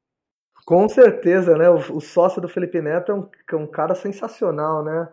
Com 0.65 0.88
certeza, 0.88 1.57
né? 1.57 1.69
O, 1.69 1.97
o 1.97 1.99
sócio 1.99 2.41
do 2.41 2.47
Felipe 2.47 2.81
Neto 2.81 3.11
é 3.11 3.15
um, 3.15 3.29
é 3.51 3.55
um, 3.55 3.67
cara 3.67 3.93
sensacional, 3.95 4.84
né? 4.84 5.09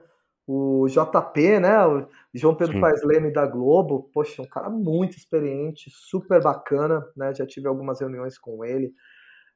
O 0.47 0.87
JP, 0.89 1.59
né? 1.59 1.85
O 1.85 2.07
João 2.39 2.55
Pedro 2.55 2.75
Sim. 2.75 2.81
Paes 2.81 3.03
Leme 3.03 3.33
da 3.33 3.47
Globo, 3.47 4.09
poxa, 4.13 4.43
um 4.43 4.49
cara 4.49 4.71
muito 4.71 5.17
experiente, 5.17 5.91
super 5.91 6.41
bacana, 6.43 7.05
né? 7.17 7.35
Já 7.35 7.45
tive 7.47 7.67
algumas 7.67 8.01
reuniões 8.01 8.39
com 8.39 8.65
ele. 8.65 8.93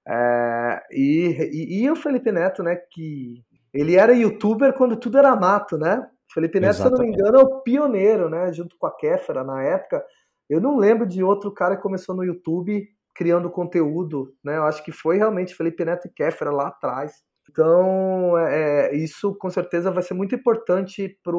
É, 0.06 0.82
e, 0.90 1.28
e, 1.52 1.82
e, 1.82 1.90
o 1.90 1.96
Felipe 1.96 2.32
Neto, 2.32 2.62
né? 2.62 2.76
Que 2.90 3.42
ele 3.72 3.96
era 3.96 4.12
youtuber 4.12 4.72
quando 4.74 4.96
tudo 4.96 5.18
era 5.18 5.36
mato, 5.36 5.78
né? 5.78 6.04
Felipe 6.32 6.58
Neto, 6.58 6.70
Exatamente. 6.70 6.96
se 6.96 7.02
eu 7.02 7.06
não 7.06 7.10
me 7.10 7.16
engano, 7.16 7.38
é 7.38 7.42
o 7.42 7.60
pioneiro, 7.62 8.28
né? 8.28 8.52
Junto 8.52 8.76
com 8.76 8.86
a 8.86 8.96
Kéfera 8.96 9.44
na 9.44 9.62
época. 9.62 10.04
Eu 10.50 10.60
não 10.60 10.76
lembro 10.76 11.06
de 11.06 11.22
outro 11.22 11.52
cara 11.52 11.76
que 11.76 11.82
começou 11.82 12.14
no 12.14 12.24
YouTube 12.24 12.88
criando 13.14 13.50
conteúdo, 13.50 14.34
né? 14.44 14.56
Eu 14.56 14.64
acho 14.64 14.84
que 14.84 14.90
foi 14.90 15.16
realmente 15.16 15.54
Felipe 15.54 15.84
Neto 15.84 16.08
e 16.08 16.10
Kéfera 16.10 16.50
lá 16.50 16.68
atrás. 16.68 17.12
Então, 17.54 18.36
é, 18.36 18.88
é 18.88 18.96
isso 18.96 19.32
com 19.36 19.48
certeza 19.48 19.92
vai 19.92 20.02
ser 20.02 20.14
muito 20.14 20.34
importante 20.34 21.16
para 21.22 21.36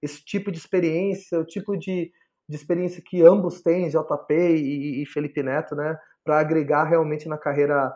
esse 0.00 0.24
tipo 0.24 0.50
de 0.50 0.56
experiência, 0.56 1.38
o 1.38 1.44
tipo 1.44 1.76
de, 1.76 2.10
de 2.48 2.56
experiência 2.56 3.02
que 3.04 3.22
ambos 3.22 3.60
têm, 3.60 3.90
JP 3.90 4.32
e, 4.32 5.02
e 5.02 5.06
Felipe 5.06 5.42
Neto, 5.42 5.76
né? 5.76 5.98
Para 6.24 6.40
agregar 6.40 6.84
realmente 6.84 7.28
na 7.28 7.36
carreira 7.36 7.92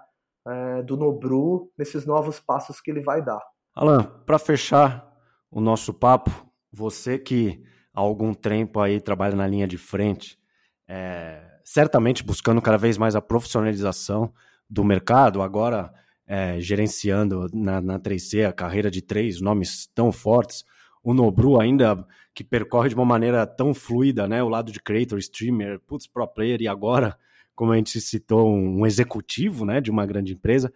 é, 0.46 0.82
do 0.82 0.94
Nobru, 0.94 1.70
nesses 1.78 2.04
novos 2.04 2.38
passos 2.38 2.82
que 2.82 2.90
ele 2.90 3.00
vai 3.00 3.24
dar. 3.24 3.40
Alan, 3.74 4.02
para 4.26 4.38
fechar 4.38 5.10
o 5.50 5.58
nosso 5.58 5.94
papo, 5.94 6.30
você 6.70 7.18
que 7.18 7.64
há 7.94 8.00
algum 8.00 8.34
tempo 8.34 8.78
aí 8.78 9.00
trabalha 9.00 9.34
na 9.34 9.46
linha 9.46 9.66
de 9.66 9.78
frente, 9.78 10.38
é, 10.86 11.42
certamente 11.64 12.22
buscando 12.22 12.60
cada 12.60 12.76
vez 12.76 12.98
mais 12.98 13.16
a 13.16 13.22
profissionalização 13.22 14.34
do 14.68 14.84
mercado, 14.84 15.40
agora 15.40 15.90
é, 16.26 16.60
gerenciando 16.60 17.46
na, 17.52 17.80
na 17.80 17.98
3C 17.98 18.48
a 18.48 18.52
carreira 18.52 18.90
de 18.90 19.02
três 19.02 19.40
nomes 19.40 19.86
tão 19.94 20.10
fortes, 20.10 20.64
o 21.02 21.12
Nobru 21.12 21.60
ainda 21.60 22.06
que 22.34 22.42
percorre 22.42 22.88
de 22.88 22.94
uma 22.94 23.04
maneira 23.04 23.46
tão 23.46 23.72
fluida, 23.72 24.26
né, 24.26 24.42
o 24.42 24.48
lado 24.48 24.72
de 24.72 24.80
creator, 24.80 25.18
streamer, 25.18 25.78
putz, 25.80 26.06
pro 26.06 26.26
player 26.26 26.60
e 26.60 26.66
agora, 26.66 27.16
como 27.54 27.72
a 27.72 27.76
gente 27.76 28.00
citou, 28.00 28.50
um, 28.50 28.84
executivo, 28.84 29.64
né, 29.64 29.80
de 29.80 29.90
uma 29.90 30.04
grande 30.04 30.32
empresa. 30.32 30.72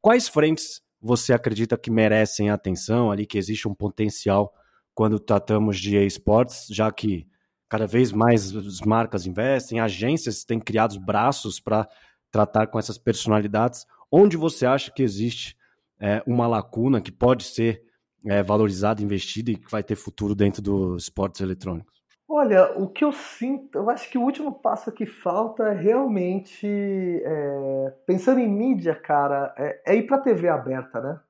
Quais 0.00 0.28
frentes 0.28 0.80
você 1.00 1.32
acredita 1.32 1.76
que 1.76 1.90
merecem 1.90 2.48
atenção 2.48 3.10
ali, 3.10 3.26
que 3.26 3.36
existe 3.36 3.68
um 3.68 3.74
potencial 3.74 4.54
quando 4.94 5.18
tratamos 5.18 5.78
de 5.78 5.96
esportes, 5.96 6.66
já 6.70 6.90
que 6.90 7.26
cada 7.68 7.86
vez 7.86 8.12
mais 8.12 8.54
as 8.54 8.80
marcas 8.80 9.26
investem, 9.26 9.80
agências 9.80 10.44
têm 10.44 10.60
criado 10.60 11.00
braços 11.00 11.58
para 11.58 11.88
tratar 12.30 12.66
com 12.66 12.78
essas 12.78 12.98
personalidades. 12.98 13.86
Onde 14.12 14.36
você 14.36 14.66
acha 14.66 14.92
que 14.92 15.02
existe 15.02 15.56
é, 15.98 16.22
uma 16.26 16.46
lacuna 16.46 17.00
que 17.00 17.10
pode 17.10 17.44
ser 17.44 17.82
é, 18.26 18.42
valorizada, 18.42 19.02
investida 19.02 19.50
e 19.50 19.56
que 19.56 19.70
vai 19.70 19.82
ter 19.82 19.96
futuro 19.96 20.34
dentro 20.34 20.60
dos 20.60 21.04
esportes 21.04 21.40
eletrônicos? 21.40 22.02
Olha, 22.28 22.72
o 22.78 22.88
que 22.88 23.04
eu 23.04 23.12
sinto, 23.12 23.76
eu 23.76 23.90
acho 23.90 24.10
que 24.10 24.18
o 24.18 24.22
último 24.22 24.52
passo 24.52 24.92
que 24.92 25.06
falta 25.06 25.64
é 25.64 25.74
realmente, 25.74 26.66
é, 26.66 27.94
pensando 28.06 28.40
em 28.40 28.48
mídia, 28.48 28.94
cara, 28.94 29.54
é, 29.56 29.82
é 29.86 29.96
ir 29.96 30.06
para 30.06 30.16
a 30.16 30.20
TV 30.20 30.48
aberta, 30.48 31.00
né? 31.00 31.20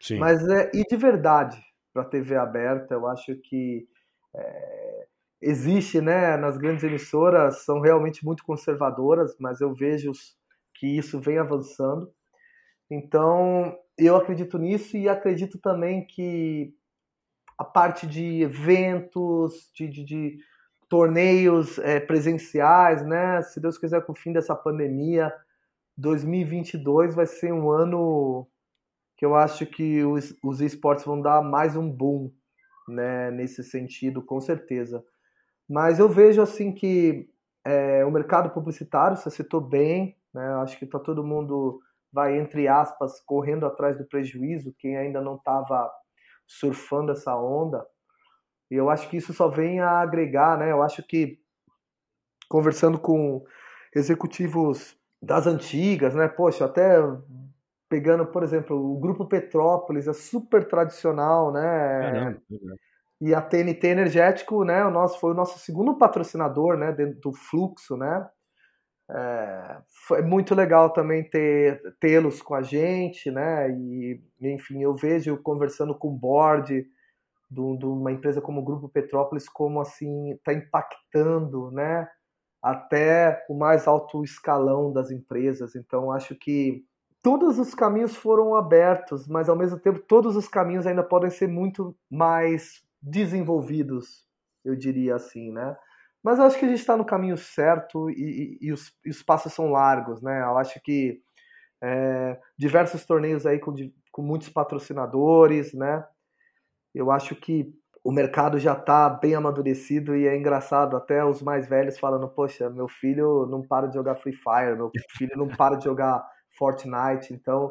Sim. 0.00 0.18
Mas 0.18 0.46
é 0.48 0.70
ir 0.74 0.84
de 0.84 0.96
verdade 0.96 1.60
para 1.92 2.02
a 2.02 2.06
TV 2.06 2.36
aberta. 2.36 2.94
Eu 2.94 3.06
acho 3.08 3.34
que 3.36 3.88
é, 4.34 5.06
existe, 5.40 6.00
né, 6.00 6.36
nas 6.36 6.56
grandes 6.56 6.84
emissoras, 6.84 7.64
são 7.64 7.80
realmente 7.80 8.24
muito 8.24 8.44
conservadoras, 8.44 9.36
mas 9.40 9.60
eu 9.60 9.74
vejo 9.74 10.12
que 10.74 10.86
isso 10.86 11.20
vem 11.20 11.38
avançando. 11.38 12.12
Então, 12.90 13.76
eu 13.98 14.16
acredito 14.16 14.58
nisso 14.58 14.96
e 14.96 15.08
acredito 15.08 15.58
também 15.58 16.06
que 16.06 16.74
a 17.58 17.64
parte 17.64 18.06
de 18.06 18.42
eventos, 18.42 19.70
de, 19.74 19.88
de, 19.88 20.04
de 20.04 20.38
torneios 20.88 21.78
é, 21.78 21.98
presenciais, 21.98 23.04
né? 23.04 23.42
Se 23.42 23.60
Deus 23.60 23.78
quiser, 23.78 24.04
com 24.04 24.12
o 24.12 24.16
fim 24.16 24.32
dessa 24.32 24.54
pandemia, 24.54 25.32
2022 25.96 27.14
vai 27.14 27.26
ser 27.26 27.52
um 27.52 27.70
ano 27.70 28.46
que 29.16 29.24
eu 29.24 29.34
acho 29.34 29.64
que 29.64 30.04
os, 30.04 30.34
os 30.44 30.60
esportes 30.60 31.04
vão 31.04 31.20
dar 31.20 31.42
mais 31.42 31.74
um 31.74 31.90
boom, 31.90 32.30
né? 32.86 33.30
Nesse 33.30 33.64
sentido, 33.64 34.22
com 34.22 34.40
certeza. 34.40 35.02
Mas 35.68 35.98
eu 35.98 36.08
vejo 36.08 36.42
assim 36.42 36.72
que 36.72 37.28
é, 37.64 38.04
o 38.04 38.10
mercado 38.10 38.50
publicitário, 38.50 39.16
você 39.16 39.30
citou 39.30 39.60
bem, 39.60 40.16
né? 40.32 40.46
Acho 40.56 40.78
que 40.78 40.84
está 40.84 40.98
todo 40.98 41.24
mundo 41.24 41.80
vai 42.16 42.38
entre 42.38 42.66
aspas 42.66 43.20
correndo 43.26 43.66
atrás 43.66 43.98
do 43.98 44.06
prejuízo, 44.06 44.74
quem 44.78 44.96
ainda 44.96 45.20
não 45.20 45.36
estava 45.36 45.92
surfando 46.46 47.12
essa 47.12 47.36
onda. 47.36 47.86
E 48.70 48.74
eu 48.74 48.88
acho 48.88 49.10
que 49.10 49.18
isso 49.18 49.34
só 49.34 49.48
vem 49.48 49.80
a 49.80 50.00
agregar, 50.00 50.56
né? 50.56 50.72
Eu 50.72 50.82
acho 50.82 51.06
que 51.06 51.38
conversando 52.48 52.98
com 52.98 53.44
executivos 53.94 54.96
das 55.20 55.46
antigas, 55.46 56.14
né? 56.14 56.26
Poxa, 56.26 56.64
até 56.64 56.96
pegando, 57.86 58.24
por 58.24 58.42
exemplo, 58.42 58.74
o 58.76 58.98
grupo 58.98 59.26
Petrópolis 59.26 60.08
é 60.08 60.14
super 60.14 60.66
tradicional, 60.66 61.52
né? 61.52 62.30
É. 62.30 62.36
E 63.20 63.34
a 63.34 63.42
TNT 63.42 63.88
Energético, 63.88 64.64
né, 64.64 64.84
o 64.84 64.90
nosso, 64.90 65.20
foi 65.20 65.32
o 65.32 65.34
nosso 65.34 65.58
segundo 65.58 65.96
patrocinador, 65.96 66.76
né, 66.76 66.92
dentro 66.92 67.20
do 67.20 67.32
fluxo, 67.32 67.96
né? 67.96 68.26
É, 69.08 69.78
foi 70.06 70.20
muito 70.22 70.54
legal 70.54 70.90
também 70.90 71.22
ter 71.22 71.80
tê-los 72.00 72.42
com 72.42 72.54
a 72.54 72.62
gente, 72.62 73.30
né? 73.30 73.70
E 73.70 74.20
enfim, 74.40 74.82
eu 74.82 74.94
vejo 74.94 75.36
conversando 75.42 75.96
com 75.96 76.08
o 76.08 76.18
board 76.18 76.86
de 77.48 77.86
uma 77.86 78.10
empresa 78.10 78.40
como 78.40 78.60
o 78.60 78.64
Grupo 78.64 78.88
Petrópolis 78.88 79.48
como 79.48 79.80
assim 79.80 80.32
está 80.32 80.52
impactando, 80.52 81.70
né? 81.70 82.08
Até 82.60 83.44
o 83.48 83.54
mais 83.56 83.86
alto 83.86 84.24
escalão 84.24 84.92
das 84.92 85.12
empresas. 85.12 85.76
Então 85.76 86.10
acho 86.10 86.34
que 86.34 86.84
todos 87.22 87.58
os 87.60 87.74
caminhos 87.74 88.16
foram 88.16 88.56
abertos, 88.56 89.28
mas 89.28 89.48
ao 89.48 89.56
mesmo 89.56 89.78
tempo 89.78 90.00
todos 90.00 90.34
os 90.36 90.48
caminhos 90.48 90.86
ainda 90.86 91.04
podem 91.04 91.30
ser 91.30 91.46
muito 91.46 91.96
mais 92.10 92.84
desenvolvidos, 93.00 94.26
eu 94.64 94.74
diria 94.74 95.14
assim, 95.14 95.52
né? 95.52 95.76
Mas 96.26 96.40
eu 96.40 96.44
acho 96.44 96.58
que 96.58 96.64
a 96.64 96.68
gente 96.68 96.80
está 96.80 96.96
no 96.96 97.04
caminho 97.04 97.36
certo 97.36 98.10
e, 98.10 98.58
e, 98.60 98.66
e, 98.66 98.72
os, 98.72 98.92
e, 99.04 99.10
os, 99.10 99.22
passos 99.22 99.52
são 99.52 99.70
largos, 99.70 100.20
né? 100.20 100.42
Eu 100.42 100.58
acho 100.58 100.80
que 100.82 101.20
é, 101.80 102.36
diversos 102.58 103.06
torneios 103.06 103.46
aí 103.46 103.60
com, 103.60 103.72
com 104.10 104.22
muitos 104.22 104.48
patrocinadores, 104.48 105.72
né? 105.72 106.04
Eu 106.92 107.12
acho 107.12 107.36
que 107.36 107.72
o 108.02 108.10
mercado 108.10 108.58
já 108.58 108.72
está 108.72 109.08
bem 109.08 109.36
amadurecido 109.36 110.16
e 110.16 110.26
é 110.26 110.36
engraçado 110.36 110.96
até 110.96 111.24
os 111.24 111.40
mais 111.42 111.68
velhos 111.68 111.96
falando, 111.96 112.28
poxa, 112.28 112.68
meu 112.70 112.88
filho 112.88 113.46
não 113.46 113.62
para 113.62 113.86
de 113.86 113.94
jogar 113.94 114.16
Free 114.16 114.34
Fire, 114.34 114.74
meu 114.74 114.90
filho 115.16 115.36
não 115.36 115.46
para 115.46 115.76
de 115.76 115.84
jogar 115.84 116.28
Fortnite, 116.58 117.34
então 117.34 117.70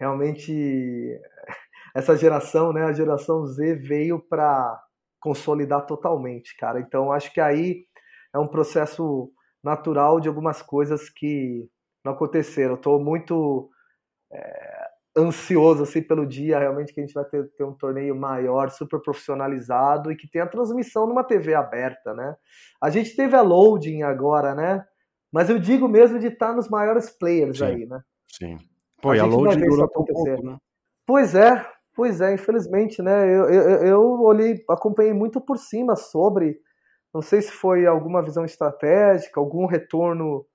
realmente 0.00 1.20
essa 1.94 2.16
geração, 2.16 2.72
né, 2.72 2.84
a 2.84 2.92
geração 2.94 3.44
Z 3.44 3.74
veio 3.74 4.18
para 4.18 4.82
consolidar 5.22 5.86
totalmente, 5.86 6.56
cara. 6.56 6.80
Então 6.80 7.12
acho 7.12 7.32
que 7.32 7.40
aí 7.40 7.86
é 8.34 8.38
um 8.38 8.48
processo 8.48 9.32
natural 9.62 10.18
de 10.18 10.28
algumas 10.28 10.60
coisas 10.60 11.08
que 11.08 11.64
não 12.04 12.12
aconteceram. 12.12 12.74
Estou 12.74 13.00
muito 13.00 13.70
é, 14.32 14.88
ansioso 15.16 15.84
assim 15.84 16.02
pelo 16.02 16.26
dia 16.26 16.58
realmente 16.58 16.92
que 16.92 17.00
a 17.00 17.04
gente 17.04 17.14
vai 17.14 17.24
ter, 17.24 17.48
ter, 17.56 17.62
um 17.62 17.72
torneio 17.72 18.16
maior, 18.16 18.68
super 18.70 19.00
profissionalizado 19.00 20.10
e 20.10 20.16
que 20.16 20.28
tenha 20.28 20.46
transmissão 20.46 21.06
numa 21.06 21.22
TV 21.22 21.54
aberta, 21.54 22.12
né? 22.12 22.34
A 22.82 22.90
gente 22.90 23.14
teve 23.14 23.36
a 23.36 23.42
loading 23.42 24.02
agora, 24.02 24.56
né? 24.56 24.84
Mas 25.32 25.48
eu 25.48 25.58
digo 25.58 25.86
mesmo 25.86 26.18
de 26.18 26.26
estar 26.26 26.52
nos 26.52 26.68
maiores 26.68 27.10
players 27.10 27.58
sim, 27.58 27.64
aí, 27.64 27.86
né? 27.86 28.00
Sim. 28.28 28.58
Pô, 29.00 29.10
a 29.10 29.16
e 29.16 29.20
a 29.20 29.24
loading 29.24 29.66
durou. 29.66 29.88
Pouco, 29.88 30.42
né? 30.42 30.56
Pois 31.06 31.34
é, 31.36 31.64
pois 31.94 32.20
é, 32.20 32.32
infelizmente, 32.34 33.02
né? 33.02 33.24
Eu, 33.26 33.48
eu, 33.48 33.70
eu 33.86 34.20
olhei, 34.22 34.64
acompanhei 34.68 35.12
muito 35.12 35.40
por 35.40 35.58
cima 35.58 35.96
sobre, 35.96 36.58
não 37.12 37.22
sei 37.22 37.42
se 37.42 37.52
foi 37.52 37.86
alguma 37.86 38.22
visão 38.22 38.44
estratégica, 38.44 39.38
algum 39.38 39.66
retorno 39.66 40.46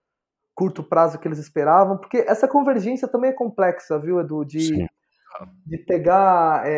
curto 0.56 0.84
prazo 0.84 1.20
que 1.20 1.28
eles 1.28 1.38
esperavam, 1.38 1.98
porque 1.98 2.18
essa 2.28 2.48
convergência 2.48 3.08
também 3.08 3.30
é 3.30 3.34
complexa, 3.34 4.00
viu, 4.00 4.20
Edu? 4.20 4.44
De, 4.44 4.88
de 5.66 5.78
pegar 5.86 6.64
é, 6.66 6.72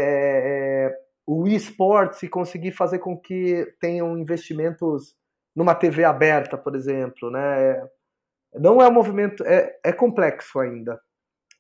é, 0.88 0.98
o 1.26 1.48
eSports 1.48 2.22
e 2.24 2.28
conseguir 2.28 2.74
fazer 2.74 3.00
com 3.00 3.18
que 3.18 3.66
tenham 3.80 4.18
investimentos 4.18 5.16
numa 5.56 5.74
TV 5.74 6.04
aberta, 6.04 6.58
por 6.58 6.76
exemplo, 6.76 7.32
né? 7.32 7.82
Não 8.54 8.82
é 8.82 8.88
um 8.88 8.94
movimento, 8.94 9.44
é, 9.46 9.80
é 9.84 9.94
complexo 9.94 10.60
ainda, 10.60 11.00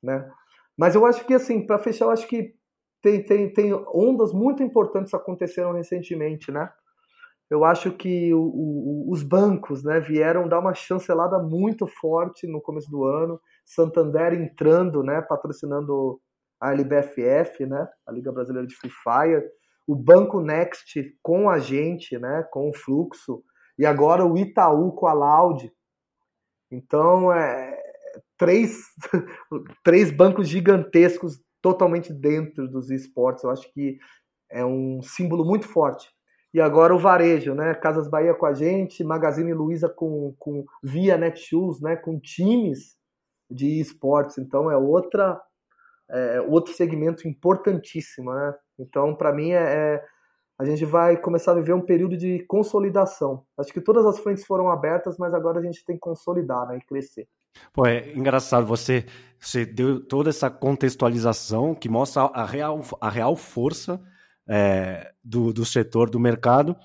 né? 0.03 0.29
Mas 0.77 0.95
eu 0.95 1.05
acho 1.05 1.25
que, 1.25 1.33
assim, 1.33 1.65
para 1.65 1.79
fechar, 1.79 2.05
eu 2.05 2.11
acho 2.11 2.27
que 2.27 2.53
tem, 3.01 3.23
tem, 3.23 3.53
tem 3.53 3.73
ondas 3.73 4.33
muito 4.33 4.63
importantes 4.63 5.13
aconteceram 5.13 5.73
recentemente, 5.73 6.51
né? 6.51 6.69
eu 7.49 7.65
acho 7.65 7.91
que 7.91 8.33
o, 8.33 8.41
o, 8.41 9.11
os 9.11 9.23
bancos 9.23 9.83
né, 9.83 9.99
vieram 9.99 10.47
dar 10.47 10.59
uma 10.59 10.73
chancelada 10.73 11.39
muito 11.39 11.87
forte 11.87 12.45
no 12.45 12.61
começo 12.61 12.89
do 12.91 13.03
ano. 13.03 13.41
Santander 13.65 14.33
entrando, 14.33 15.01
né, 15.01 15.21
patrocinando 15.21 16.21
a 16.61 16.71
LBFF, 16.73 17.65
né, 17.65 17.87
a 18.05 18.11
Liga 18.11 18.31
Brasileira 18.31 18.67
de 18.67 18.75
Free 18.75 18.91
Fire. 18.91 19.43
O 19.87 19.95
Banco 19.95 20.39
Next 20.39 21.17
com 21.23 21.49
a 21.49 21.57
gente, 21.57 22.19
né, 22.19 22.47
com 22.51 22.69
o 22.69 22.73
Fluxo. 22.73 23.43
E 23.79 23.85
agora 23.85 24.23
o 24.23 24.37
Itaú 24.37 24.91
com 24.91 25.07
a 25.07 25.13
Loud. 25.13 25.71
Então, 26.69 27.33
é, 27.33 27.81
três, 28.37 28.83
três 29.83 30.11
bancos 30.11 30.47
gigantescos 30.47 31.41
totalmente 31.62 32.14
dentro 32.14 32.68
dos 32.68 32.89
esportes. 32.89 33.43
Eu 33.43 33.51
acho 33.51 33.72
que 33.74 33.97
é 34.49 34.66
um 34.66 35.01
símbolo 35.01 35.45
muito 35.45 35.68
forte 35.68 36.10
e 36.53 36.60
agora 36.60 36.95
o 36.95 36.99
varejo, 36.99 37.53
né? 37.53 37.76
Casas 37.76 38.10
Bahia 38.10 38.34
com 38.34 38.45
a 38.45 38.53
gente, 38.53 39.03
Magazine 39.03 39.53
Luiza 39.53 39.88
com, 39.88 40.34
com 40.39 40.66
via 40.84 41.18
Netshoes, 41.18 41.80
né? 41.80 41.95
Com 41.95 42.20
times 42.20 42.97
de 43.49 43.80
esportes. 43.80 44.38
Então 44.38 44.70
é 44.72 44.78
outra 44.78 45.39
é, 46.10 46.41
outro 46.41 46.74
segmento 46.74 47.28
importantíssimo, 47.28 48.34
né? 48.34 48.55
Então 48.80 49.16
para 49.16 49.32
mim 49.32 49.51
é, 49.51 49.62
é, 49.62 50.05
a 50.57 50.66
gente 50.66 50.84
vai 50.86 51.18
começar 51.18 51.51
a 51.51 51.55
viver 51.55 51.74
um 51.74 51.86
período 51.86 52.18
de 52.18 52.43
consolidação. 52.47 53.45
Acho 53.57 53.72
que 53.72 53.82
todas 53.82 54.05
as 54.05 54.20
frentes 54.20 54.45
foram 54.45 54.70
abertas, 54.70 55.18
mas 55.20 55.34
agora 55.36 55.60
a 55.60 55.64
gente 55.64 55.86
tem 55.86 55.95
que 55.95 56.01
consolidar, 56.01 56.68
né? 56.68 56.78
E 56.78 56.86
crescer. 56.86 57.28
Pô, 57.73 57.85
é 57.85 58.11
engraçado, 58.13 58.65
você, 58.65 59.05
você 59.39 59.65
deu 59.65 59.99
toda 59.99 60.29
essa 60.29 60.49
contextualização 60.49 61.75
que 61.75 61.89
mostra 61.89 62.23
a 62.23 62.45
real, 62.45 62.81
a 62.99 63.09
real 63.09 63.35
força 63.35 64.01
é, 64.47 65.11
do, 65.23 65.53
do 65.53 65.65
setor 65.65 66.09
do 66.09 66.19
mercado, 66.19 66.75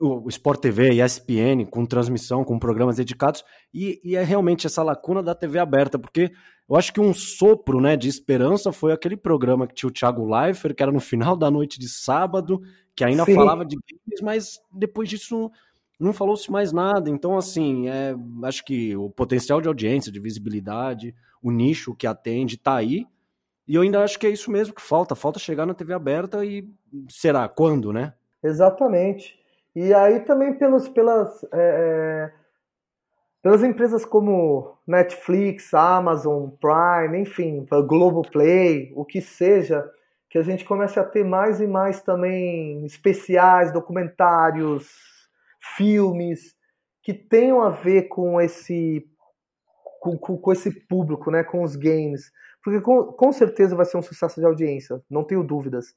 o, 0.00 0.28
Sport 0.28 0.60
TV 0.60 0.92
e 0.92 1.02
ESPN, 1.02 1.66
com 1.68 1.84
transmissão, 1.84 2.44
com 2.44 2.58
programas 2.58 2.96
dedicados, 2.96 3.44
e, 3.74 4.00
e, 4.04 4.14
é 4.14 4.22
realmente 4.22 4.66
essa 4.66 4.82
lacuna 4.82 5.22
da 5.22 5.34
TV 5.34 5.58
aberta, 5.58 5.98
porque 5.98 6.32
eu 6.68 6.76
acho 6.76 6.92
que 6.92 7.00
um 7.00 7.12
sopro 7.12 7.80
né, 7.80 7.96
de 7.96 8.08
esperança 8.08 8.70
foi 8.70 8.92
aquele 8.92 9.16
programa 9.16 9.66
que 9.66 9.74
tinha 9.74 9.88
o 9.88 9.92
Thiago 9.92 10.24
Leifert, 10.24 10.74
que 10.74 10.82
era 10.82 10.92
no 10.92 11.00
final 11.00 11.36
da 11.36 11.50
noite 11.50 11.80
de 11.80 11.88
sábado, 11.88 12.60
que 12.94 13.02
ainda 13.02 13.24
Sim. 13.24 13.34
falava 13.34 13.64
de 13.64 13.76
games, 13.76 14.20
mas 14.22 14.60
depois 14.72 15.08
disso 15.08 15.50
não 15.98 16.12
falou-se 16.12 16.50
mais 16.50 16.72
nada. 16.72 17.10
Então, 17.10 17.36
assim, 17.36 17.88
é, 17.88 18.14
acho 18.44 18.64
que 18.64 18.96
o 18.96 19.10
potencial 19.10 19.60
de 19.60 19.68
audiência, 19.68 20.12
de 20.12 20.20
visibilidade, 20.20 21.14
o 21.42 21.50
nicho 21.50 21.94
que 21.94 22.06
atende 22.06 22.56
está 22.56 22.76
aí, 22.76 23.06
e 23.66 23.74
eu 23.74 23.82
ainda 23.82 24.02
acho 24.02 24.18
que 24.18 24.26
é 24.26 24.30
isso 24.30 24.50
mesmo 24.50 24.74
que 24.74 24.80
falta. 24.80 25.14
Falta 25.14 25.38
chegar 25.38 25.66
na 25.66 25.74
TV 25.74 25.92
aberta 25.92 26.44
e 26.44 26.66
será 27.10 27.46
quando, 27.48 27.92
né? 27.92 28.14
Exatamente. 28.42 29.38
E 29.76 29.92
aí 29.92 30.20
também 30.20 30.54
pelos, 30.54 30.88
pelas, 30.88 31.44
é, 31.52 32.30
é 32.32 32.32
pelas 33.42 33.62
empresas 33.62 34.04
como 34.04 34.78
Netflix, 34.86 35.72
Amazon, 35.74 36.48
Prime, 36.60 37.20
enfim, 37.20 37.66
Globoplay, 37.86 38.92
o 38.96 39.04
que 39.04 39.20
seja, 39.20 39.88
que 40.30 40.38
a 40.38 40.42
gente 40.42 40.64
comece 40.64 40.98
a 40.98 41.04
ter 41.04 41.24
mais 41.24 41.60
e 41.60 41.66
mais 41.66 42.02
também 42.02 42.84
especiais, 42.84 43.72
documentários, 43.72 44.88
filmes 45.76 46.54
que 47.02 47.14
tenham 47.14 47.62
a 47.62 47.70
ver 47.70 48.08
com 48.08 48.40
esse 48.40 49.04
com, 50.00 50.16
com, 50.16 50.36
com 50.38 50.52
esse 50.52 50.70
público, 50.86 51.30
né, 51.30 51.42
com 51.42 51.62
os 51.62 51.74
games. 51.74 52.30
Porque 52.62 52.80
com, 52.80 53.04
com 53.04 53.32
certeza 53.32 53.74
vai 53.74 53.84
ser 53.84 53.96
um 53.96 54.02
sucesso 54.02 54.40
de 54.40 54.46
audiência, 54.46 55.02
não 55.10 55.24
tenho 55.24 55.42
dúvidas. 55.42 55.94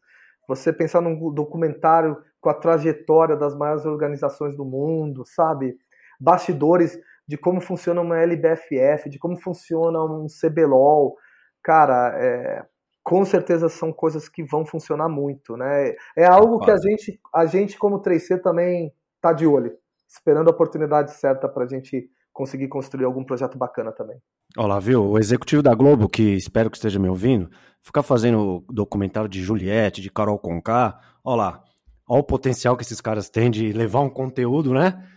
Você 0.48 0.74
pensar 0.74 1.02
num 1.02 1.32
documentário 1.34 2.18
com 2.40 2.50
a 2.50 2.54
trajetória 2.54 3.36
das 3.36 3.56
maiores 3.56 3.86
organizações 3.86 4.56
do 4.56 4.66
mundo, 4.66 5.24
sabe? 5.26 5.78
Bastidores 6.20 7.00
de 7.28 7.38
como 7.38 7.62
funciona 7.62 8.02
uma 8.02 8.20
LBFF, 8.20 9.10
de 9.10 9.20
como 9.20 9.40
funciona 9.40 10.04
um 10.04 10.28
CBLOL. 10.28 11.16
Cara, 11.64 12.14
é, 12.18 12.66
com 13.04 13.24
certeza 13.24 13.70
são 13.70 13.94
coisas 13.94 14.28
que 14.28 14.44
vão 14.44 14.66
funcionar 14.66 15.08
muito, 15.08 15.56
né? 15.56 15.96
É 16.16 16.26
algo 16.26 16.60
que 16.60 16.72
a 16.72 16.78
gente, 16.78 17.20
a 17.34 17.46
gente 17.46 17.78
como 17.78 18.02
3C 18.02 18.42
também 18.42 18.94
tá 19.22 19.32
de 19.32 19.46
olho, 19.46 19.72
esperando 20.10 20.50
a 20.50 20.52
oportunidade 20.52 21.12
certa 21.12 21.48
para 21.48 21.64
a 21.64 21.68
gente 21.68 22.10
conseguir 22.34 22.68
construir 22.68 23.06
algum 23.06 23.24
projeto 23.24 23.58
bacana 23.58 23.92
também. 23.92 24.18
Olá, 24.58 24.80
viu? 24.80 25.06
O 25.06 25.20
executivo 25.20 25.62
da 25.62 25.74
Globo, 25.74 26.10
que 26.10 26.36
espero 26.36 26.70
que 26.70 26.78
esteja 26.78 27.00
me 27.00 27.08
ouvindo, 27.08 27.50
ficar 27.82 28.04
fazendo 28.04 28.66
documentário 28.70 29.30
de 29.30 29.42
Juliette, 29.42 30.02
de 30.02 30.10
Carol 30.10 30.40
Conká. 30.40 31.00
Olha 31.24 31.38
lá, 31.38 31.64
olha 32.08 32.22
o 32.22 32.24
potencial 32.24 32.76
que 32.76 32.84
esses 32.84 33.00
caras 33.00 33.30
têm 33.30 33.52
de 33.52 33.72
levar 33.72 34.02
um 34.02 34.10
conteúdo, 34.10 34.74
né? 34.74 35.08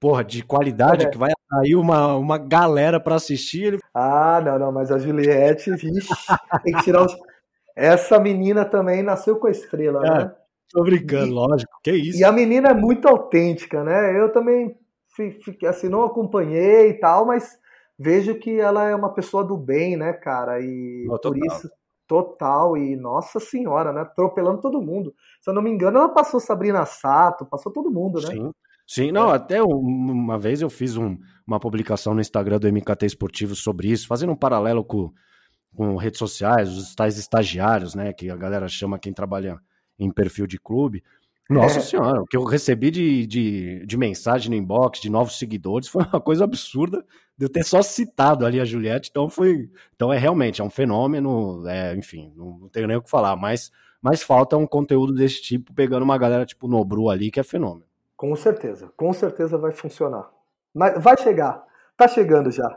Porra, 0.00 0.24
de 0.24 0.42
qualidade, 0.42 1.06
é. 1.06 1.10
que 1.10 1.16
vai 1.16 1.30
atrair 1.30 1.76
uma, 1.76 2.16
uma 2.16 2.36
galera 2.36 2.98
para 2.98 3.14
assistir. 3.14 3.78
Ah, 3.94 4.42
não, 4.44 4.58
não, 4.58 4.72
mas 4.72 4.90
a 4.90 4.98
Juliette, 4.98 5.70
vixe, 5.76 6.08
tem 6.64 6.74
que 6.74 6.82
tirar 6.82 7.04
os... 7.04 7.16
Essa 7.76 8.18
menina 8.18 8.64
também 8.64 9.02
nasceu 9.02 9.36
com 9.36 9.46
a 9.46 9.50
estrela, 9.50 10.04
é, 10.04 10.10
né? 10.10 10.34
Tô 10.72 10.82
brincando, 10.82 11.28
e, 11.28 11.30
lógico, 11.30 11.72
que 11.82 11.92
isso. 11.92 12.18
E 12.18 12.24
a 12.24 12.32
menina 12.32 12.70
é 12.70 12.74
muito 12.74 13.06
autêntica, 13.06 13.84
né? 13.84 14.18
Eu 14.18 14.32
também, 14.32 14.74
assim, 15.68 15.88
não 15.88 16.02
acompanhei 16.04 16.90
e 16.90 16.94
tal, 16.94 17.26
mas 17.26 17.58
vejo 17.98 18.34
que 18.36 18.58
ela 18.58 18.88
é 18.88 18.94
uma 18.94 19.12
pessoa 19.12 19.44
do 19.44 19.56
bem, 19.56 19.96
né, 19.96 20.12
cara? 20.12 20.60
E 20.60 21.06
oh, 21.10 21.18
por 21.18 21.36
isso, 21.36 21.70
total. 22.06 22.76
E 22.76 22.96
nossa 22.96 23.38
senhora, 23.38 23.92
né? 23.92 24.00
Atropelando 24.00 24.60
todo 24.60 24.80
mundo. 24.80 25.14
Se 25.40 25.50
eu 25.50 25.54
não 25.54 25.62
me 25.62 25.70
engano, 25.70 25.98
ela 25.98 26.08
passou 26.08 26.40
Sabrina 26.40 26.86
Sato, 26.86 27.44
passou 27.44 27.70
todo 27.70 27.90
mundo, 27.90 28.20
né? 28.20 28.28
Sim. 28.28 28.50
Sim, 28.86 29.12
não, 29.12 29.30
é. 29.30 29.36
até 29.36 29.62
uma 29.62 30.38
vez 30.38 30.60
eu 30.60 30.68
fiz 30.68 30.96
um, 30.96 31.16
uma 31.46 31.60
publicação 31.60 32.14
no 32.14 32.20
Instagram 32.20 32.58
do 32.58 32.68
MKT 32.70 33.06
Esportivo 33.06 33.54
sobre 33.54 33.88
isso, 33.88 34.06
fazendo 34.06 34.32
um 34.32 34.36
paralelo 34.36 34.84
com, 34.84 35.10
com 35.74 35.96
redes 35.96 36.18
sociais, 36.18 36.68
os 36.68 36.94
tais 36.94 37.16
estagiários, 37.16 37.94
né, 37.94 38.12
que 38.12 38.28
a 38.28 38.36
galera 38.36 38.68
chama 38.68 38.98
quem 38.98 39.12
trabalha 39.12 39.58
em 40.04 40.10
perfil 40.10 40.46
de 40.46 40.58
clube. 40.58 41.02
Nossa 41.48 41.78
é. 41.78 41.82
senhora, 41.82 42.22
o 42.22 42.26
que 42.26 42.36
eu 42.36 42.44
recebi 42.44 42.90
de, 42.90 43.26
de, 43.26 43.86
de, 43.86 43.96
mensagem 43.96 44.50
no 44.50 44.56
inbox, 44.56 45.00
de 45.00 45.10
novos 45.10 45.38
seguidores, 45.38 45.88
foi 45.88 46.04
uma 46.04 46.20
coisa 46.20 46.44
absurda 46.44 47.04
de 47.36 47.44
eu 47.44 47.48
ter 47.48 47.64
só 47.64 47.82
citado 47.82 48.46
ali 48.46 48.60
a 48.60 48.64
Juliette. 48.64 49.10
Então 49.10 49.28
foi. 49.28 49.70
Então 49.94 50.12
é 50.12 50.18
realmente, 50.18 50.60
é 50.60 50.64
um 50.64 50.70
fenômeno, 50.70 51.66
é, 51.68 51.94
enfim, 51.94 52.32
não, 52.36 52.58
não 52.58 52.68
tenho 52.68 52.86
nem 52.86 52.96
o 52.96 53.02
que 53.02 53.10
falar, 53.10 53.36
mas, 53.36 53.70
mas 54.00 54.22
falta 54.22 54.56
um 54.56 54.66
conteúdo 54.66 55.14
desse 55.14 55.42
tipo, 55.42 55.74
pegando 55.74 56.02
uma 56.02 56.18
galera 56.18 56.46
tipo 56.46 56.68
Nobru 56.68 57.10
ali, 57.10 57.30
que 57.30 57.40
é 57.40 57.42
fenômeno. 57.42 57.86
Com 58.16 58.34
certeza, 58.36 58.90
com 58.96 59.12
certeza 59.12 59.58
vai 59.58 59.72
funcionar. 59.72 60.30
Mas 60.72 61.02
vai 61.02 61.18
chegar, 61.18 61.62
tá 61.96 62.08
chegando 62.08 62.50
já. 62.50 62.76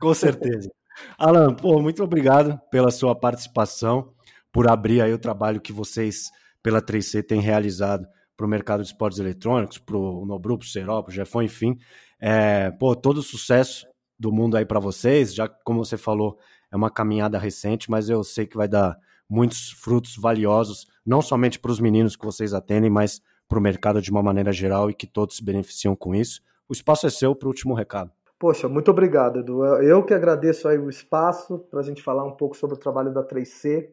Com 0.00 0.14
certeza. 0.14 0.70
Alan, 1.16 1.54
pô, 1.54 1.80
muito 1.80 2.02
obrigado 2.02 2.60
pela 2.70 2.90
sua 2.90 3.14
participação, 3.14 4.12
por 4.50 4.68
abrir 4.68 5.00
aí 5.00 5.12
o 5.12 5.18
trabalho 5.18 5.60
que 5.60 5.72
vocês 5.72 6.30
pela 6.62 6.82
3C 6.82 7.22
têm 7.22 7.40
realizado 7.40 8.06
para 8.36 8.46
o 8.46 8.48
mercado 8.48 8.82
de 8.82 8.88
esportes 8.88 9.18
eletrônicos, 9.18 9.78
para 9.78 9.96
o 9.96 10.24
Nobru, 10.24 10.58
para 10.58 10.64
o 10.64 10.68
Serol, 10.68 11.02
para 11.02 11.10
o 11.10 11.14
Jefão, 11.14 11.42
enfim. 11.42 11.76
É, 12.20 12.70
pô, 12.70 12.94
todo 12.94 13.18
o 13.18 13.22
sucesso 13.22 13.86
do 14.18 14.32
mundo 14.32 14.56
aí 14.56 14.64
para 14.64 14.80
vocês, 14.80 15.34
já 15.34 15.48
como 15.48 15.84
você 15.84 15.96
falou, 15.96 16.38
é 16.70 16.76
uma 16.76 16.90
caminhada 16.90 17.38
recente, 17.38 17.90
mas 17.90 18.08
eu 18.08 18.22
sei 18.22 18.46
que 18.46 18.56
vai 18.56 18.68
dar 18.68 18.96
muitos 19.28 19.70
frutos 19.70 20.16
valiosos, 20.16 20.86
não 21.04 21.20
somente 21.20 21.58
para 21.58 21.70
os 21.70 21.80
meninos 21.80 22.16
que 22.16 22.24
vocês 22.24 22.54
atendem, 22.54 22.90
mas 22.90 23.20
para 23.48 23.58
o 23.58 23.62
mercado 23.62 24.00
de 24.00 24.10
uma 24.10 24.22
maneira 24.22 24.52
geral 24.52 24.90
e 24.90 24.94
que 24.94 25.06
todos 25.06 25.36
se 25.36 25.44
beneficiam 25.44 25.96
com 25.96 26.14
isso. 26.14 26.40
O 26.68 26.72
espaço 26.72 27.06
é 27.06 27.10
seu 27.10 27.34
para 27.34 27.46
o 27.46 27.50
último 27.50 27.74
recado. 27.74 28.10
Poxa, 28.38 28.68
muito 28.68 28.90
obrigado, 28.90 29.40
Edu. 29.40 29.64
Eu 29.64 30.04
que 30.04 30.14
agradeço 30.14 30.68
aí 30.68 30.78
o 30.78 30.88
espaço 30.88 31.58
para 31.70 31.80
a 31.80 31.82
gente 31.82 32.02
falar 32.02 32.24
um 32.24 32.36
pouco 32.36 32.56
sobre 32.56 32.76
o 32.76 32.78
trabalho 32.78 33.12
da 33.12 33.24
3C. 33.24 33.88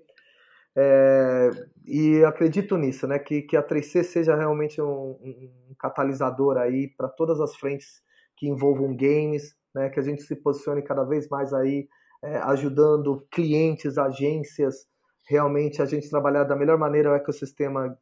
É, 0.78 1.49
e 1.86 2.23
acredito 2.26 2.76
nisso, 2.78 3.07
né? 3.07 3.17
Que, 3.17 3.41
que 3.41 3.55
a 3.55 3.63
3C 3.63 4.03
seja 4.03 4.36
realmente 4.36 4.82
um, 4.82 5.17
um 5.21 5.76
catalisador 5.80 6.57
aí 6.57 6.88
para 6.88 7.07
todas 7.07 7.39
as 7.39 7.55
frentes 7.55 8.03
que 8.36 8.47
envolvam 8.47 8.95
games, 8.95 9.55
né? 9.73 9.89
Que 9.89 9.99
a 9.99 10.03
gente 10.03 10.23
se 10.23 10.36
posicione 10.36 10.82
cada 10.82 11.03
vez 11.03 11.30
mais 11.30 11.53
aí 11.53 11.88
é, 12.23 12.38
ajudando 12.38 13.26
clientes, 13.32 13.97
agências, 13.97 14.88
realmente 15.28 15.82
a 15.82 15.86
gente 15.86 16.09
trabalhar 16.09 16.43
da 16.43 16.55
melhor 16.55 16.78
maneira 16.78 17.11
o 17.11 17.15
ecossistema 17.15 17.97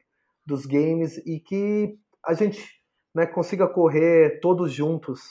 dos 0.45 0.65
games 0.65 1.17
e 1.25 1.39
que 1.39 1.97
a 2.25 2.33
gente 2.33 2.65
né, 3.13 3.25
consiga 3.25 3.67
correr 3.67 4.39
todos 4.41 4.71
juntos 4.71 5.21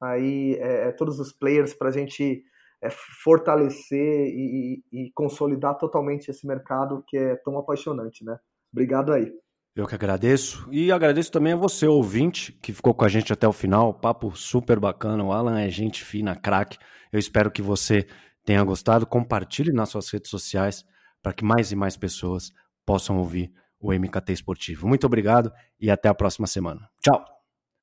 aí 0.00 0.54
é, 0.60 0.88
é 0.88 0.92
todos 0.92 1.18
os 1.20 1.32
players 1.32 1.74
para 1.74 1.88
a 1.88 1.92
gente 1.92 2.44
é, 2.82 2.88
fortalecer 2.90 4.26
e, 4.28 4.82
e, 4.92 5.12
consolidar 5.14 5.78
totalmente 5.78 6.30
esse 6.30 6.46
mercado 6.46 7.04
que 7.06 7.16
é 7.16 7.36
tão 7.36 7.56
apaixonante, 7.56 8.24
né? 8.24 8.36
Obrigado 8.72 9.12
aí. 9.12 9.32
Eu 9.74 9.86
que 9.86 9.94
agradeço. 9.94 10.68
E 10.70 10.90
agradeço 10.90 11.30
também 11.30 11.52
a 11.52 11.56
você, 11.56 11.86
ouvinte, 11.86 12.52
que 12.60 12.72
ficou 12.72 12.92
com 12.92 13.04
a 13.04 13.08
gente 13.08 13.32
até 13.32 13.46
o 13.46 13.52
final. 13.52 13.94
Papo 13.94 14.36
super 14.36 14.78
bacana. 14.78 15.24
O 15.24 15.32
Alan 15.32 15.60
é 15.60 15.70
gente 15.70 16.04
fina, 16.04 16.36
craque. 16.36 16.76
Eu 17.10 17.18
espero 17.18 17.50
que 17.50 17.62
você 17.62 18.06
tenha 18.44 18.62
gostado. 18.64 19.06
Compartilhe 19.06 19.72
nas 19.72 19.88
suas 19.88 20.10
redes 20.10 20.30
sociais 20.30 20.84
para 21.22 21.32
que 21.32 21.44
mais 21.44 21.72
e 21.72 21.76
mais 21.76 21.96
pessoas 21.96 22.50
possam 22.84 23.18
ouvir 23.18 23.52
o 23.80 23.92
MKT 23.92 24.32
Esportivo. 24.32 24.86
Muito 24.86 25.06
obrigado 25.06 25.50
e 25.80 25.90
até 25.90 26.08
a 26.08 26.14
próxima 26.14 26.46
semana. 26.46 26.88
Tchau! 27.00 27.41